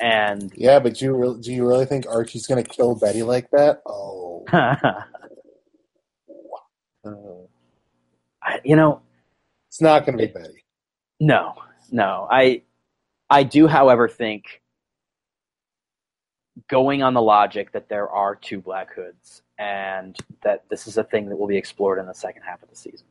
And 0.01 0.51
Yeah, 0.57 0.79
but 0.79 0.95
do 0.95 1.05
you 1.05 1.15
really, 1.15 1.41
do 1.41 1.53
you 1.53 1.67
really 1.67 1.85
think 1.85 2.05
Archie's 2.07 2.47
going 2.47 2.63
to 2.63 2.69
kill 2.69 2.95
Betty 2.95 3.23
like 3.23 3.49
that? 3.51 3.81
Oh, 3.85 4.45
you 8.63 8.75
know, 8.75 9.01
it's 9.69 9.81
not 9.81 10.05
going 10.05 10.17
to 10.17 10.27
be 10.27 10.31
Betty. 10.33 10.63
no, 11.19 11.53
no. 11.91 12.27
I 12.29 12.61
I 13.29 13.43
do, 13.43 13.67
however, 13.67 14.07
think 14.07 14.61
going 16.67 17.03
on 17.03 17.13
the 17.13 17.21
logic 17.21 17.71
that 17.73 17.89
there 17.89 18.09
are 18.09 18.35
two 18.35 18.59
Black 18.59 18.93
Hoods 18.93 19.43
and 19.59 20.17
that 20.43 20.63
this 20.69 20.87
is 20.87 20.97
a 20.97 21.03
thing 21.03 21.29
that 21.29 21.35
will 21.35 21.47
be 21.47 21.57
explored 21.57 21.99
in 21.99 22.05
the 22.05 22.13
second 22.13 22.43
half 22.43 22.61
of 22.63 22.69
the 22.69 22.75
season. 22.75 23.07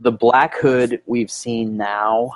The 0.00 0.12
Black 0.12 0.56
Hood 0.56 1.02
we've 1.06 1.30
seen 1.30 1.76
now. 1.76 2.32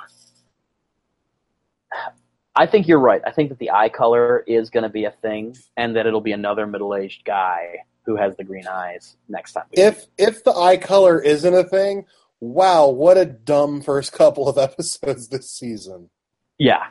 I 2.55 2.67
think 2.67 2.87
you're 2.87 2.99
right. 2.99 3.21
I 3.25 3.31
think 3.31 3.49
that 3.49 3.59
the 3.59 3.71
eye 3.71 3.89
color 3.89 4.43
is 4.47 4.69
going 4.69 4.83
to 4.83 4.89
be 4.89 5.05
a 5.05 5.11
thing, 5.11 5.57
and 5.75 5.95
that 5.95 6.05
it'll 6.05 6.21
be 6.21 6.31
another 6.31 6.65
middle-aged 6.65 7.25
guy 7.25 7.79
who 8.05 8.15
has 8.15 8.35
the 8.37 8.43
green 8.43 8.67
eyes 8.67 9.17
next 9.27 9.53
time. 9.53 9.65
If 9.71 10.05
if 10.17 10.43
the 10.43 10.53
eye 10.53 10.77
color 10.77 11.19
isn't 11.19 11.53
a 11.53 11.63
thing, 11.63 12.05
wow, 12.39 12.89
what 12.89 13.17
a 13.17 13.25
dumb 13.25 13.81
first 13.81 14.13
couple 14.13 14.47
of 14.47 14.57
episodes 14.69 15.27
this 15.27 15.49
season. 15.51 16.09
Yeah. 16.57 16.87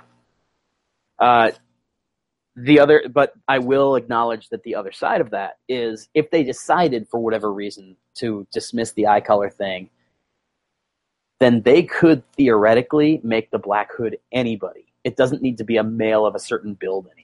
Uh, 1.18 1.52
the 2.56 2.78
other, 2.80 3.04
but 3.12 3.34
I 3.48 3.58
will 3.58 3.96
acknowledge 3.96 4.48
that 4.50 4.62
the 4.62 4.74
other 4.76 4.92
side 4.92 5.20
of 5.20 5.30
that 5.30 5.58
is 5.68 6.08
if 6.14 6.30
they 6.30 6.42
decided 6.44 7.08
for 7.08 7.20
whatever 7.20 7.52
reason 7.52 7.96
to 8.16 8.46
dismiss 8.52 8.92
the 8.92 9.06
eye 9.08 9.20
color 9.20 9.50
thing, 9.50 9.90
then 11.40 11.62
they 11.62 11.82
could 11.82 12.22
theoretically 12.34 13.20
make 13.24 13.50
the 13.50 13.58
Black 13.58 13.92
Hood 13.92 14.18
anybody. 14.32 14.86
It 15.04 15.16
doesn't 15.16 15.42
need 15.42 15.58
to 15.58 15.64
be 15.64 15.76
a 15.76 15.82
male 15.84 16.26
of 16.26 16.34
a 16.34 16.38
certain 16.40 16.74
build 16.74 17.06
anymore, 17.06 17.20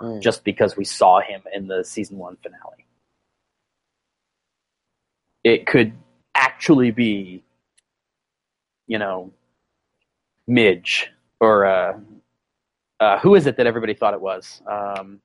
Mm. 0.00 0.22
just 0.22 0.42
because 0.44 0.76
we 0.76 0.84
saw 0.84 1.20
him 1.20 1.42
in 1.54 1.68
the 1.68 1.84
season 1.84 2.18
one 2.18 2.36
finale. 2.36 2.86
It 5.44 5.66
could 5.66 5.92
actually 6.34 6.90
be, 6.90 7.42
you 8.88 8.98
know, 8.98 9.32
Midge 10.48 11.10
or 11.40 11.66
uh, 11.66 11.98
uh, 13.02 13.18
who 13.18 13.34
is 13.34 13.46
it 13.46 13.56
that 13.56 13.66
everybody 13.66 13.94
thought 13.94 14.14
it 14.14 14.20
was? 14.20 14.62
Um, 14.70 15.20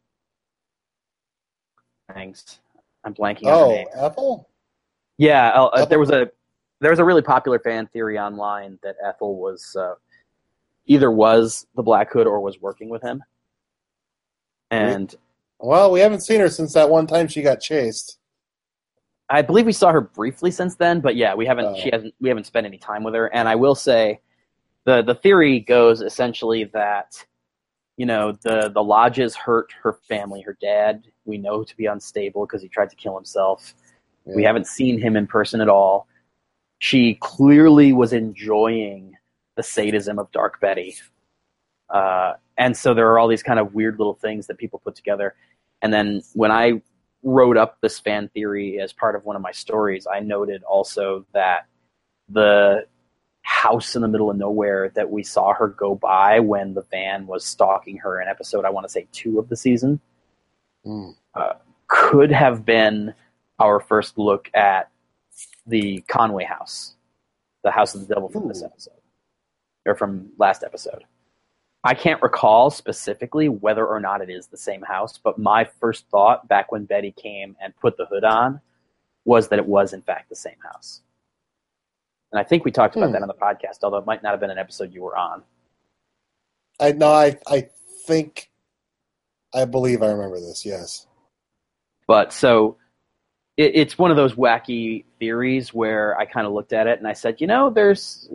thanks, 2.13 2.59
I'm 3.03 3.13
blanking 3.13 3.43
Oh, 3.45 3.69
name. 3.71 3.87
Ethel? 3.95 4.49
Yeah, 5.17 5.49
uh, 5.49 5.65
uh, 5.65 5.69
Ethel? 5.75 5.85
there 5.87 5.99
was 5.99 6.09
a 6.11 6.29
there 6.79 6.91
was 6.91 6.99
a 6.99 7.05
really 7.05 7.21
popular 7.21 7.59
fan 7.59 7.87
theory 7.87 8.19
online 8.19 8.77
that 8.83 8.95
Ethel 9.03 9.37
was 9.39 9.75
uh, 9.75 9.95
either 10.85 11.09
was 11.11 11.65
the 11.75 11.83
Black 11.83 12.11
Hood 12.11 12.27
or 12.27 12.39
was 12.39 12.61
working 12.61 12.89
with 12.89 13.01
him, 13.01 13.23
and 14.71 15.13
Well, 15.59 15.91
we 15.91 15.99
haven't 15.99 16.21
seen 16.21 16.39
her 16.39 16.49
since 16.49 16.73
that 16.73 16.89
one 16.89 17.07
time 17.07 17.27
she 17.27 17.41
got 17.41 17.59
chased. 17.61 18.19
I 19.29 19.41
believe 19.41 19.65
we 19.65 19.73
saw 19.73 19.91
her 19.91 19.99
briefly 20.01 20.51
since 20.51 20.75
then. 20.75 21.01
But 21.01 21.15
yeah, 21.17 21.33
we 21.35 21.45
haven't 21.45 21.65
Oh. 21.65 21.75
she 21.75 21.89
hasn't 21.91 22.13
we 22.21 22.29
haven't 22.29 22.45
spent 22.45 22.65
any 22.65 22.77
time 22.77 23.03
with 23.03 23.13
her. 23.15 23.27
And 23.33 23.47
I 23.49 23.55
will 23.55 23.75
say, 23.75 24.21
the 24.85 25.01
the 25.01 25.15
theory 25.15 25.59
goes 25.59 26.01
essentially 26.01 26.65
that 26.73 27.25
you 27.97 28.05
know 28.05 28.31
the 28.31 28.69
the 28.73 28.83
lodges 28.83 29.35
hurt 29.35 29.73
her 29.81 29.93
family, 30.07 30.41
her 30.41 30.57
dad. 30.61 31.03
We 31.25 31.37
know 31.37 31.63
to 31.63 31.75
be 31.75 31.87
unstable 31.87 32.45
because 32.45 32.61
he 32.61 32.69
tried 32.69 32.89
to 32.91 32.95
kill 32.95 33.15
himself. 33.15 33.73
We 34.25 34.43
haven't 34.43 34.67
seen 34.67 34.99
him 34.99 35.15
in 35.15 35.25
person 35.25 35.61
at 35.61 35.69
all. 35.69 36.07
She 36.79 37.15
clearly 37.15 37.93
was 37.93 38.13
enjoying 38.13 39.17
the 39.55 39.63
sadism 39.63 40.19
of 40.19 40.31
Dark 40.31 40.59
Betty. 40.59 40.95
Uh, 41.89 42.33
and 42.57 42.75
so 42.75 42.93
there 42.93 43.09
are 43.09 43.19
all 43.19 43.27
these 43.27 43.43
kind 43.43 43.59
of 43.59 43.73
weird 43.73 43.97
little 43.97 44.13
things 44.13 44.47
that 44.47 44.57
people 44.57 44.79
put 44.79 44.95
together. 44.95 45.35
And 45.81 45.93
then 45.93 46.21
when 46.33 46.51
I 46.51 46.81
wrote 47.23 47.57
up 47.57 47.79
this 47.81 47.99
fan 47.99 48.29
theory 48.29 48.79
as 48.79 48.93
part 48.93 49.15
of 49.15 49.25
one 49.25 49.35
of 49.35 49.41
my 49.41 49.51
stories, 49.51 50.05
I 50.11 50.19
noted 50.19 50.63
also 50.63 51.25
that 51.33 51.65
the 52.29 52.85
house 53.47 53.95
in 53.95 54.01
the 54.01 54.07
middle 54.09 54.29
of 54.29 54.35
nowhere 54.35 54.89
that 54.89 55.09
we 55.09 55.23
saw 55.23 55.53
her 55.53 55.69
go 55.69 55.95
by 55.95 56.37
when 56.41 56.73
the 56.73 56.81
van 56.91 57.25
was 57.27 57.45
stalking 57.45 57.95
her 57.95 58.21
in 58.21 58.27
episode, 58.27 58.65
I 58.65 58.69
want 58.71 58.85
to 58.85 58.91
say 58.91 59.07
two 59.13 59.39
of 59.39 59.47
the 59.47 59.55
season, 59.55 60.01
Mm. 60.85 61.15
could 61.87 62.31
have 62.31 62.65
been 62.65 63.13
our 63.59 63.79
first 63.79 64.17
look 64.17 64.49
at 64.53 64.89
the 65.65 66.01
Conway 66.07 66.43
house, 66.43 66.95
the 67.63 67.71
house 67.71 67.95
of 67.95 68.05
the 68.05 68.13
devil 68.13 68.27
from 68.29 68.47
this 68.49 68.63
episode, 68.63 68.99
or 69.85 69.95
from 69.95 70.29
last 70.37 70.63
episode. 70.63 71.05
I 71.83 71.93
can't 71.93 72.21
recall 72.21 72.69
specifically 72.69 73.47
whether 73.47 73.85
or 73.85 73.99
not 74.01 74.21
it 74.21 74.29
is 74.29 74.47
the 74.47 74.57
same 74.57 74.81
house, 74.81 75.17
but 75.17 75.37
my 75.37 75.63
first 75.79 76.05
thought 76.09 76.47
back 76.49 76.71
when 76.71 76.83
Betty 76.85 77.11
came 77.11 77.55
and 77.61 77.73
put 77.77 77.95
the 77.95 78.05
hood 78.05 78.25
on 78.25 78.59
was 79.23 79.47
that 79.49 79.59
it 79.59 79.67
was 79.67 79.93
in 79.93 80.01
fact 80.01 80.27
the 80.29 80.35
same 80.35 80.59
house. 80.63 81.01
And 82.31 82.39
I 82.39 82.43
think 82.43 82.65
we 82.65 82.71
talked 82.71 82.95
about 82.95 83.07
Hmm. 83.07 83.13
that 83.13 83.21
on 83.21 83.27
the 83.27 83.33
podcast, 83.33 83.83
although 83.83 83.97
it 83.97 84.05
might 84.05 84.23
not 84.23 84.31
have 84.31 84.39
been 84.39 84.49
an 84.49 84.57
episode 84.57 84.93
you 84.93 85.01
were 85.03 85.17
on. 85.17 85.43
I 86.79 86.91
no, 86.91 87.11
I 87.11 87.37
I 87.47 87.69
think 88.05 88.49
I 89.53 89.65
believe 89.65 90.01
I 90.03 90.07
remember 90.11 90.39
this. 90.39 90.65
Yes. 90.65 91.07
But 92.07 92.31
so 92.33 92.77
it, 93.57 93.75
it's 93.75 93.97
one 93.97 94.11
of 94.11 94.17
those 94.17 94.33
wacky 94.35 95.05
theories 95.19 95.73
where 95.73 96.17
I 96.17 96.25
kind 96.25 96.45
of 96.45 96.53
looked 96.53 96.73
at 96.73 96.87
it 96.87 96.99
and 96.99 97.07
I 97.07 97.13
said, 97.13 97.41
you 97.41 97.47
know, 97.47 97.69
there's, 97.69 98.29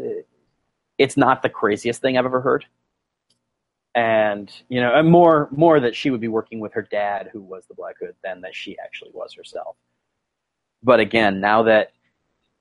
it's 0.99 1.17
not 1.17 1.43
the 1.43 1.49
craziest 1.49 2.03
thing 2.03 2.19
I've 2.19 2.25
ever 2.25 2.41
heard. 2.41 2.67
And 3.95 4.51
you 4.69 4.81
know, 4.81 4.95
and 4.95 5.09
more 5.11 5.49
more 5.53 5.79
that 5.79 5.95
she 5.95 6.11
would 6.11 6.21
be 6.21 6.29
working 6.29 6.61
with 6.61 6.73
her 6.73 6.83
dad, 6.83 7.29
who 7.31 7.43
was 7.43 7.65
the 7.67 7.75
Black 7.75 7.97
Hood, 8.01 8.15
than 8.25 8.41
that 8.41 8.55
she 8.55 8.79
actually 8.83 9.11
was 9.13 9.35
herself. 9.35 9.77
But 10.83 10.99
again, 10.99 11.41
now 11.41 11.63
that 11.65 11.93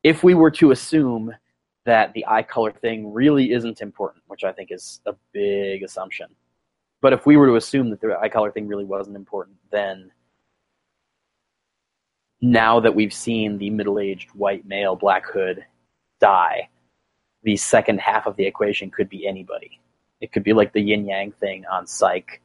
if 0.03 0.23
we 0.23 0.33
were 0.33 0.51
to 0.51 0.71
assume 0.71 1.33
that 1.85 2.13
the 2.13 2.25
eye 2.27 2.43
color 2.43 2.71
thing 2.71 3.11
really 3.11 3.51
isn't 3.51 3.81
important, 3.81 4.23
which 4.27 4.43
I 4.43 4.51
think 4.51 4.71
is 4.71 5.01
a 5.05 5.15
big 5.33 5.83
assumption, 5.83 6.27
but 7.01 7.13
if 7.13 7.25
we 7.25 7.37
were 7.37 7.47
to 7.47 7.55
assume 7.55 7.89
that 7.89 8.01
the 8.01 8.17
eye 8.19 8.29
color 8.29 8.51
thing 8.51 8.67
really 8.67 8.85
wasn't 8.85 9.15
important, 9.15 9.57
then 9.71 10.11
now 12.41 12.79
that 12.79 12.93
we've 12.93 13.13
seen 13.13 13.57
the 13.57 13.69
middle-aged 13.69 14.29
white 14.31 14.65
male 14.65 14.95
Black 14.95 15.25
Hood 15.25 15.65
die, 16.19 16.69
the 17.43 17.57
second 17.57 17.99
half 17.99 18.27
of 18.27 18.35
the 18.35 18.45
equation 18.45 18.91
could 18.91 19.09
be 19.09 19.27
anybody. 19.27 19.79
It 20.21 20.31
could 20.31 20.43
be 20.43 20.53
like 20.53 20.73
the 20.73 20.81
yin 20.81 21.05
yang 21.05 21.31
thing 21.31 21.65
on 21.71 21.87
Psych, 21.87 22.41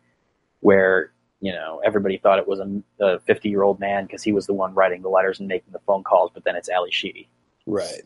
where 0.60 1.12
you 1.40 1.52
know 1.52 1.82
everybody 1.84 2.16
thought 2.16 2.38
it 2.38 2.48
was 2.48 2.60
a 3.00 3.20
50 3.20 3.48
year 3.50 3.62
old 3.62 3.78
man 3.78 4.06
because 4.06 4.22
he 4.22 4.32
was 4.32 4.46
the 4.46 4.54
one 4.54 4.74
writing 4.74 5.02
the 5.02 5.10
letters 5.10 5.38
and 5.38 5.48
making 5.48 5.72
the 5.72 5.80
phone 5.80 6.02
calls, 6.02 6.30
but 6.32 6.44
then 6.44 6.56
it's 6.56 6.70
Ally 6.70 6.88
Sheedy. 6.90 7.28
Right. 7.66 8.02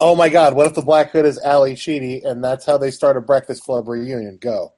Oh 0.00 0.16
my 0.16 0.28
God! 0.28 0.54
What 0.54 0.66
if 0.66 0.74
the 0.74 0.82
Black 0.82 1.12
Hood 1.12 1.24
is 1.24 1.38
Ally 1.38 1.74
Sheedy, 1.74 2.22
and 2.24 2.42
that's 2.42 2.66
how 2.66 2.76
they 2.76 2.90
start 2.90 3.16
a 3.16 3.20
Breakfast 3.20 3.62
Club 3.62 3.86
reunion? 3.86 4.36
Go. 4.40 4.72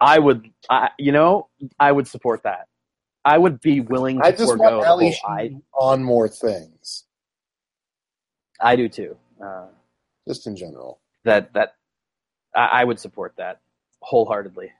I 0.00 0.18
would, 0.18 0.50
I, 0.70 0.90
you 0.98 1.12
know, 1.12 1.48
I 1.78 1.92
would 1.92 2.06
support 2.06 2.44
that. 2.44 2.68
I 3.24 3.36
would 3.36 3.60
be 3.60 3.80
willing 3.80 4.18
to 4.18 4.24
I 4.24 4.30
just 4.30 4.44
forego 4.50 4.78
want 4.78 4.86
Ally 4.86 5.10
Sheedy 5.10 5.60
on 5.74 6.02
more 6.02 6.28
things, 6.28 7.04
I 8.60 8.76
do 8.76 8.88
too. 8.88 9.16
Uh, 9.44 9.66
just 10.26 10.46
in 10.46 10.56
general. 10.56 11.00
that 11.24 11.52
that 11.52 11.74
I, 12.54 12.66
I 12.80 12.84
would 12.84 12.98
support 12.98 13.34
that 13.36 13.60
wholeheartedly. 14.00 14.72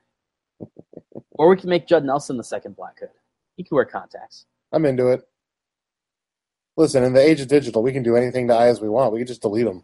or 1.31 1.49
we 1.49 1.57
could 1.57 1.69
make 1.69 1.87
Judd 1.87 2.05
Nelson 2.05 2.37
the 2.37 2.45
second 2.45 2.77
Black 2.77 3.01
Hood. 3.01 3.11
He 3.57 3.64
could 3.64 3.75
wear 3.75 3.85
contacts. 3.85 4.47
I'm 4.73 4.85
into 4.85 5.09
it. 5.09 5.23
Listen, 6.79 7.03
in 7.03 7.12
the 7.12 7.20
age 7.20 7.41
of 7.41 7.49
digital, 7.49 7.83
we 7.83 7.93
can 7.93 8.05
do 8.05 8.14
anything 8.14 8.47
to 8.47 8.55
eyes 8.55 8.81
we 8.81 8.89
want. 8.89 9.12
We 9.12 9.18
can 9.18 9.26
just 9.26 9.43
delete 9.43 9.66
them. 9.66 9.83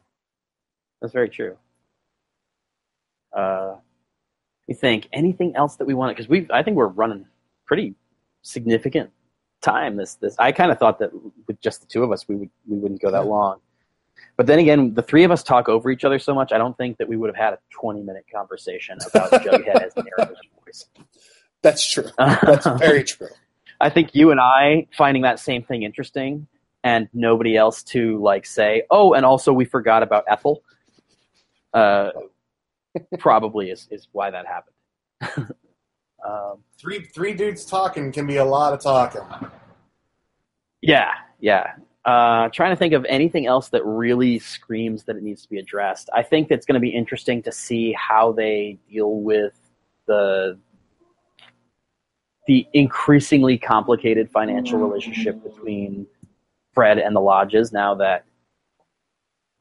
That's 1.00 1.12
very 1.12 1.28
true. 1.28 1.56
Uh, 3.32 3.74
we 4.68 4.74
think 4.74 5.08
anything 5.12 5.56
else 5.56 5.74
that 5.76 5.86
we 5.86 5.94
want 5.94 6.16
because 6.16 6.28
we 6.28 6.46
I 6.52 6.62
think 6.62 6.76
we're 6.76 6.86
running 6.86 7.26
pretty 7.66 7.96
significant 8.42 9.10
time. 9.60 9.96
This 9.96 10.14
this 10.14 10.36
I 10.38 10.52
kind 10.52 10.70
of 10.70 10.78
thought 10.78 11.00
that 11.00 11.10
with 11.48 11.60
just 11.60 11.80
the 11.80 11.88
two 11.88 12.04
of 12.04 12.12
us 12.12 12.28
we 12.28 12.36
would 12.36 12.50
we 12.68 12.78
wouldn't 12.78 13.02
go 13.02 13.10
that 13.10 13.26
long. 13.26 13.58
But 14.36 14.46
then 14.46 14.60
again, 14.60 14.94
the 14.94 15.02
three 15.02 15.24
of 15.24 15.32
us 15.32 15.42
talk 15.42 15.68
over 15.68 15.90
each 15.90 16.04
other 16.04 16.20
so 16.20 16.32
much. 16.32 16.52
I 16.52 16.58
don't 16.58 16.76
think 16.78 16.98
that 16.98 17.08
we 17.08 17.16
would 17.16 17.28
have 17.28 17.36
had 17.36 17.54
a 17.54 17.58
twenty-minute 17.70 18.26
conversation 18.32 18.98
about 19.12 19.32
Jughead 19.42 19.82
as 19.82 19.94
the 19.94 20.04
narrator's 20.04 20.38
voice. 20.64 20.86
That's 21.60 21.90
true. 21.90 22.08
That's 22.18 22.68
very 22.78 23.02
true. 23.12 23.30
I 23.80 23.90
think 23.90 24.14
you 24.14 24.30
and 24.30 24.38
I 24.38 24.86
finding 24.96 25.24
that 25.24 25.40
same 25.40 25.64
thing 25.64 25.82
interesting, 25.82 26.46
and 26.84 27.08
nobody 27.14 27.56
else 27.56 27.82
to 27.82 28.22
like 28.22 28.46
say, 28.46 28.84
"Oh, 28.90 29.14
and 29.14 29.24
also 29.24 29.52
we 29.52 29.64
forgot 29.64 30.02
about 30.02 30.24
Ethel." 30.28 30.62
Uh, 31.72 32.10
probably 33.18 33.70
is 33.70 33.88
is 33.90 34.06
why 34.12 34.30
that 34.30 34.44
happened. 34.46 35.54
um, 36.24 36.58
Three 36.78 37.06
three 37.06 37.34
dudes 37.34 37.64
talking 37.64 38.12
can 38.12 38.26
be 38.26 38.36
a 38.36 38.44
lot 38.44 38.72
of 38.72 38.80
talking. 38.80 39.22
yeah, 40.82 41.10
yeah. 41.40 41.72
Uh, 42.04 42.50
trying 42.50 42.70
to 42.70 42.76
think 42.76 42.92
of 42.92 43.06
anything 43.08 43.46
else 43.46 43.70
that 43.70 43.82
really 43.82 44.38
screams 44.38 45.04
that 45.04 45.16
it 45.16 45.22
needs 45.22 45.40
to 45.40 45.48
be 45.48 45.58
addressed. 45.58 46.10
I 46.12 46.22
think 46.22 46.50
it's 46.50 46.66
going 46.66 46.74
to 46.74 46.80
be 46.80 46.90
interesting 46.90 47.42
to 47.44 47.50
see 47.50 47.94
how 47.94 48.32
they 48.32 48.78
deal 48.90 49.20
with 49.20 49.54
the 50.06 50.58
the 52.46 52.66
increasingly 52.74 53.56
complicated 53.56 54.30
financial 54.30 54.78
relationship 54.78 55.42
between 55.42 56.06
Fred 56.74 56.98
and 56.98 57.14
the 57.14 57.20
lodges 57.20 57.72
now 57.72 57.94
that 57.96 58.24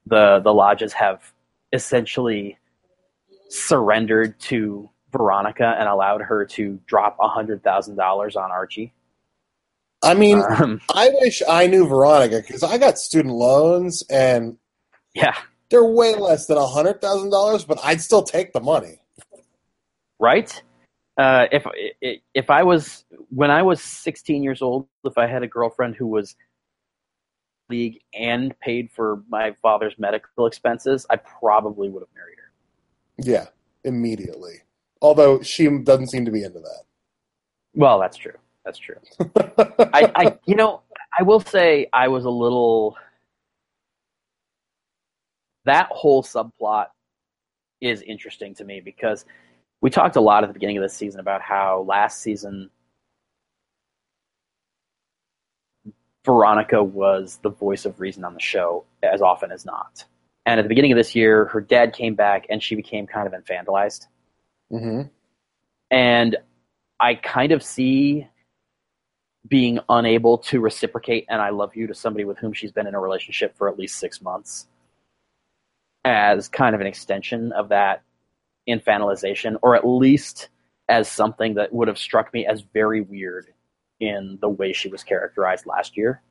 the 0.06 0.40
the 0.44 0.54
lodges 0.54 0.94
have 0.94 1.22
essentially 1.72 2.58
surrendered 3.50 4.40
to 4.40 4.90
Veronica 5.12 5.76
and 5.80 5.88
allowed 5.88 6.22
her 6.22 6.46
to 6.46 6.80
drop 6.88 7.18
a 7.22 7.28
hundred 7.28 7.64
thousand 7.64 7.96
dollars 7.96 8.36
on 8.36 8.52
Archie. 8.52 8.94
I 10.04 10.14
mean, 10.16 10.44
Um, 10.60 10.82
I 10.94 11.10
wish 11.22 11.42
I 11.48 11.68
knew 11.68 11.88
Veronica 11.88 12.42
because 12.46 12.64
I 12.64 12.78
got 12.78 12.98
student 12.98 13.34
loans 13.36 14.04
and 14.10 14.58
yeah, 15.14 15.36
they're 15.70 15.86
way 15.86 16.16
less 16.16 16.48
than 16.48 16.58
a 16.58 16.66
hundred 16.66 17.00
thousand 17.02 17.30
dollars, 17.30 17.64
but 17.64 17.80
I'd 17.84 18.02
still 18.02 18.24
take 18.24 18.54
the 18.54 18.60
money. 18.60 19.00
right? 20.20 20.62
Uh, 21.18 21.46
if 21.52 21.64
if 22.34 22.50
I 22.50 22.64
was 22.64 23.06
when 23.30 23.52
I 23.52 23.62
was 23.62 23.82
16 23.82 24.44
years 24.44 24.62
old, 24.64 24.88
if 25.06 25.18
I 25.18 25.28
had 25.28 25.44
a 25.44 25.48
girlfriend 25.48 25.96
who 25.96 26.08
was 26.08 26.36
league 27.70 28.00
and 28.14 28.58
paid 28.60 28.90
for 28.92 29.24
my 29.30 29.56
father's 29.62 29.94
medical 29.98 30.46
expenses, 30.46 31.06
I 31.10 31.18
probably 31.18 31.90
would 31.90 32.02
have 32.02 32.10
married 32.16 32.38
her. 32.38 32.52
Yeah, 33.18 33.48
immediately. 33.84 34.64
Although 35.02 35.42
she 35.42 35.68
doesn't 35.80 36.08
seem 36.08 36.26
to 36.26 36.32
be 36.32 36.44
into 36.44 36.60
that. 36.60 36.84
Well, 37.74 38.00
that's 38.00 38.18
true. 38.18 38.38
That's 38.66 38.78
true. 38.78 38.96
I, 39.94 40.12
I 40.16 40.38
you 40.46 40.56
know, 40.56 40.82
I 41.18 41.24
will 41.24 41.42
say 41.42 41.88
I 41.92 42.08
was 42.08 42.26
a 42.26 42.30
little 42.30 42.96
that 45.66 45.88
whole 45.90 46.24
subplot 46.24 46.88
is 47.82 48.02
interesting 48.02 48.54
to 48.56 48.64
me 48.64 48.82
because 48.82 49.26
we 49.82 49.90
talked 49.90 50.16
a 50.16 50.22
lot 50.22 50.44
at 50.44 50.48
the 50.48 50.54
beginning 50.54 50.78
of 50.78 50.84
this 50.84 50.94
season 50.94 51.20
about 51.20 51.42
how 51.42 51.86
last 51.88 52.22
season 52.22 52.70
Veronica 56.26 56.82
was 56.82 57.40
the 57.42 57.50
voice 57.50 57.86
of 57.86 58.00
reason 58.00 58.24
on 58.24 58.34
the 58.34 58.40
show 58.40 58.86
as 59.02 59.22
often 59.22 59.52
as 59.52 59.66
not. 59.66 60.06
And 60.46 60.60
at 60.60 60.64
the 60.64 60.70
beginning 60.70 60.92
of 60.92 60.98
this 60.98 61.16
year, 61.16 61.46
her 61.46 61.62
dad 61.62 61.94
came 61.94 62.16
back 62.16 62.46
and 62.50 62.62
she 62.62 62.76
became 62.76 63.08
kind 63.08 63.28
of 63.28 63.34
infantilized. 63.34 64.08
hmm 64.70 65.04
And 65.92 66.38
I 67.00 67.16
kind 67.16 67.52
of 67.52 67.64
see 67.64 68.28
being 69.48 69.80
unable 69.90 70.38
to 70.38 70.62
reciprocate 70.62 71.26
and 71.30 71.42
I 71.42 71.50
love 71.50 71.76
you 71.76 71.88
to 71.88 71.94
somebody 71.94 72.24
with 72.24 72.38
whom 72.38 72.54
she's 72.54 72.72
been 72.72 72.88
in 72.88 72.96
a 72.96 73.00
relationship 73.00 73.58
for 73.58 73.68
at 73.68 73.78
least 73.78 74.00
six 74.00 74.22
months 74.22 74.68
as 76.06 76.48
kind 76.48 76.76
of 76.76 76.82
an 76.82 76.88
extension 76.88 77.52
of 77.52 77.70
that 77.70 78.04
infantilization, 78.68 79.58
or 79.62 79.76
at 79.76 79.86
least 79.86 80.50
as 80.90 81.10
something 81.10 81.56
that 81.56 81.74
would 81.74 81.88
have 81.88 81.98
struck 81.98 82.34
me 82.34 82.46
as 82.46 82.62
very 82.62 83.02
weird 83.02 83.48
in 84.08 84.38
the 84.42 84.50
way 84.50 84.74
she 84.74 84.90
was 84.90 85.04
characterized 85.04 85.66
last 85.66 85.98
year. 85.98 86.22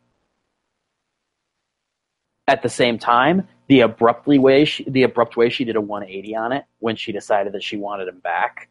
At 2.49 2.63
the 2.63 2.69
same 2.69 2.99
time, 2.99 3.49
the 3.69 3.81
abruptly 3.81 4.39
way 4.39 4.65
she, 4.65 4.85
the 4.85 5.05
abrupt 5.05 5.37
way 5.37 5.49
she 5.51 5.65
did 5.65 5.77
a 5.77 5.81
180 5.81 6.37
on 6.37 6.53
it 6.53 6.65
when 6.81 6.97
she 6.97 7.13
decided 7.13 7.55
that 7.55 7.63
she 7.63 7.77
wanted 7.77 8.09
him 8.09 8.21
back 8.21 8.69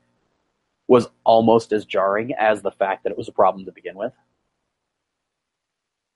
was 0.87 1.07
almost 1.23 1.71
as 1.73 1.85
jarring 1.85 2.33
as 2.37 2.61
the 2.61 2.71
fact 2.71 3.03
that 3.03 3.11
it 3.11 3.17
was 3.17 3.29
a 3.29 3.31
problem 3.33 3.65
to 3.65 3.71
begin 3.71 3.95
with. 3.95 4.13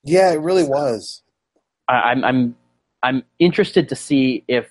Yeah, 0.03 0.31
it 0.33 0.41
really 0.41 0.65
was. 0.65 1.23
I, 1.87 1.93
I'm 1.93 2.23
I'm 2.23 2.55
I'm 3.03 3.23
interested 3.39 3.89
to 3.89 3.95
see 3.95 4.43
if 4.47 4.69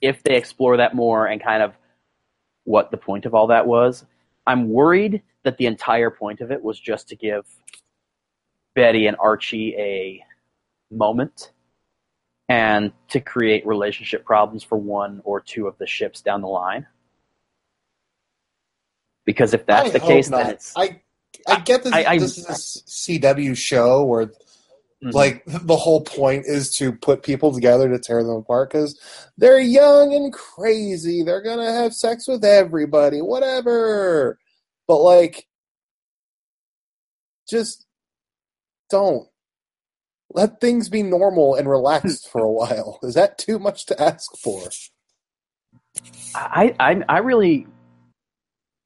if 0.00 0.22
they 0.22 0.36
explore 0.36 0.78
that 0.78 0.94
more 0.94 1.26
and 1.26 1.42
kind 1.42 1.62
of 1.62 1.74
what 2.64 2.90
the 2.90 2.96
point 2.96 3.26
of 3.26 3.34
all 3.34 3.48
that 3.48 3.66
was. 3.66 4.04
I'm 4.46 4.70
worried 4.70 5.22
that 5.48 5.56
the 5.56 5.64
entire 5.64 6.10
point 6.10 6.42
of 6.42 6.52
it 6.52 6.62
was 6.62 6.78
just 6.78 7.08
to 7.08 7.16
give 7.16 7.46
Betty 8.74 9.06
and 9.06 9.16
Archie 9.18 9.74
a 9.78 10.22
moment 10.94 11.52
and 12.50 12.92
to 13.08 13.18
create 13.18 13.66
relationship 13.66 14.26
problems 14.26 14.62
for 14.62 14.76
one 14.76 15.22
or 15.24 15.40
two 15.40 15.66
of 15.66 15.78
the 15.78 15.86
ships 15.86 16.20
down 16.20 16.42
the 16.42 16.48
line. 16.48 16.86
Because 19.24 19.54
if 19.54 19.64
that's 19.64 19.88
I 19.88 19.92
the 19.92 20.00
case, 20.00 20.28
not. 20.28 20.42
then 20.42 20.50
it's 20.50 20.74
I 20.76 21.00
I 21.46 21.60
get 21.60 21.82
this. 21.82 21.94
I- 21.94 22.18
this 22.18 22.36
is 22.36 22.44
a 22.46 22.52
CW 22.90 23.54
show 23.56 24.04
where 24.04 24.26
Mhm. 25.02 25.14
like 25.14 25.44
the 25.46 25.76
whole 25.76 26.02
point 26.02 26.44
is 26.44 26.76
to 26.76 26.92
put 26.92 27.22
people 27.22 27.54
together 27.54 27.88
to 27.88 27.98
tear 27.98 28.22
them 28.22 28.36
apart 28.36 28.70
because 28.70 29.00
they're 29.38 29.60
young 29.60 30.12
and 30.12 30.30
crazy. 30.30 31.22
They're 31.22 31.40
gonna 31.40 31.72
have 31.72 31.94
sex 31.94 32.28
with 32.28 32.44
everybody, 32.44 33.22
whatever. 33.22 34.38
But 34.88 35.02
like, 35.02 35.46
just 37.48 37.86
don't 38.90 39.28
let 40.30 40.60
things 40.60 40.88
be 40.88 41.02
normal 41.02 41.54
and 41.54 41.68
relaxed 41.68 42.28
for 42.30 42.40
a 42.40 42.50
while. 42.50 42.98
Is 43.02 43.14
that 43.14 43.38
too 43.38 43.58
much 43.58 43.86
to 43.86 44.02
ask 44.02 44.36
for? 44.36 44.62
I, 46.34 46.74
I 46.80 47.02
I 47.08 47.18
really, 47.18 47.66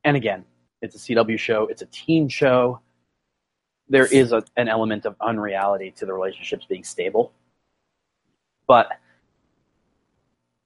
and 0.04 0.16
again, 0.16 0.44
it's 0.80 0.96
a 0.96 0.98
CW 0.98 1.38
show. 1.38 1.68
It's 1.68 1.82
a 1.82 1.86
teen 1.86 2.28
show. 2.28 2.80
There 3.88 4.06
is 4.06 4.32
a, 4.32 4.42
an 4.56 4.68
element 4.68 5.04
of 5.06 5.16
unreality 5.20 5.92
to 5.98 6.06
the 6.06 6.12
relationships 6.12 6.66
being 6.66 6.84
stable, 6.84 7.32
but 8.66 8.88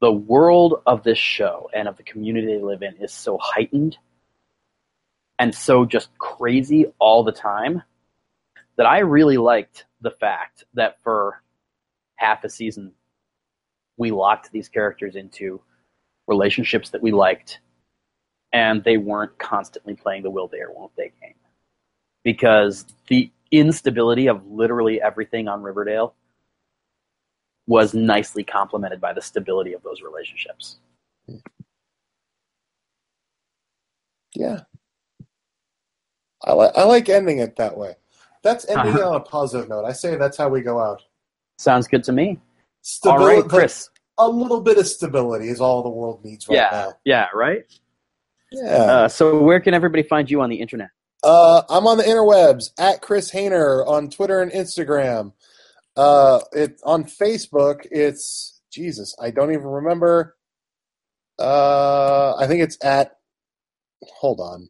the 0.01 0.13
world 0.13 0.83
of 0.87 1.03
this 1.03 1.19
show 1.19 1.69
and 1.75 1.89
of 1.89 1.97
the 1.97 2.03
community 2.03 2.47
they 2.47 2.63
live 2.63 2.83
in 2.83 2.97
is 2.97 3.13
so 3.13 3.39
heightened 3.43 3.99
and 5.39 5.55
so 5.55 5.85
just 5.85 6.17
crazy 6.19 6.87
all 6.99 7.25
the 7.25 7.33
time 7.33 7.83
that 8.77 8.87
I 8.87 9.01
really 9.01 9.37
liked 9.37 9.85
the 10.01 10.11
fact 10.11 10.65
that 10.75 10.99
for 11.03 11.43
half 12.17 12.45
a 12.45 12.49
season 12.49 12.93
we 13.97 14.11
locked 14.11 14.53
these 14.53 14.69
characters 14.69 15.17
into 15.17 15.61
relationships 16.27 16.91
that 16.91 17.03
we 17.03 17.13
liked, 17.13 17.61
and 18.53 18.83
they 18.85 18.97
weren't 18.97 19.39
constantly 19.39 19.95
playing 19.95 20.23
the 20.23 20.31
will 20.31 20.49
they 20.49 20.61
or 20.61 20.73
won't 20.73 20.95
they 20.97 21.13
game. 21.21 21.35
Because 22.25 22.85
the 23.09 23.31
instability 23.51 24.27
of 24.27 24.47
literally 24.47 25.01
everything 25.01 25.49
on 25.49 25.63
Riverdale 25.63 26.15
was 27.67 27.95
nicely 27.95 28.45
complemented 28.45 29.01
by 29.01 29.13
the 29.13 29.23
stability 29.23 29.73
of 29.73 29.83
those 29.83 30.03
relationships. 30.03 30.77
Yeah. 34.35 34.61
I 36.47 36.53
like 36.53 36.73
I 36.77 36.85
like 36.85 37.09
ending 37.09 37.39
it 37.39 37.57
that 37.57 37.77
way. 37.77 37.95
That's 38.43 38.65
ending 38.69 38.95
Uh-huh. 38.95 38.99
it 38.99 39.05
on 39.05 39.17
a 39.17 39.21
positive 39.21 39.69
note. 39.69 39.85
I 39.85 39.93
say 39.93 40.17
that's 40.17 40.37
how 40.37 40.49
we 40.49 40.63
go 40.63 40.81
out. 40.81 41.03
Sounds 41.59 41.89
good 41.89 42.05
to 42.05 42.13
me. 42.13 42.39
Stability, 42.83 43.37
all 43.37 43.41
right, 43.43 43.49
Chris. 43.51 43.91
A 44.19 44.29
little 44.29 44.61
bit 44.61 44.79
of 44.79 44.87
stability 44.87 45.49
is 45.49 45.61
all 45.61 45.83
the 45.83 45.89
world 45.91 46.25
needs 46.25 46.49
right 46.49 46.57
yeah, 46.57 46.69
now. 46.73 46.93
yeah, 47.05 47.27
right. 47.35 47.65
Yeah. 48.53 48.63
Uh, 48.63 49.09
so 49.09 49.43
where 49.43 49.61
can 49.61 49.75
everybody 49.75 50.03
find 50.05 50.31
you 50.31 50.41
on 50.41 50.49
the 50.49 50.57
internet? 50.57 50.89
Uh, 51.23 51.63
I'm 51.69 51.87
on 51.87 51.99
the 51.99 52.05
interwebs 52.05 52.71
at 52.79 53.03
Chris 53.03 53.33
Hayner 53.33 53.87
on 53.87 54.09
Twitter 54.09 54.41
and 54.41 54.53
Instagram. 54.53 55.33
Uh, 55.97 56.41
it 56.53 56.81
on 56.85 57.05
Facebook. 57.05 57.87
It's 57.91 58.61
Jesus. 58.71 59.17
I 59.21 59.31
don't 59.31 59.51
even 59.51 59.65
remember. 59.67 60.37
Uh, 61.39 62.37
I 62.37 62.47
think 62.47 62.63
it's 62.63 62.79
at. 62.85 63.17
Hold 64.21 64.41
on. 64.41 64.69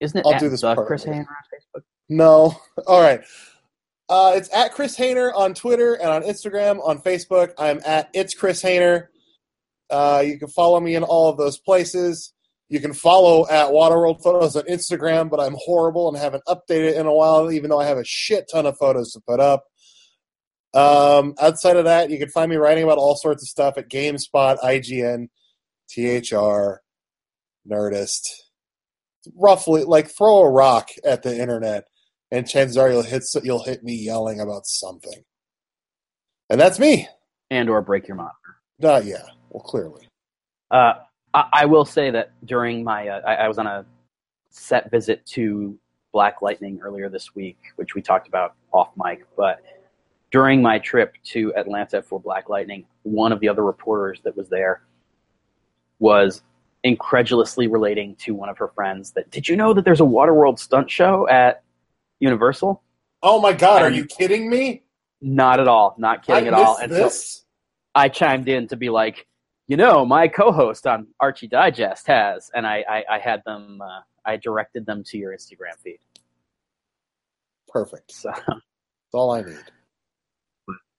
Isn't 0.00 0.18
it 0.18 0.26
I'll 0.26 0.34
at 0.34 0.40
do 0.40 0.48
this 0.48 0.60
the 0.60 0.74
Chris. 0.86 1.04
Hayner 1.04 1.20
on 1.20 1.26
Facebook? 1.26 1.82
No. 2.08 2.56
All 2.86 3.00
right. 3.00 3.22
Uh, 4.08 4.32
it's 4.36 4.52
at 4.54 4.72
Chris 4.72 4.96
Hayner 4.96 5.34
on 5.34 5.52
Twitter 5.54 5.94
and 5.94 6.08
on 6.08 6.22
Instagram. 6.22 6.80
On 6.86 6.98
Facebook, 7.00 7.52
I'm 7.58 7.80
at 7.84 8.08
It's 8.14 8.34
Chris 8.34 8.62
Hayner. 8.62 9.08
Uh, 9.90 10.22
you 10.24 10.38
can 10.38 10.48
follow 10.48 10.80
me 10.80 10.94
in 10.94 11.02
all 11.02 11.28
of 11.28 11.36
those 11.36 11.58
places. 11.58 12.32
You 12.68 12.80
can 12.80 12.92
follow 12.92 13.46
at 13.48 13.68
Waterworld 13.68 14.22
Photos 14.22 14.54
on 14.56 14.64
Instagram, 14.64 15.30
but 15.30 15.40
I'm 15.40 15.56
horrible 15.58 16.08
and 16.08 16.16
haven't 16.16 16.44
updated 16.46 16.98
in 16.98 17.06
a 17.06 17.12
while, 17.12 17.50
even 17.50 17.70
though 17.70 17.80
I 17.80 17.86
have 17.86 17.96
a 17.96 18.04
shit 18.04 18.46
ton 18.50 18.66
of 18.66 18.76
photos 18.76 19.12
to 19.12 19.20
put 19.26 19.40
up. 19.40 19.64
Um, 20.74 21.34
outside 21.40 21.76
of 21.76 21.86
that, 21.86 22.10
you 22.10 22.18
can 22.18 22.28
find 22.28 22.50
me 22.50 22.56
writing 22.56 22.84
about 22.84 22.98
all 22.98 23.16
sorts 23.16 23.42
of 23.42 23.48
stuff 23.48 23.78
at 23.78 23.88
GameSpot, 23.88 24.58
IGN, 24.58 25.28
THR, 25.88 26.82
Nerdist. 27.70 28.20
Roughly, 29.36 29.84
like 29.84 30.08
throw 30.08 30.38
a 30.38 30.50
rock 30.50 30.90
at 31.04 31.22
the 31.22 31.38
internet, 31.38 31.88
and 32.30 32.48
chances 32.48 32.76
are 32.76 32.90
you'll 32.90 33.02
hit 33.02 33.24
you'll 33.42 33.64
hit 33.64 33.82
me 33.82 33.94
yelling 33.94 34.40
about 34.40 34.66
something. 34.66 35.24
And 36.50 36.60
that's 36.60 36.78
me. 36.78 37.08
And 37.50 37.68
or 37.68 37.82
break 37.82 38.08
your 38.08 38.16
monitor. 38.16 38.34
Uh, 38.82 39.02
yeah. 39.04 39.24
Well, 39.50 39.62
clearly. 39.62 40.08
Uh, 40.70 40.94
I, 41.34 41.44
I 41.52 41.64
will 41.66 41.84
say 41.84 42.10
that 42.10 42.32
during 42.44 42.84
my, 42.84 43.08
uh, 43.08 43.20
I, 43.26 43.34
I 43.34 43.48
was 43.48 43.58
on 43.58 43.66
a 43.66 43.84
set 44.50 44.90
visit 44.90 45.24
to 45.26 45.78
Black 46.12 46.42
Lightning 46.42 46.80
earlier 46.82 47.08
this 47.08 47.34
week, 47.34 47.58
which 47.76 47.94
we 47.94 48.02
talked 48.02 48.28
about 48.28 48.54
off 48.72 48.90
mic. 48.96 49.24
But 49.36 49.62
during 50.30 50.62
my 50.62 50.78
trip 50.78 51.14
to 51.24 51.54
Atlanta 51.54 52.02
for 52.02 52.20
Black 52.20 52.48
Lightning, 52.48 52.86
one 53.02 53.32
of 53.32 53.40
the 53.40 53.48
other 53.48 53.64
reporters 53.64 54.20
that 54.24 54.36
was 54.36 54.48
there 54.48 54.82
was 55.98 56.42
incredulously 56.84 57.66
relating 57.66 58.16
to 58.16 58.34
one 58.34 58.48
of 58.48 58.58
her 58.58 58.68
friends 58.68 59.12
that, 59.12 59.30
did 59.30 59.48
you 59.48 59.56
know 59.56 59.74
that 59.74 59.84
there's 59.84 60.00
a 60.00 60.04
Waterworld 60.04 60.58
stunt 60.58 60.90
show 60.90 61.28
at 61.28 61.62
Universal? 62.20 62.82
Oh 63.22 63.40
my 63.40 63.52
God! 63.52 63.82
Are 63.82 63.90
you 63.90 64.04
kidding 64.04 64.48
me? 64.48 64.84
Not 65.20 65.58
at 65.58 65.66
all. 65.66 65.96
Not 65.98 66.24
kidding 66.24 66.44
I 66.44 66.48
at 66.48 66.54
all. 66.54 66.76
And 66.76 66.92
so. 66.92 67.10
I 67.94 68.08
chimed 68.08 68.48
in 68.48 68.68
to 68.68 68.76
be 68.76 68.90
like, 68.90 69.26
you 69.66 69.76
know, 69.76 70.04
my 70.04 70.28
co-host 70.28 70.86
on 70.86 71.08
Archie 71.20 71.48
Digest 71.48 72.06
has, 72.06 72.50
and 72.54 72.66
I, 72.66 72.84
I, 72.88 73.04
I 73.16 73.18
had 73.18 73.42
them, 73.44 73.80
uh, 73.82 74.00
I 74.24 74.36
directed 74.36 74.86
them 74.86 75.02
to 75.06 75.18
your 75.18 75.32
Instagram 75.32 75.76
feed. 75.82 75.98
Perfect. 77.68 78.12
So, 78.12 78.30
That's 78.34 78.60
all 79.12 79.32
I 79.32 79.42
need. 79.42 79.58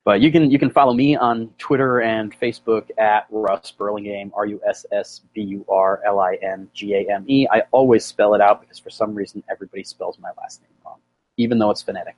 But 0.09 0.21
you 0.21 0.31
can 0.31 0.49
you 0.49 0.57
can 0.57 0.71
follow 0.71 0.91
me 0.91 1.15
on 1.15 1.53
Twitter 1.59 2.01
and 2.01 2.33
Facebook 2.39 2.89
at 2.97 3.27
Russ 3.29 3.71
Burlingame, 3.71 4.31
R 4.33 4.47
U 4.47 4.59
S 4.67 4.83
S 4.91 5.21
B 5.35 5.41
U 5.43 5.63
R 5.69 6.01
L 6.03 6.19
I 6.19 6.35
N 6.41 6.67
G 6.73 6.95
A 6.95 7.13
M 7.13 7.25
E. 7.27 7.47
I 7.51 7.61
always 7.69 8.03
spell 8.03 8.33
it 8.33 8.41
out 8.41 8.59
because 8.59 8.79
for 8.79 8.89
some 8.89 9.13
reason 9.13 9.43
everybody 9.51 9.83
spells 9.83 10.17
my 10.17 10.31
last 10.41 10.63
name 10.63 10.71
wrong, 10.83 10.97
even 11.37 11.59
though 11.59 11.69
it's 11.69 11.83
phonetic. 11.83 12.15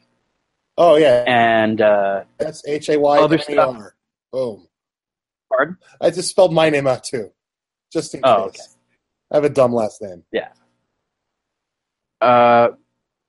Oh 0.77 0.95
yeah, 0.95 1.25
And 1.27 1.81
uh, 1.81 2.23
that's 2.37 2.65
H 2.65 2.87
A 2.87 2.97
Y 2.97 3.19
Other 3.19 3.37
stuff. 3.39 3.75
Boom. 4.31 4.69
pardon? 5.49 5.75
I 5.99 6.11
just 6.11 6.29
spelled 6.29 6.53
my 6.53 6.69
name 6.69 6.87
out 6.87 7.03
too, 7.03 7.29
just 7.91 8.15
in 8.15 8.21
Oh, 8.23 8.51
case. 8.51 8.77
I 9.33 9.35
have 9.35 9.43
a 9.43 9.49
dumb 9.49 9.73
last 9.73 10.01
name. 10.01 10.23
Yeah. 10.31 10.47
Uh, 12.21 12.69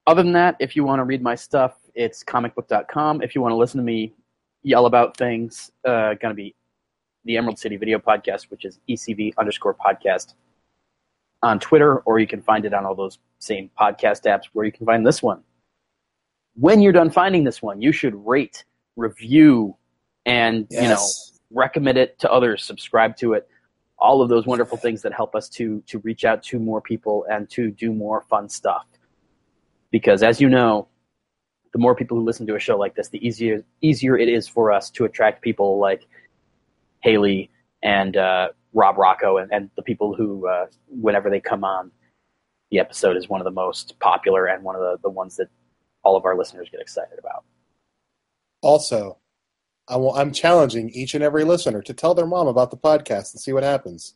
other 0.06 0.22
than 0.22 0.34
that, 0.34 0.54
if 0.60 0.76
you 0.76 0.84
want 0.84 1.00
to 1.00 1.04
read 1.04 1.20
my 1.20 1.34
stuff, 1.34 1.74
it's 1.96 2.22
comicbook.com. 2.22 3.22
If 3.22 3.34
you 3.34 3.40
want 3.40 3.50
to 3.50 3.56
listen 3.56 3.78
to 3.78 3.84
me 3.84 4.14
yell 4.62 4.86
about 4.86 5.16
things, 5.16 5.70
uh, 5.84 6.14
going 6.14 6.30
to 6.30 6.34
be 6.34 6.54
the 7.24 7.36
Emerald 7.36 7.58
City 7.58 7.76
Video 7.76 7.98
Podcast, 7.98 8.50
which 8.50 8.64
is 8.64 8.80
ECV 8.88 9.32
underscore 9.38 9.74
podcast 9.74 10.34
on 11.42 11.58
Twitter, 11.58 11.98
or 12.00 12.18
you 12.18 12.26
can 12.26 12.42
find 12.42 12.64
it 12.64 12.74
on 12.74 12.84
all 12.84 12.94
those 12.94 13.18
same 13.38 13.70
podcast 13.78 14.24
apps 14.24 14.44
where 14.52 14.64
you 14.64 14.72
can 14.72 14.86
find 14.86 15.06
this 15.06 15.22
one. 15.22 15.42
When 16.54 16.80
you're 16.80 16.92
done 16.92 17.10
finding 17.10 17.44
this 17.44 17.62
one, 17.62 17.80
you 17.80 17.92
should 17.92 18.14
rate, 18.26 18.64
review, 18.96 19.76
and 20.26 20.66
you 20.70 20.82
know 20.82 21.04
recommend 21.50 21.98
it 21.98 22.18
to 22.20 22.30
others, 22.30 22.64
subscribe 22.64 23.16
to 23.16 23.32
it, 23.34 23.48
all 23.98 24.22
of 24.22 24.28
those 24.28 24.46
wonderful 24.46 24.76
things 24.78 25.02
that 25.02 25.12
help 25.12 25.34
us 25.34 25.48
to 25.48 25.82
to 25.86 25.98
reach 26.00 26.24
out 26.24 26.42
to 26.44 26.58
more 26.58 26.80
people 26.80 27.24
and 27.30 27.48
to 27.50 27.70
do 27.70 27.92
more 27.92 28.22
fun 28.28 28.48
stuff. 28.48 28.86
Because 29.90 30.22
as 30.22 30.40
you 30.40 30.48
know, 30.48 30.88
the 31.72 31.78
more 31.78 31.94
people 31.94 32.16
who 32.16 32.24
listen 32.24 32.46
to 32.46 32.54
a 32.54 32.58
show 32.58 32.76
like 32.76 32.94
this, 32.94 33.08
the 33.08 33.26
easier 33.26 33.64
easier 33.80 34.16
it 34.16 34.28
is 34.28 34.46
for 34.46 34.70
us 34.70 34.90
to 34.90 35.04
attract 35.04 35.42
people 35.42 35.78
like 35.78 36.06
Haley 37.00 37.50
and 37.82 38.16
uh, 38.16 38.48
Rob 38.74 38.98
Rocco 38.98 39.38
and, 39.38 39.52
and 39.52 39.70
the 39.76 39.82
people 39.82 40.14
who, 40.14 40.46
uh, 40.48 40.66
whenever 40.88 41.30
they 41.30 41.40
come 41.40 41.64
on, 41.64 41.90
the 42.70 42.78
episode 42.78 43.16
is 43.16 43.28
one 43.28 43.40
of 43.40 43.44
the 43.44 43.50
most 43.50 43.98
popular 44.00 44.46
and 44.46 44.62
one 44.62 44.76
of 44.76 44.80
the, 44.80 44.98
the 45.02 45.10
ones 45.10 45.36
that 45.36 45.48
all 46.02 46.16
of 46.16 46.24
our 46.24 46.36
listeners 46.36 46.68
get 46.70 46.80
excited 46.80 47.18
about. 47.18 47.44
Also, 48.62 49.18
I 49.88 49.96
will, 49.96 50.14
I'm 50.14 50.32
challenging 50.32 50.90
each 50.90 51.14
and 51.14 51.24
every 51.24 51.44
listener 51.44 51.82
to 51.82 51.94
tell 51.94 52.14
their 52.14 52.26
mom 52.26 52.46
about 52.46 52.70
the 52.70 52.76
podcast 52.76 53.34
and 53.34 53.40
see 53.40 53.52
what 53.52 53.62
happens. 53.62 54.14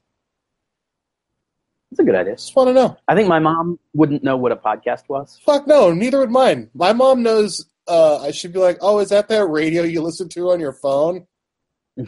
It's 1.91 2.01
a 2.01 2.05
good 2.05 2.14
idea. 2.16 2.34
Just 2.34 2.55
want 2.57 2.68
to 2.68 2.72
know. 2.74 2.97
I 3.09 3.14
think 3.14 3.28
my 3.28 3.39
mom 3.39 3.78
wouldn't 3.95 4.22
know 4.24 4.37
what 4.37 4.53
a 4.53 4.57
podcast 4.57 5.09
was. 5.09 5.39
Fuck 5.45 5.66
no, 5.66 5.93
neither 5.93 6.18
would 6.18 6.30
mine. 6.30 6.68
My 6.74 6.93
mom 6.93 7.22
knows. 7.22 7.64
Uh, 7.89 8.18
I 8.20 8.32
should 8.32 8.53
be 8.53 8.59
like, 8.59 8.78
oh, 8.80 8.99
is 8.99 9.11
that 9.11 9.28
that 9.28 9.47
radio 9.47 9.82
you 9.82 10.03
listen 10.03 10.28
to 10.30 10.51
on 10.51 10.59
your 10.61 10.72
phone? 10.72 11.26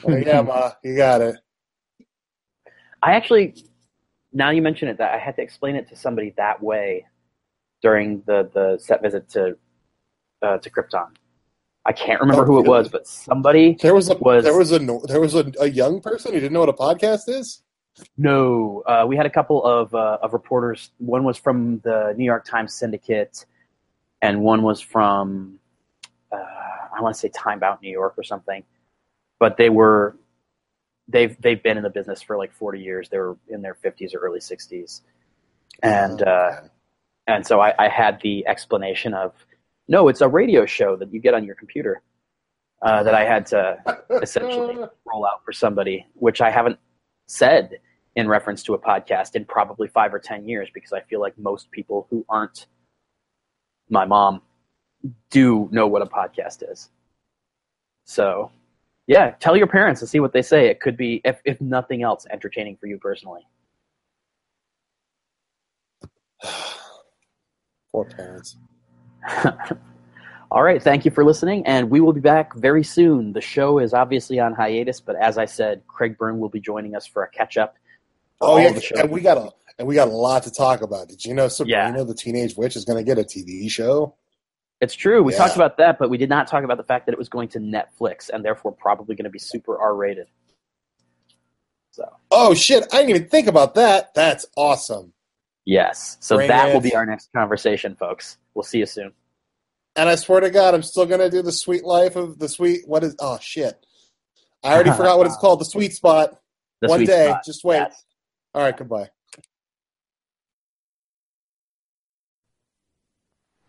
Oh, 0.05 0.17
yeah, 0.17 0.41
ma, 0.43 0.73
you 0.83 0.97
got 0.97 1.21
it. 1.21 1.37
I 3.03 3.13
actually, 3.13 3.55
now 4.33 4.51
you 4.51 4.61
mention 4.61 4.89
it, 4.89 4.99
that 4.99 5.15
I 5.15 5.19
had 5.19 5.37
to 5.37 5.43
explain 5.43 5.77
it 5.77 5.89
to 5.91 5.97
somebody 5.97 6.35
that 6.37 6.61
way 6.61 7.07
during 7.81 8.23
the, 8.27 8.51
the 8.53 8.79
set 8.83 9.03
visit 9.03 9.29
to 9.31 9.57
uh, 10.43 10.59
to 10.59 10.71
Krypton. 10.71 11.07
I 11.85 11.93
can't 11.93 12.21
remember 12.21 12.43
Oh, 12.43 12.47
who 12.47 12.59
it 12.59 12.63
really? 12.63 12.69
was, 12.71 12.89
but 12.89 13.07
somebody 13.07 13.77
There 13.81 13.95
was 13.95 14.11
a 14.11 14.17
Was- 14.17 14.43
there 14.45 14.57
was 14.59 14.73
a 14.73 14.79
there 15.07 15.21
was 15.21 15.35
a, 15.37 15.51
a 15.61 15.69
young 15.71 16.01
person 16.01 16.33
who 16.33 16.41
didn't 16.41 16.53
know 16.53 16.61
what 16.61 16.69
a 16.69 16.73
podcast 16.73 17.29
is. 17.29 17.63
No, 18.17 18.83
uh, 18.87 19.05
we 19.07 19.17
had 19.17 19.27
a 19.27 19.31
couple 19.31 19.65
of 19.65 19.95
uh, 19.95 20.19
of 20.23 20.33
reporters. 20.33 20.91
One 20.99 21.25
was 21.25 21.37
from 21.37 21.81
the 21.81 22.15
New 22.17 22.25
York 22.25 22.45
Times 22.45 22.75
Syndicate, 22.75 23.45
and 24.23 24.43
one 24.43 24.63
was 24.63 24.81
from 24.81 25.59
uh, 26.33 26.37
I 26.37 27.01
want 27.01 27.15
to 27.15 27.21
say 27.21 27.29
Time 27.29 27.63
Out 27.63 27.83
New 27.83 27.91
York 27.91 28.15
or 28.17 28.23
something. 28.23 28.63
But 29.39 29.57
they 29.57 29.71
were 29.71 30.17
they've 31.09 31.41
they've 31.41 31.63
been 31.63 31.77
in 31.77 31.83
the 31.83 31.91
business 31.91 32.23
for 32.23 32.37
like 32.37 32.53
forty 32.53 32.81
years. 32.81 33.09
They 33.09 33.19
were 33.19 33.37
in 33.49 33.63
their 33.63 33.75
fifties 33.75 34.15
or 34.15 34.19
early 34.19 34.41
sixties, 34.41 35.03
and 35.83 36.23
Oh, 36.23 36.31
uh, 36.31 36.61
and 37.27 37.47
so 37.47 37.61
I, 37.61 37.75
I 37.79 37.89
had 37.89 38.21
the 38.23 38.47
explanation 38.47 39.15
of 39.15 39.33
no, 39.87 40.09
it's 40.09 40.21
a 40.21 40.29
radio 40.29 40.67
show 40.67 40.97
that 40.97 41.13
you 41.13 41.21
get 41.21 41.35
on 41.35 41.45
your 41.45 41.55
computer 41.55 42.03
uh, 42.83 43.03
that 43.03 43.15
I 43.15 43.25
had 43.25 43.47
to 43.47 43.79
essentially 44.23 44.77
roll 45.05 45.27
out 45.27 45.45
for 45.45 45.53
somebody, 45.53 46.07
which 46.15 46.41
I 46.41 46.51
haven't 46.51 46.79
said 47.27 47.79
in 48.19 48.29
reference 48.29 48.63
to 48.65 48.75
a 48.75 48.79
podcast 48.79 49.37
in 49.37 49.45
probably 49.45 49.87
five 49.89 50.13
or 50.13 50.19
ten 50.19 50.49
years 50.49 50.69
because 50.75 50.93
I 50.93 51.01
feel 51.03 51.21
like 51.21 51.39
most 51.39 51.71
people 51.71 52.09
who 52.11 52.27
aren't 52.29 52.67
my 53.89 54.05
mom 54.05 54.43
do 55.31 55.69
know 55.71 55.87
what 55.87 56.03
a 56.03 56.07
podcast 56.07 56.69
is. 56.69 56.91
So, 58.05 58.51
yeah, 59.07 59.31
tell 59.39 59.57
your 59.57 59.69
parents 59.69 60.01
and 60.01 60.11
see 60.11 60.19
what 60.19 60.33
they 60.33 60.43
say. 60.43 60.67
It 60.67 60.81
could 60.81 60.97
be, 60.97 61.21
if, 61.25 61.41
if 61.45 61.61
nothing 61.61 62.03
else, 62.03 62.27
entertaining 62.31 62.77
for 62.77 62.87
you 62.89 62.99
personally. 62.99 63.47
Poor 67.93 68.05
parents. 68.05 68.57
All 70.51 70.63
right, 70.63 70.83
thank 70.83 71.05
you 71.05 71.11
for 71.11 71.25
listening, 71.25 71.65
and 71.67 71.89
we 71.91 72.01
will 72.01 72.15
be 72.15 72.21
back 72.21 72.57
very 72.57 72.83
soon. 72.83 73.33
The 73.33 73.41
show 73.41 73.79
is 73.79 73.95
obviously 73.95 74.41
on 74.41 74.55
hiatus, 74.55 74.99
but 74.99 75.15
as 75.17 75.37
I 75.39 75.45
said, 75.45 75.83
Craig 75.87 76.19
Byrne 76.19 76.41
will 76.41 76.49
be 76.49 76.59
joining 76.59 76.97
us 76.97 77.07
for 77.07 77.23
a 77.23 77.29
catch 77.31 77.57
up. 77.59 77.77
Oh 78.41 78.57
yeah, 78.57 78.79
and 78.97 79.11
we 79.11 79.21
got 79.21 79.37
a 79.39 79.51
and 79.79 79.87
we 79.89 79.95
got 79.95 80.09
a 80.09 80.13
lot 80.13 80.43
to 80.45 80.51
talk 80.51 80.83
about. 80.83 81.09
Did 81.09 81.25
you 81.25 81.35
know 81.35 81.49
Sabrina 81.49 81.99
Yeah. 81.99 82.05
the 82.05 82.15
Teenage 82.15 82.57
Witch 82.57 82.77
is 82.77 82.85
going 82.85 82.99
to 82.99 83.05
get 83.05 83.19
a 83.19 83.25
TV 83.25 83.69
show? 83.71 84.15
It's 84.81 84.95
true. 84.95 85.23
We 85.23 85.33
Yeah. 85.33 85.39
talked 85.39 85.57
about 85.57 85.77
that, 85.79 85.99
but 85.99 86.09
we 86.11 86.19
did 86.19 86.29
not 86.29 86.47
talk 86.47 86.63
about 86.65 86.77
the 86.77 86.85
fact 86.85 87.07
that 87.07 87.13
it 87.13 87.19
was 87.19 87.29
going 87.29 87.49
to 87.51 87.59
Netflix 87.59 88.29
and 88.31 88.45
therefore 88.45 88.73
probably 88.73 89.17
going 89.17 89.25
to 89.25 89.31
be 89.31 89.39
super 89.41 89.79
R 89.81 89.95
rated. 89.95 90.27
So 91.93 92.05
Oh 92.31 92.55
shit! 92.55 92.85
I 92.93 92.99
didn't 92.99 93.11
even 93.11 93.29
think 93.29 93.49
about 93.49 93.75
that. 93.75 94.15
That's 94.15 94.47
awesome. 94.57 95.13
yes, 95.65 96.17
so 96.21 96.37
Bring 96.37 96.49
that 96.49 96.73
will 96.73 96.81
be 96.81 96.95
our 96.95 97.05
next 97.07 97.31
conversation, 97.33 97.97
folks. 97.97 98.39
We'll 98.55 98.63
see 98.63 98.79
you 98.79 98.87
soon. 98.87 99.13
And 99.97 100.09
I 100.09 100.15
swear 100.15 100.41
to 100.41 100.51
God, 100.51 100.75
I'm 100.75 100.83
still 100.83 101.07
gonna 101.07 101.29
do 101.31 101.43
the 101.43 101.51
sweet 101.53 101.85
life 101.85 102.15
of 102.15 102.39
the 102.39 102.49
sweet. 102.49 102.87
What 102.87 103.03
is? 103.03 103.17
Oh 103.19 103.39
shit! 103.41 103.85
I 104.63 104.75
already 104.75 104.91
forgot 104.97 105.19
what 105.19 105.27
it's 105.27 105.37
called. 105.37 105.61
The 105.61 105.65
sweet 105.65 105.93
spot. 105.93 106.39
The 106.81 106.89
One 106.89 107.05
day. 107.05 107.27
spot. 107.27 107.43
Just 107.45 107.65
wait. 107.65 107.79
Yes. 107.79 108.05
All 108.59 108.65
right, 108.65 108.77
goodbye. 108.77 109.09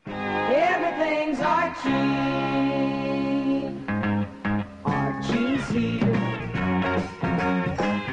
Everything's 0.07 1.39
Archie. 1.41 1.91
Archie's 4.83 5.69
here. 5.69 6.13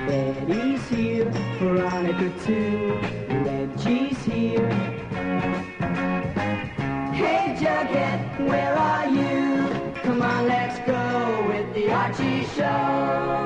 Betty's 0.07 0.87
here. 0.89 1.31
Veronica 1.59 2.31
too. 2.45 3.01
Reggie's 3.47 4.22
here. 4.24 4.70
Hey 7.14 7.57
Jughead, 7.59 8.47
where 8.47 8.77
are 8.77 9.09
you? 9.09 9.95
Come 10.03 10.20
on, 10.20 10.47
let's 10.47 10.79
go 10.81 11.47
with 11.49 11.72
the 11.72 11.91
Archie 11.91 12.45
Show. 12.55 13.46